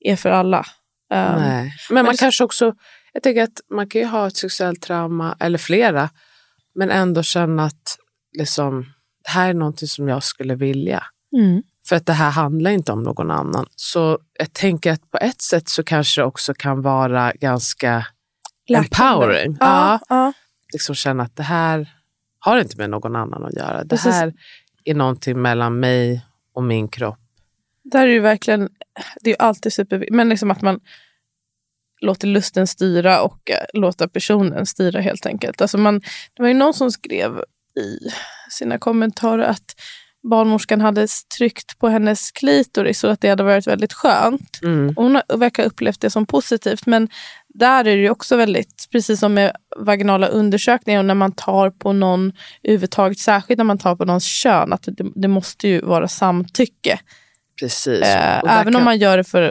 är 0.00 0.16
för 0.16 0.30
alla. 0.30 0.58
Um, 1.14 1.42
Nej. 1.42 1.74
Men 1.90 2.04
man 2.04 2.16
kanske 2.16 2.44
också, 2.44 2.74
jag 3.12 3.22
tänker 3.22 3.42
att 3.42 3.60
man 3.70 3.88
kan 3.88 4.00
ju 4.00 4.06
ha 4.06 4.26
ett 4.26 4.36
sexuellt 4.36 4.82
trauma, 4.82 5.36
eller 5.40 5.58
flera, 5.58 6.10
men 6.74 6.90
ändå 6.90 7.22
känna 7.22 7.64
att 7.64 7.98
liksom, 8.38 8.86
det 9.24 9.30
här 9.30 9.48
är 9.50 9.54
någonting 9.54 9.88
som 9.88 10.08
jag 10.08 10.22
skulle 10.22 10.54
vilja. 10.54 11.04
Mm. 11.36 11.62
För 11.88 11.96
att 11.96 12.06
det 12.06 12.12
här 12.12 12.30
handlar 12.30 12.70
inte 12.70 12.92
om 12.92 13.02
någon 13.02 13.30
annan. 13.30 13.66
Så 13.76 14.18
jag 14.38 14.52
tänker 14.52 14.92
att 14.92 15.10
på 15.10 15.18
ett 15.18 15.42
sätt 15.42 15.68
så 15.68 15.82
kanske 15.84 16.20
det 16.20 16.24
också 16.24 16.54
kan 16.54 16.82
vara 16.82 17.32
ganska 17.32 18.06
Läkande. 18.68 18.88
empowering. 18.88 19.56
Ja, 19.60 20.00
ja. 20.08 20.32
Liksom 20.72 20.94
känna 20.94 21.22
att 21.22 21.36
det 21.36 21.42
här 21.42 21.88
har 22.38 22.58
inte 22.58 22.76
med 22.76 22.90
någon 22.90 23.16
annan 23.16 23.44
att 23.44 23.54
göra. 23.54 23.82
Det 23.82 23.88
Precis. 23.88 24.14
här 24.14 24.32
är 24.84 24.94
någonting 24.94 25.42
mellan 25.42 25.80
mig 25.80 26.24
och 26.58 26.64
min 26.64 26.88
kropp. 26.88 27.18
Där 27.82 28.02
är 28.02 28.06
det 28.06 28.12
ju 28.12 28.20
verkligen, 28.20 28.68
det 29.20 29.30
är 29.30 29.34
ju 29.34 29.38
alltid 29.38 29.72
superviktigt, 29.72 30.16
men 30.16 30.28
liksom 30.28 30.50
att 30.50 30.62
man 30.62 30.80
låter 32.00 32.28
lusten 32.28 32.66
styra 32.66 33.22
och 33.22 33.50
eh, 33.50 33.64
låta 33.74 33.80
låter 33.80 34.06
personen 34.08 34.66
styra 34.66 35.00
helt 35.00 35.26
enkelt. 35.26 35.60
Alltså 35.60 35.78
man, 35.78 36.00
det 36.34 36.42
var 36.42 36.48
ju 36.48 36.54
någon 36.54 36.74
som 36.74 36.92
skrev 36.92 37.38
i 37.76 37.98
sina 38.50 38.78
kommentarer 38.78 39.42
att 39.42 39.74
barnmorskan 40.28 40.80
hade 40.80 41.06
tryckt 41.38 41.78
på 41.78 41.88
hennes 41.88 42.30
klitoris 42.30 43.04
och 43.04 43.12
att 43.12 43.20
det 43.20 43.28
hade 43.28 43.42
varit 43.42 43.66
väldigt 43.66 43.92
skönt. 43.92 44.58
Mm. 44.62 44.94
Hon 44.96 45.20
verkar 45.34 45.62
ha 45.62 45.68
upplevt 45.68 46.00
det 46.00 46.10
som 46.10 46.26
positivt, 46.26 46.86
men 46.86 47.08
där 47.48 47.86
är 47.86 47.96
det 47.96 48.10
också 48.10 48.36
väldigt, 48.36 48.88
precis 48.92 49.20
som 49.20 49.34
med 49.34 49.52
vaginala 49.76 50.26
undersökningar 50.26 50.98
och 50.98 51.04
när 51.04 51.14
man 51.14 51.32
tar 51.32 51.70
på 51.70 51.92
någon 51.92 52.32
överhuvudtaget, 52.62 53.18
särskilt 53.18 53.58
när 53.58 53.64
man 53.64 53.78
tar 53.78 53.96
på 53.96 54.04
någons 54.04 54.24
kön, 54.24 54.72
att 54.72 54.82
det, 54.82 55.04
det 55.14 55.28
måste 55.28 55.68
ju 55.68 55.80
vara 55.80 56.08
samtycke. 56.08 57.00
Precis. 57.60 58.00
Där 58.00 58.42
även 58.48 58.66
om 58.66 58.72
kan- 58.72 58.84
man 58.84 58.98
gör 58.98 59.16
det 59.16 59.24
för 59.24 59.42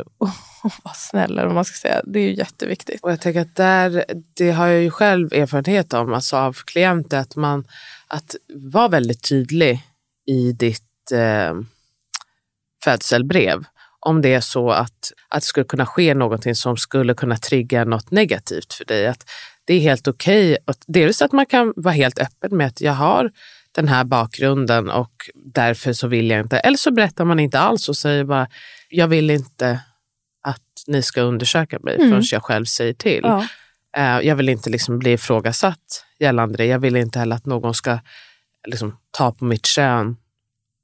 att 0.64 0.84
vara 0.84 0.94
snäll, 0.96 1.32
eller 1.32 1.46
vad 1.46 1.56
man 1.56 1.66
ska 1.66 1.88
säga. 1.88 2.02
Det 2.06 2.20
är 2.20 2.24
ju 2.24 2.36
jätteviktigt. 2.36 3.04
Och 3.04 3.12
jag 3.12 3.22
tänker 3.22 3.42
att 3.42 3.56
där, 3.56 4.06
det 4.34 4.52
har 4.52 4.68
jag 4.68 4.82
ju 4.82 4.92
själv 4.92 5.34
erfarenhet 5.34 5.94
om, 5.94 6.14
alltså 6.14 6.38
av 6.38 6.54
klienter, 6.54 7.18
att 7.18 7.36
man 7.36 7.68
att 8.08 8.36
vara 8.54 8.88
väldigt 8.88 9.30
tydlig 9.30 9.84
i 10.28 10.52
ditt 10.52 11.12
eh, 11.14 11.54
födselbrev. 12.84 13.64
Om 14.00 14.22
det 14.22 14.34
är 14.34 14.40
så 14.42 14.70
att, 14.72 15.12
att 15.30 15.42
det 15.42 15.46
skulle 15.48 15.64
kunna 15.64 15.86
ske 15.86 16.14
någonting 16.14 16.56
som 16.56 16.78
skulle 16.78 17.14
kunna 17.14 17.38
trigga 17.38 17.86
något 17.86 18.12
negativt 18.12 18.74
för 18.74 18.86
dig. 18.86 19.08
Att 19.08 19.30
det 19.66 19.74
är 19.74 19.80
helt 19.80 20.08
okej. 20.08 20.58
Okay. 20.68 20.76
Dels 20.88 21.22
att 21.22 21.32
man 21.32 21.46
kan 21.46 21.74
vara 21.76 21.94
helt 21.94 22.20
öppen 22.20 22.58
med 22.58 22.68
att 22.68 22.82
jag 22.82 22.94
har 22.94 23.32
den 23.72 23.88
här 23.88 24.04
bakgrunden 24.04 24.90
och 24.90 25.12
därför 25.36 25.94
så 25.94 26.08
vill 26.08 26.30
jag 26.30 26.40
inte. 26.40 26.60
Eller 26.60 26.78
så 26.78 26.92
berättar 26.92 27.26
man 27.26 27.40
inte 27.40 27.60
alls 27.60 27.90
och 27.90 27.98
säger 27.98 28.24
bara, 28.24 28.48
jag 28.90 29.08
vill 29.08 29.30
inte 29.30 29.80
att 30.44 30.62
ni 30.88 31.02
ska 31.02 31.22
undersöka 31.22 31.80
mig 31.80 31.96
Mm. 31.96 32.10
förrän 32.10 32.24
jag 32.32 32.44
själv 32.44 32.66
säger 32.66 32.94
till. 32.94 33.22
Ja. 33.24 33.46
Eh, 33.98 34.28
Jag 34.28 34.36
vill 34.36 34.50
inte 34.50 34.70
liksom 34.70 35.00
bli 35.00 35.12
ifrågasatt 35.12 36.06
gällande 36.20 36.58
det. 36.58 36.66
Jag 36.66 36.80
vill 36.80 36.96
inte 36.96 37.20
heller 37.20 37.36
att 37.36 37.46
någon 37.46 37.74
ska 37.74 38.00
liksom 38.68 38.98
ta 39.12 39.32
på 39.32 39.46
mitt 39.46 39.66
kön 39.66 40.18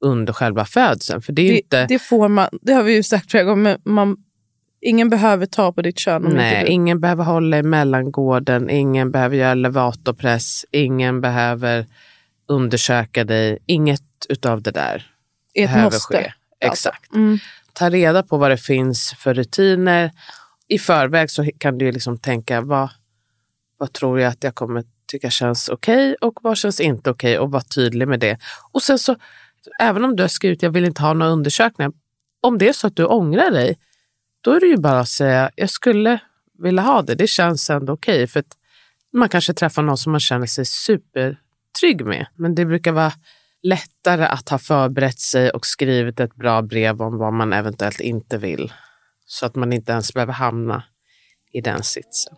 under 0.04 0.34
själva 0.34 0.66
födseln. 0.66 1.22
För 1.22 1.34
det 1.34 1.42
är 1.42 1.52
Det, 1.52 1.58
inte... 1.58 1.86
det 1.86 2.00
får 2.00 2.28
man, 2.28 2.48
det 2.62 2.74
har 2.74 2.84
vi 2.84 2.94
ju 2.96 3.04
sagt 3.04 3.32
flera 3.32 3.44
gånger, 3.44 3.78
men 3.84 3.94
man, 3.94 4.18
ingen 4.82 5.10
behöver 5.10 5.46
ta 5.46 5.74
på 5.74 5.82
ditt 5.82 6.00
kön. 6.00 6.22
Nej, 6.22 6.68
ingen 6.68 7.00
behöver 7.00 7.24
hålla 7.24 7.58
i 7.58 7.64
mellangården, 7.64 8.70
ingen 8.70 9.12
behöver 9.12 9.38
göra 9.38 9.52
elevatorpress, 9.52 10.66
ingen 10.72 11.22
behöver 11.22 11.86
undersöka 12.48 13.24
dig. 13.24 13.60
Inget 13.66 14.02
utav 14.30 14.62
det 14.62 14.72
där 14.72 15.12
är 15.54 15.64
ett 15.64 15.70
behöver 15.70 15.92
måste. 15.92 16.18
ske. 16.18 16.34
Exakt. 16.60 17.14
Mm. 17.14 17.38
Ta 17.74 17.90
reda 17.90 18.24
på 18.24 18.38
vad 18.38 18.52
det 18.52 18.58
finns 18.58 19.14
för 19.18 19.34
rutiner. 19.34 20.12
I 20.68 20.80
förväg 20.80 21.30
så 21.30 21.50
kan 21.58 21.78
du 21.78 21.92
liksom 21.92 22.18
tänka, 22.18 22.62
vad, 22.62 22.90
vad 23.78 23.94
tror 23.94 24.20
jag 24.20 24.30
att 24.30 24.44
jag 24.44 24.56
kommer 24.56 24.84
tycka 25.14 25.30
känns 25.30 25.70
okej 25.70 26.16
och 26.22 26.39
vad 26.41 26.57
känns 26.57 26.80
inte 26.80 27.09
okej 27.09 27.39
och 27.39 27.51
vara 27.51 27.64
tydlig 27.64 28.07
med 28.07 28.20
det. 28.20 28.38
Och 28.72 28.82
sen 28.82 28.99
så, 28.99 29.16
även 29.80 30.03
om 30.03 30.16
du 30.16 30.24
har 30.24 30.28
skrivit 30.28 30.64
jag 30.64 30.70
vill 30.70 30.86
inte 30.86 31.01
ha 31.01 31.14
några 31.14 31.32
undersökningar, 31.32 31.91
om 32.41 32.57
det 32.57 32.70
är 32.70 32.74
så 32.74 32.88
att 32.88 32.95
du 32.95 33.05
ångrar 33.05 33.51
dig, 33.51 33.78
då 34.41 34.51
är 34.51 34.59
det 34.59 34.66
ju 34.66 34.78
bara 34.78 34.99
att 34.99 35.09
säga 35.09 35.51
jag 35.55 35.70
skulle 35.70 36.20
vilja 36.59 36.82
ha 36.82 37.01
det. 37.01 37.16
Det 37.16 37.28
känns 37.28 37.70
ändå 37.70 37.93
okej. 37.93 38.28
För 38.28 38.39
att 38.39 38.57
man 39.14 39.30
kanske 39.30 39.53
träffar 39.53 39.82
någon 39.82 39.97
som 39.97 40.11
man 40.11 40.20
känner 40.20 40.45
sig 40.45 40.66
supertrygg 40.66 42.05
med. 42.05 42.26
Men 42.36 42.55
det 42.55 42.66
brukar 42.66 42.91
vara 42.91 43.11
lättare 43.64 44.26
att 44.26 44.49
ha 44.49 44.57
förberett 44.57 45.20
sig 45.20 45.49
och 45.49 45.66
skrivit 45.66 46.20
ett 46.20 46.36
bra 46.36 46.61
brev 46.61 47.01
om 47.01 47.18
vad 47.18 47.34
man 47.34 47.53
eventuellt 47.53 47.99
inte 47.99 48.38
vill. 48.38 48.74
Så 49.26 49.45
att 49.45 49.55
man 49.55 49.74
inte 49.74 49.91
ens 49.91 50.14
behöver 50.14 50.34
hamna 50.34 50.84
i 51.51 51.61
den 51.61 51.84
sitsen. 51.84 52.36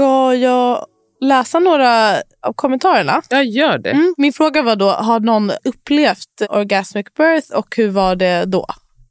Ska 0.00 0.34
jag 0.34 0.86
läsa 1.20 1.58
några 1.58 2.16
av 2.42 2.52
kommentarerna? 2.54 3.22
Jag 3.28 3.44
gör 3.44 3.78
det. 3.78 3.90
Mm. 3.90 4.14
Min 4.16 4.32
fråga 4.32 4.62
var 4.62 4.76
då, 4.76 4.90
har 4.90 5.20
någon 5.20 5.52
upplevt 5.64 6.42
orgasmic 6.48 7.06
birth 7.18 7.52
och 7.52 7.76
hur 7.76 7.88
var 7.88 8.16
det 8.16 8.44
då? 8.44 8.66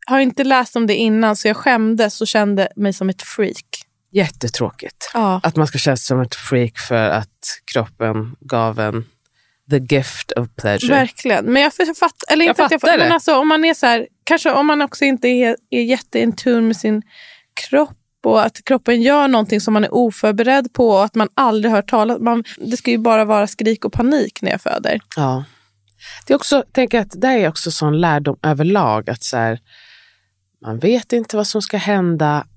Jag 0.08 0.14
har 0.14 0.20
inte 0.20 0.44
läst 0.44 0.76
om 0.76 0.88
det 0.88 0.96
innan 0.96 1.36
så 1.36 1.48
jag 1.48 1.58
skämdes 1.58 2.22
och 2.22 2.28
kände 2.28 2.68
mig 2.76 2.94
som 2.94 3.10
ett 3.10 3.22
freak. 3.22 3.66
Jättetråkigt. 4.12 5.12
Ja. 5.14 5.40
Att 5.44 5.56
man 5.56 5.68
ska 5.68 5.78
känna 5.78 5.98
sig 5.98 6.06
som 6.06 6.22
ett 6.22 6.36
freak 6.36 6.78
för 6.78 7.10
att 7.10 7.62
kroppen 7.74 8.36
gav 8.40 8.80
en 8.80 9.06
the 9.70 9.96
gift 9.96 10.32
of 10.32 10.48
pleasure. 10.62 10.94
Verkligen. 10.94 11.46
Men 11.46 11.62
jag 11.62 11.74
fattar, 11.74 12.34
eller 12.34 12.46
Jag 12.46 12.52
inte 12.52 12.62
jag 12.62 12.82
fattar 12.82 12.98
men 12.98 13.08
det. 13.08 13.14
alltså, 13.14 13.36
om 13.36 13.48
man 13.48 13.66
är 13.66 13.74
så 13.74 13.86
här, 13.86 14.08
kanske 14.24 14.52
om 14.52 14.68
man 14.68 14.82
också 14.82 15.06
inte 15.06 15.28
är, 15.28 15.56
är 15.70 15.82
jätteintun 15.82 16.68
med 16.68 16.78
sin 16.78 17.02
kropp 17.70 17.99
och 18.26 18.46
att 18.46 18.64
kroppen 18.66 19.02
gör 19.02 19.28
någonting 19.28 19.62
som 19.62 19.74
man 19.74 19.84
är 19.84 19.94
oförberedd 19.94 20.74
på 20.74 20.90
och 20.90 21.04
att 21.04 21.16
man 21.16 21.30
aldrig 21.34 21.72
hört 21.72 21.90
talas 21.90 22.20
man 22.20 22.44
Det 22.58 22.78
ska 22.78 22.92
ju 22.92 22.98
bara 22.98 23.26
vara 23.26 23.48
skrik 23.48 23.86
och 23.86 23.94
panik 23.94 24.42
när 24.42 24.52
jag 24.52 24.62
föder. 24.62 25.00
Ja. 25.16 25.44
Det 26.28 26.34
är 26.34 26.36
också, 26.36 26.64
tänk 26.72 26.94
att 26.94 27.22
det 27.22 27.28
är 27.28 27.50
också 27.50 27.72
sån 27.72 28.02
lärdom 28.02 28.38
överlag 28.44 29.10
att 29.10 29.24
så 29.24 29.38
här, 29.38 29.60
man 30.62 30.80
vet 30.80 31.14
inte 31.14 31.38
vad 31.38 31.48
som 31.48 31.62
ska 31.62 31.78
hända. 31.78 32.48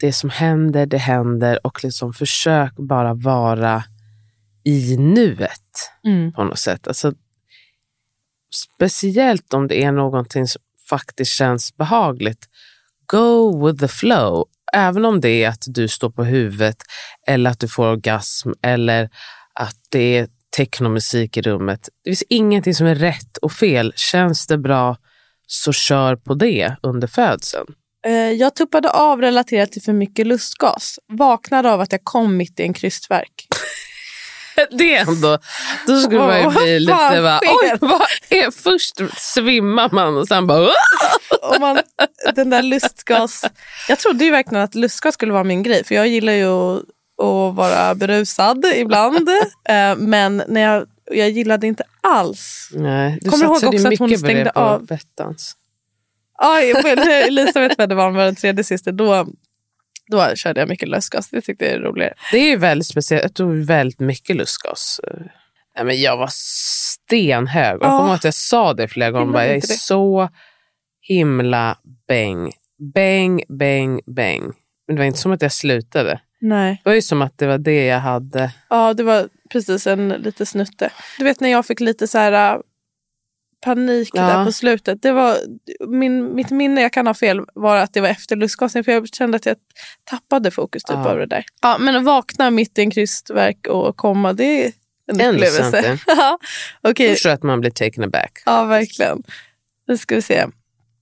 Det 0.00 0.12
som 0.12 0.30
händer, 0.30 0.86
det 0.86 0.98
händer 0.98 1.66
och 1.66 1.84
liksom 1.84 2.12
försök 2.12 2.76
bara 2.76 3.14
vara 3.14 3.84
i 4.64 4.96
nuet 4.96 5.90
på 6.34 6.44
något 6.44 6.58
sätt. 6.58 6.88
Alltså, 6.88 7.12
speciellt 8.54 9.54
om 9.54 9.68
det 9.68 9.84
är 9.84 9.92
någonting 9.92 10.48
som 10.48 10.62
faktiskt 10.88 11.32
känns 11.32 11.76
behagligt. 11.76 12.48
Go 13.06 13.66
with 13.66 13.80
the 13.80 13.88
flow. 13.88 14.48
Även 14.72 15.04
om 15.04 15.20
det 15.20 15.44
är 15.44 15.48
att 15.48 15.64
du 15.66 15.88
står 15.88 16.10
på 16.10 16.24
huvudet 16.24 16.76
eller 17.26 17.50
att 17.50 17.60
du 17.60 17.68
får 17.68 17.86
orgasm 17.86 18.50
eller 18.62 19.10
att 19.54 19.76
det 19.90 20.16
är 20.16 20.28
technomusik 20.56 21.36
i 21.36 21.42
rummet. 21.42 21.88
Det 22.04 22.10
finns 22.10 22.24
ingenting 22.28 22.74
som 22.74 22.86
är 22.86 22.94
rätt 22.94 23.36
och 23.36 23.52
fel. 23.52 23.92
Känns 23.96 24.46
det 24.46 24.58
bra 24.58 24.96
så 25.46 25.72
kör 25.72 26.16
på 26.16 26.34
det 26.34 26.76
under 26.82 27.08
födseln. 27.08 27.66
Eh, 28.06 28.12
jag 28.12 28.54
tuppade 28.54 28.90
av 28.90 29.20
relaterat 29.20 29.72
till 29.72 29.82
för 29.82 29.92
mycket 29.92 30.26
lustgas. 30.26 30.98
Vaknade 31.12 31.72
av 31.72 31.80
att 31.80 31.92
jag 31.92 32.04
kom 32.04 32.36
mitt 32.36 32.60
i 32.60 32.62
en 32.62 32.72
krystvärk. 32.72 33.46
Det 34.70 34.96
ändå, 34.96 35.38
då 35.86 36.00
skulle 36.00 36.18
man 36.18 36.42
ju 36.42 36.48
bli 36.50 36.80
lite 36.80 36.92
bara, 36.92 37.40
oj, 37.42 37.78
vad 37.80 38.00
är, 38.28 38.50
först 38.50 38.94
svimmar 39.16 39.88
man 39.92 40.16
och 40.16 40.28
sen 40.28 40.46
bara! 40.46 40.70
Och 41.42 41.60
man, 41.60 41.78
den 42.34 42.50
där 42.50 42.62
lustgas. 42.62 43.44
Jag 43.88 43.98
trodde 43.98 44.24
ju 44.24 44.30
verkligen 44.30 44.64
att 44.64 44.74
lustgas 44.74 45.14
skulle 45.14 45.32
vara 45.32 45.44
min 45.44 45.62
grej. 45.62 45.84
För 45.84 45.94
jag 45.94 46.08
gillar 46.08 46.32
ju 46.32 46.46
att, 46.46 46.78
att 47.22 47.54
vara 47.54 47.94
berusad 47.94 48.64
ibland. 48.74 49.28
Eh, 49.68 49.96
Men 49.96 50.42
när 50.48 50.60
jag, 50.60 50.86
jag 51.10 51.30
gillade 51.30 51.66
inte 51.66 51.84
alls. 52.00 52.68
Nej, 52.72 53.18
du 53.22 53.30
Kommer 53.30 53.44
du 53.44 53.46
ihåg 53.46 53.56
också 53.74 53.88
att 53.88 53.98
hon 53.98 54.18
stängde 54.18 54.50
på 54.54 54.60
av? 54.60 54.86
Bettans. 54.86 55.56
När 56.42 57.26
Elisabeth 57.26 57.76
födde 57.76 57.94
barn 57.94 58.14
var 58.14 58.24
den 58.24 58.36
tredje 58.36 58.64
syster. 58.64 58.92
Då, 58.92 59.26
då 60.08 60.34
körde 60.34 60.60
jag 60.60 60.68
mycket 60.68 60.88
lustgas. 60.88 61.30
Det 61.30 61.40
tyckte 61.40 61.64
jag 61.64 61.74
är 61.74 61.80
roligare. 61.80 62.14
Det 62.32 62.38
är 62.38 62.48
ju 62.48 62.56
väldigt 62.56 62.86
speciellt. 62.88 63.22
Jag 63.22 63.34
tog 63.34 63.56
väldigt 63.56 64.00
mycket 64.00 64.36
lustgas. 64.36 65.00
Nej, 65.76 65.84
men 65.84 66.00
jag 66.00 66.16
var 66.16 66.28
stenhög. 66.32 67.76
Och 67.76 67.82
Jag 67.84 67.88
Ja. 67.92 67.96
kommer 67.98 68.08
ihåg 68.08 68.14
att 68.16 68.24
jag 68.24 68.34
sa 68.34 68.74
det 68.74 68.88
flera 68.88 69.10
gånger. 69.10 69.32
Bara, 69.32 69.46
jag 69.46 69.56
är 69.56 69.60
så 69.60 70.28
himla 71.00 71.78
bäng. 72.08 72.52
Bäng, 72.94 73.42
bäng, 73.48 74.00
bäng. 74.06 74.42
Men 74.86 74.96
det 74.96 75.00
var 75.00 75.04
inte 75.06 75.18
som 75.18 75.32
att 75.32 75.42
jag 75.42 75.52
slutade. 75.52 76.20
Nej. 76.40 76.80
Det 76.84 76.90
var 76.90 76.94
ju 76.94 77.02
som 77.02 77.22
att 77.22 77.38
det 77.38 77.46
var 77.46 77.58
det 77.58 77.84
jag 77.86 78.00
hade. 78.00 78.50
Ja, 78.70 78.94
det 78.94 79.02
var 79.02 79.28
precis 79.52 79.86
en 79.86 80.08
lite 80.08 80.46
snutte. 80.46 80.90
Du 81.18 81.24
vet 81.24 81.40
när 81.40 81.48
jag 81.48 81.66
fick 81.66 81.80
lite 81.80 82.08
så 82.08 82.18
här 82.18 82.58
panik 83.60 84.10
Ja. 84.12 84.22
där 84.22 84.44
på 84.44 84.52
slutet. 84.52 85.02
Det 85.02 85.12
var, 85.12 85.36
min, 85.88 86.34
mitt 86.34 86.50
minne, 86.50 86.80
jag 86.82 86.92
kan 86.92 87.06
ha 87.06 87.14
fel, 87.14 87.40
var 87.54 87.76
att 87.76 87.92
det 87.92 88.00
var 88.00 88.08
efter 88.08 88.36
lustgasen. 88.36 88.84
För 88.84 88.92
jag 88.92 89.08
kände 89.08 89.36
att 89.36 89.46
jag 89.46 89.56
tappade 90.04 90.50
fokus 90.50 90.82
typ 90.82 90.96
Ja. 90.96 91.10
av 91.10 91.18
det 91.18 91.26
där. 91.26 91.44
Ja, 91.62 91.76
men 91.80 91.96
att 91.96 92.04
vakna 92.04 92.50
mitt 92.50 92.78
i 92.78 92.80
en 92.82 92.90
krystverk 92.90 93.66
och 93.66 93.96
komma, 93.96 94.32
det 94.32 94.64
är 94.66 94.72
en 95.12 95.20
upplevelse. 95.20 95.98
Ja, 96.06 96.38
Okej, 96.82 97.08
Då 97.10 97.16
tror 97.16 97.30
jag 97.30 97.36
att 97.36 97.42
man 97.42 97.60
blir 97.60 97.70
taken 97.70 98.04
aback. 98.04 98.42
ja 98.46 98.64
verkligen. 98.64 99.22
Nu 99.88 99.96
ska 99.96 100.14
vi 100.14 100.22
se. 100.22 100.46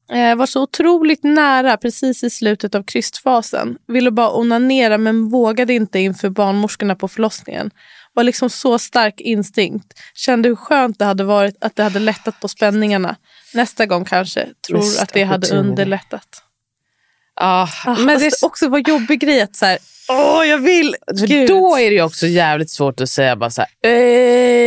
Jag 0.09 0.37
var 0.37 0.47
så 0.47 0.63
otroligt 0.63 1.25
nära 1.25 1.77
precis 1.77 2.25
i 2.25 2.31
slutet 2.31 2.75
av 2.75 2.83
krystfasen. 2.83 3.79
Ville 3.89 4.11
bara 4.11 4.31
onanera 4.39 4.99
men 4.99 5.29
vågade 5.29 5.75
inte 5.75 5.99
inför 5.99 6.29
barnmorskorna 6.29 6.95
på 6.95 7.09
förlossningen. 7.09 7.71
Var 8.17 8.25
liksom 8.25 8.51
så 8.51 8.79
stark 8.79 9.21
instinkt. 9.21 10.01
Kände 10.15 10.49
hur 10.49 10.57
skönt 10.57 10.99
det 10.99 11.05
hade 11.05 11.25
varit 11.25 11.57
att 11.61 11.77
det 11.77 11.83
hade 11.83 11.99
lättat 11.99 12.41
på 12.41 12.49
spänningarna. 12.49 13.17
Nästa 13.55 13.87
gång 13.87 14.05
kanske. 14.05 14.47
Tror 14.67 14.79
Missed 14.79 15.03
att 15.03 15.13
det 15.13 15.25
hade 15.25 15.57
underlättat. 15.57 16.43
Ja, 17.41 17.69
Ah, 17.85 17.95
men 17.95 18.05
men 18.05 18.19
det, 18.19 18.25
det 18.25 18.47
också 18.47 18.69
var 18.69 18.83
jobbig 18.89 19.21
grej 19.21 19.41
att 19.41 19.57
så 19.57 19.67
här, 19.67 19.79
åh 20.09 20.47
jag 20.47 20.59
vill. 20.59 20.97
Gud. 21.27 21.49
då 21.49 21.79
är 21.79 21.91
det 21.91 22.03
också 22.03 22.27
jävligt 22.27 22.71
svårt 22.71 23.01
att 23.01 23.11
säga 23.11 23.37
bara 23.37 23.51
så 23.51 23.63
här, 23.63 23.91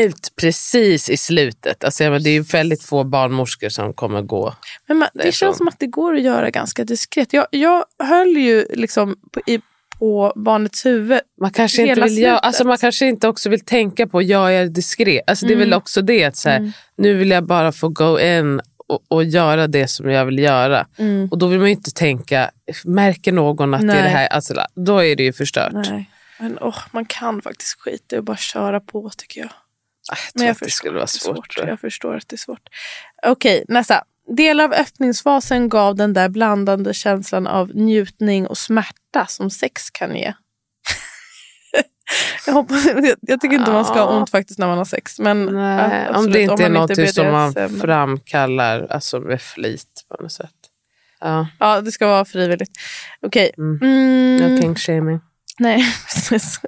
ut 0.06 0.36
precis 0.36 1.10
i 1.10 1.18
slutet. 1.18 1.84
Alltså, 1.84 2.04
menar, 2.04 2.20
det 2.20 2.30
är 2.30 2.34
ju 2.34 2.42
väldigt 2.42 2.84
få 2.84 3.04
barnmorskor 3.04 3.70
som 3.70 3.94
kommer 3.94 4.22
gå. 4.22 4.54
Men 4.88 4.98
man, 4.98 5.10
det 5.14 5.18
därifrån. 5.20 5.32
känns 5.32 5.58
som 5.58 5.68
att 5.68 5.80
det 5.80 5.88
går 5.88 6.16
att 6.16 6.22
göra 6.22 6.50
ganska 6.50 6.84
diskret. 6.84 7.34
Jag, 7.34 7.48
jag 7.52 7.86
höll 8.04 8.38
ju 8.38 8.66
liksom 8.74 9.16
på, 9.32 9.42
i, 9.46 9.60
på 10.00 10.34
barnets 10.36 10.86
huvud. 10.86 11.20
Man 11.42 11.52
kanske, 11.52 11.82
inte 11.88 12.02
vill 12.02 12.16
slutet. 12.16 12.40
alltså 12.44 12.64
man 12.68 12.78
kanske 12.78 13.06
inte 13.08 13.28
också 13.28 13.50
vill 13.50 13.66
tänka 13.66 14.08
på 14.08 14.22
jag 14.22 14.56
är 14.56 14.66
diskret. 14.66 15.24
Alltså 15.28 15.46
Det 15.46 15.54
är 15.54 15.58
väl 15.58 15.74
också 15.74 16.02
det 16.02 16.24
att 16.26 16.36
så 16.38 16.50
här, 16.50 16.72
nu 16.98 17.14
vill 17.14 17.30
jag 17.30 17.44
bara 17.46 17.72
få 17.72 17.90
go 17.90 18.20
in 18.20 18.62
och, 18.88 19.04
och 19.08 19.24
göra 19.24 19.68
det 19.68 19.88
som 19.88 20.10
jag 20.10 20.26
vill 20.26 20.40
göra. 20.40 20.88
Och 21.32 21.38
då 21.38 21.48
vill 21.48 21.60
man 21.60 21.68
ju 21.68 21.74
inte 21.74 21.92
tänka, 21.92 22.52
märker 22.86 23.32
någon 23.32 23.74
att 23.74 23.82
det 23.82 23.86
är 23.88 23.94
Nej. 23.94 24.04
det 24.04 24.10
här? 24.10 24.28
Alltså, 24.28 24.54
då 24.76 25.04
är 25.04 25.16
det 25.16 25.24
ju 25.24 25.34
förstört. 25.34 25.72
Nej. 25.74 26.10
Men 26.40 26.58
åh, 26.62 26.78
man 26.92 27.06
kan 27.06 27.42
faktiskt 27.42 27.80
skita 27.80 28.16
i 28.16 28.20
och 28.20 28.24
bara 28.24 28.38
köra 28.38 28.80
på 28.80 29.10
tycker 29.18 29.42
jag. 29.42 29.50
Ah, 30.12 30.16
Jag 30.16 30.34
tror 30.34 30.40
Men 30.40 30.46
jag 30.46 30.52
att 30.52 30.60
det 30.60 30.66
förstår 30.66 30.78
skulle 30.80 30.96
vara 30.98 31.08
svårt. 31.08 31.50
tror 31.54 31.66
jag. 31.66 31.72
Jag 31.74 31.80
förstår 31.80 32.16
att 32.16 32.28
det 32.28 32.36
är 32.36 32.38
svårt. 32.38 32.70
Okej, 33.28 33.66
nästa. 33.68 34.04
Delar 34.38 34.64
av 34.64 34.74
öppningsfasen 34.74 35.70
gav 35.70 35.96
den 35.96 36.14
där 36.14 36.30
blandande 36.30 36.94
känslan 36.94 37.48
av 37.48 37.76
njutning 37.76 38.48
och 38.48 38.58
smärta 38.58 39.26
som 39.28 39.50
sex 39.50 39.90
kan 39.90 40.16
ge. 40.16 40.34
jag, 42.46 42.54
hoppas, 42.54 42.86
jag, 42.86 43.16
jag 43.22 43.42
tycker 43.42 43.56
inte 43.56 43.72
man 43.72 43.86
ska 43.86 43.94
ha 43.94 44.18
ont 44.18 44.30
faktiskt 44.30 44.60
när 44.60 44.68
man 44.68 44.78
har 44.78 44.86
sex. 44.86 45.20
Men, 45.20 45.46
Nej, 45.46 46.04
ja, 46.04 46.10
om 46.10 46.16
absolut, 46.16 46.34
det 46.34 46.42
inte 46.42 46.64
är 46.64 46.70
man 46.70 46.88
något 46.90 47.14
som 47.14 47.32
man 47.32 47.80
framkallar 47.80 48.88
alltså 48.90 49.20
med 49.20 49.42
flit 49.42 50.06
på 50.10 50.24
något 50.24 50.32
sätt. 50.32 50.56
Ja, 51.20 51.48
Ja, 51.60 51.82
det 51.82 51.92
ska 51.92 52.08
vara 52.08 52.26
frivilligt. 52.26 52.72
Okej. 53.22 53.52
Mm. 53.58 53.80
Mm. 53.82 54.56
no 54.56 54.76
king. 54.76 55.20
Nej, 55.60 55.84
precis. 56.08 56.62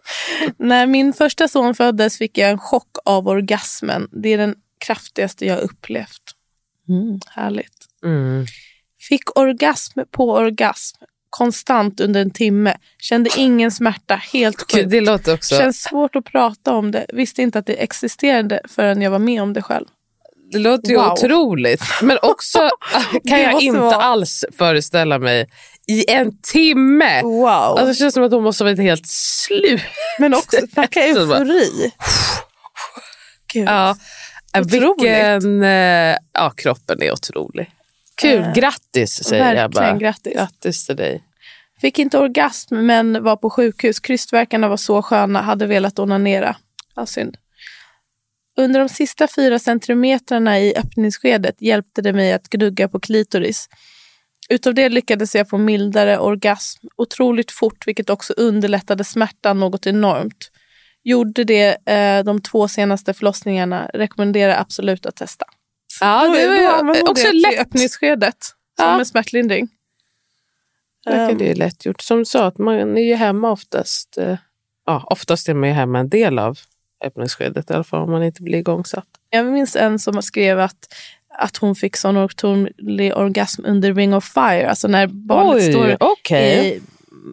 När 0.57 0.87
min 0.87 1.13
första 1.13 1.47
son 1.47 1.75
föddes 1.75 2.17
fick 2.17 2.37
jag 2.37 2.49
en 2.49 2.59
chock 2.59 2.97
av 3.05 3.27
orgasmen. 3.27 4.09
Det 4.11 4.29
är 4.29 4.37
den 4.37 4.55
kraftigaste 4.85 5.45
jag 5.45 5.59
upplevt. 5.59 6.35
Mm. 6.91 7.19
Härligt. 7.35 7.85
Mm. 8.05 8.45
Fick 9.09 9.37
orgasm 9.39 9.99
på 10.11 10.31
orgasm 10.31 10.97
konstant 11.29 11.99
under 11.99 12.21
en 12.21 12.31
timme. 12.31 12.77
Kände 12.99 13.29
ingen 13.37 13.71
smärta, 13.71 14.15
helt 14.15 14.71
sjukt. 14.71 14.89
det 14.89 15.01
låter 15.01 15.33
också... 15.33 15.55
Känns 15.57 15.81
svårt 15.83 16.15
att 16.15 16.25
prata 16.25 16.73
om 16.73 16.91
det. 16.91 17.05
Visste 17.13 17.41
inte 17.41 17.59
att 17.59 17.65
det 17.65 17.73
existerade 17.73 18.61
förrän 18.69 19.01
jag 19.01 19.11
var 19.11 19.19
med 19.19 19.41
om 19.41 19.53
det 19.53 19.61
själv. 19.61 19.85
Det 20.51 20.57
låter 20.59 20.89
ju 20.89 20.95
Wow. 20.97 21.11
otroligt. 21.11 21.81
Men 22.01 22.17
också 22.21 22.69
kan 23.27 23.41
jag 23.41 23.61
inte 23.61 23.79
vara- 23.79 23.95
alls 23.95 24.45
föreställa 24.57 25.19
mig 25.19 25.49
i 25.87 26.11
en 26.11 26.37
timme. 26.41 27.21
Wow. 27.21 27.45
Alltså, 27.47 27.85
det 27.85 27.93
känns 27.95 28.13
som 28.13 28.23
att 28.23 28.31
hon 28.31 28.43
måste 28.43 28.63
ha 28.63 28.69
varit 28.71 28.79
helt 28.79 29.07
slut. 29.07 29.81
Men 30.19 30.33
också, 30.33 30.57
bara- 30.75 30.85
eufori. 30.87 31.91
Gud. 33.53 33.67
Ja, 33.67 33.95
Otroligt. 34.57 35.01
vilken... 35.01 35.63
eh, 35.63 36.17
Ja, 36.33 36.49
kroppen 36.55 37.01
är 37.03 37.11
otrolig. 37.11 37.71
Kul, 38.15 38.39
Eh, 38.41 38.53
grattis 38.53 39.23
säger 39.23 39.55
jag 39.55 39.71
bara. 39.71 39.97
grattis. 39.97 40.33
Grattis 40.33 40.85
till 40.85 40.95
dig. 40.95 41.23
Fick 41.81 41.99
inte 41.99 42.17
orgasm 42.17 42.75
men 42.85 43.23
var 43.23 43.35
på 43.35 43.49
sjukhus. 43.49 43.99
Krystvärkarna 43.99 44.67
var 44.67 44.77
så 44.77 45.01
sköna, 45.01 45.41
hade 45.41 45.67
velat 45.67 45.99
onanera. 45.99 46.55
Ja, 46.95 47.05
synd. 47.05 47.37
Under 48.57 48.79
de 48.79 48.89
sista 48.89 49.27
fyra 49.35 49.59
centimetrarna 49.59 50.59
i 50.59 50.75
öppningsskedet 50.77 51.61
hjälpte 51.61 52.01
det 52.01 52.13
mig 52.13 52.33
att 52.33 52.49
gnugga 52.49 52.87
på 52.87 52.99
klitoris. 52.99 53.69
Utav 54.49 54.73
det 54.73 54.89
lyckades 54.89 55.35
jag 55.35 55.49
få 55.49 55.57
mildare 55.57 56.19
orgasm 56.19 56.87
otroligt 56.97 57.51
fort 57.51 57.87
vilket 57.87 58.09
också 58.09 58.33
underlättade 58.37 59.03
smärtan 59.03 59.59
något 59.59 59.87
enormt. 59.87 60.50
Gjorde 61.03 61.43
det 61.43 61.87
eh, 61.91 62.23
de 62.23 62.41
två 62.41 62.67
senaste 62.67 63.13
förlossningarna. 63.13 63.89
Rekommenderar 63.93 64.57
absolut 64.61 65.05
att 65.05 65.15
testa. 65.15 65.45
Ja, 66.01 66.25
Då- 66.27 66.33
det 66.33 66.47
var 66.47 67.09
också 67.09 67.27
det 67.27 67.33
lätt. 67.33 67.59
öppningsskedet 67.59 68.37
som 68.79 68.87
Ja. 68.87 68.99
en 68.99 69.05
smärtlindring. 69.05 69.67
verkar 71.05 71.29
Ehm, 71.31 71.37
det 71.37 71.51
är 71.51 71.55
lätt 71.55 71.85
gjort. 71.85 72.01
Som 72.01 72.17
du 72.17 72.25
sa, 72.25 72.45
att 72.45 72.57
man 72.57 72.97
är 72.97 73.01
ju 73.01 73.15
hemma 73.15 73.51
oftast. 73.51 74.17
eh, 74.17 74.37
Ja, 74.85 75.03
oftast 75.09 75.49
är 75.49 75.53
man 75.53 75.69
ju 75.69 75.75
hemma 75.75 75.99
en 75.99 76.09
del 76.09 76.39
av 76.39 76.59
öppningsskedet 77.05 77.69
i 77.69 77.73
alla 77.73 77.83
fall 77.83 78.01
om 78.01 78.11
man 78.11 78.23
inte 78.23 78.41
blir 78.43 78.57
igångsatt. 78.59 79.07
Jag 79.29 79.45
minns 79.45 79.75
en 79.75 79.99
som 79.99 80.21
skrev 80.21 80.59
att, 80.59 80.93
att 81.37 81.57
hon 81.57 81.75
fick 81.75 81.95
sån 81.97 82.17
otrolig 82.17 83.17
orgasm 83.17 83.61
under 83.65 83.93
Ring 83.93 84.13
of 84.15 84.25
Fire. 84.33 84.69
Alltså 84.69 84.87
när 84.87 85.07
barnet 85.07 85.63
står 85.71 85.97
okej. 85.99 86.67
i, 86.77 86.81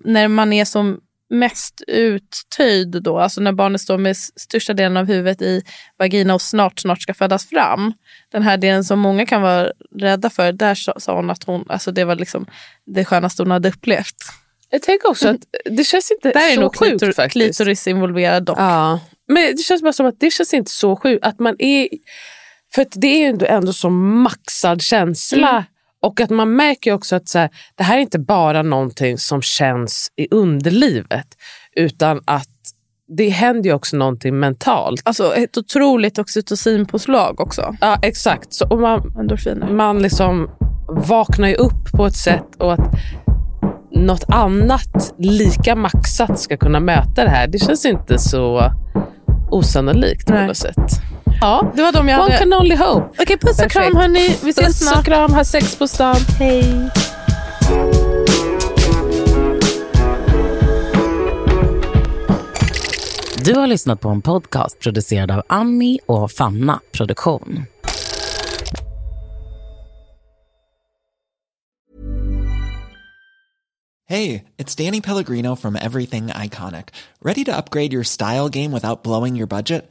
när 0.04 0.28
man 0.28 0.52
är 0.52 0.64
som 0.64 1.00
mest 1.30 1.82
uttöjd 1.86 3.02
då, 3.02 3.18
alltså 3.18 3.40
när 3.40 3.52
barnet 3.52 3.80
står 3.80 3.98
med 3.98 4.16
största 4.16 4.74
delen 4.74 4.96
av 4.96 5.06
huvudet 5.06 5.42
i 5.42 5.62
vagina 5.98 6.34
och 6.34 6.42
snart, 6.42 6.78
snart 6.78 7.02
ska 7.02 7.14
födas 7.14 7.48
fram. 7.48 7.92
Den 8.32 8.42
här 8.42 8.56
delen 8.56 8.84
som 8.84 8.98
många 8.98 9.26
kan 9.26 9.42
vara 9.42 9.72
rädda 9.98 10.30
för, 10.30 10.52
där 10.52 10.74
sa, 10.74 11.14
hon 11.14 11.30
att 11.30 11.44
hon, 11.44 11.64
alltså 11.68 11.92
det 11.92 12.04
var 12.04 12.16
liksom 12.16 12.46
det 12.86 13.04
skönaste 13.04 13.42
hon 13.42 13.50
hade 13.50 13.68
upplevt. 13.68 14.16
Jag 14.70 14.82
tänker 14.82 15.08
också 15.08 15.28
att 15.28 15.40
det 15.64 15.84
känns 15.84 16.10
inte 16.10 16.30
Där 16.30 16.50
är 16.50 16.54
så 16.54 16.60
nog 16.60 16.76
sjukt 16.76 16.90
klitor, 16.90 17.12
faktiskt. 17.12 17.32
klitoris 17.32 17.86
involverad 17.86 18.44
dock. 18.44 18.58
Ja. 18.58 19.00
Men 19.28 19.56
det 19.56 19.62
känns 19.62 19.82
bara 19.82 19.92
som 19.92 20.06
att 20.06 20.20
det 20.20 20.30
känns 20.30 20.54
inte 20.54 20.70
så 20.70 20.96
sjukt. 20.96 21.24
Att 21.26 21.38
man 21.38 21.56
är, 21.58 21.88
för 22.74 22.86
det 22.92 23.06
är 23.06 23.18
ju 23.18 23.24
ändå, 23.24 23.46
ändå 23.46 23.72
så 23.72 23.90
maxad 23.90 24.82
känsla. 24.82 25.50
Mm. 25.50 25.64
Och 26.08 26.20
att 26.20 26.30
man 26.30 26.56
märker 26.56 26.92
också 26.92 27.16
att 27.16 27.28
så 27.28 27.38
här, 27.38 27.50
det 27.74 27.82
här 27.82 27.96
är 27.96 28.00
inte 28.00 28.18
bara 28.18 28.62
någonting 28.62 29.18
som 29.18 29.42
känns 29.42 30.12
i 30.16 30.28
underlivet. 30.30 31.26
Utan 31.76 32.20
att 32.24 32.48
det 33.16 33.28
händer 33.28 33.70
ju 33.70 33.74
också 33.74 33.96
någonting 33.96 34.38
mentalt. 34.38 35.02
Alltså 35.04 35.34
ett 35.34 35.56
otroligt 35.56 36.18
oxytocinpåslag 36.18 37.40
också. 37.40 37.76
Ja, 37.80 37.98
exakt. 38.02 38.52
Så, 38.52 38.68
och 38.68 38.78
man, 38.78 39.12
Endorfiner. 39.18 39.68
man 39.72 40.02
liksom 40.02 40.50
vaknar 40.88 41.48
ju 41.48 41.54
upp 41.54 41.92
på 41.92 42.06
ett 42.06 42.16
sätt 42.16 42.56
och 42.58 42.72
att 42.72 42.94
något 43.90 44.24
annat 44.28 45.14
lika 45.18 45.76
maxat 45.76 46.38
ska 46.40 46.56
kunna 46.56 46.80
möta 46.80 47.24
det 47.24 47.30
här. 47.30 47.46
Det 47.46 47.58
känns 47.58 47.84
inte 47.84 48.18
så 48.18 48.72
osannolikt 49.50 50.26
på 50.26 50.34
Nej. 50.34 50.46
något 50.46 50.56
sätt. 50.56 51.02
Ja, 51.40 51.72
Det 51.76 51.82
var 51.82 51.92
de 51.92 52.08
jag 52.08 52.20
one 52.20 52.32
hade. 52.32 52.38
can 52.44 52.52
only 52.52 52.76
hope. 52.76 53.22
Okej, 53.22 53.38
puss 53.38 53.62
och 53.62 53.70
kram 53.70 53.96
hörni. 53.96 54.28
Vi 54.44 54.50
ses 54.50 54.66
Puss 54.66 54.80
och 54.82 54.88
snart. 54.88 55.04
kram, 55.04 55.32
ha 55.32 55.44
sex 55.44 55.76
på 55.76 55.88
stan. 55.88 56.16
Hej. 56.38 56.90
Du 63.44 63.54
har 63.54 63.66
lyssnat 63.66 64.00
på 64.00 64.08
en 64.08 64.22
podcast 64.22 64.78
producerad 64.78 65.30
av 65.30 65.42
Ami 65.48 65.98
och 66.06 66.30
Fanna 66.32 66.80
Produktion. 66.92 67.64
Hey, 74.06 74.44
it's 74.56 74.74
Danny 74.74 75.00
Pellegrino 75.02 75.54
from 75.54 75.76
Everything 75.76 76.28
Iconic. 76.28 76.88
Ready 77.22 77.44
to 77.44 77.54
upgrade 77.54 77.92
your 77.92 78.04
style 78.04 78.48
game 78.48 78.72
without 78.72 79.02
blowing 79.02 79.36
your 79.36 79.46
budget? 79.46 79.90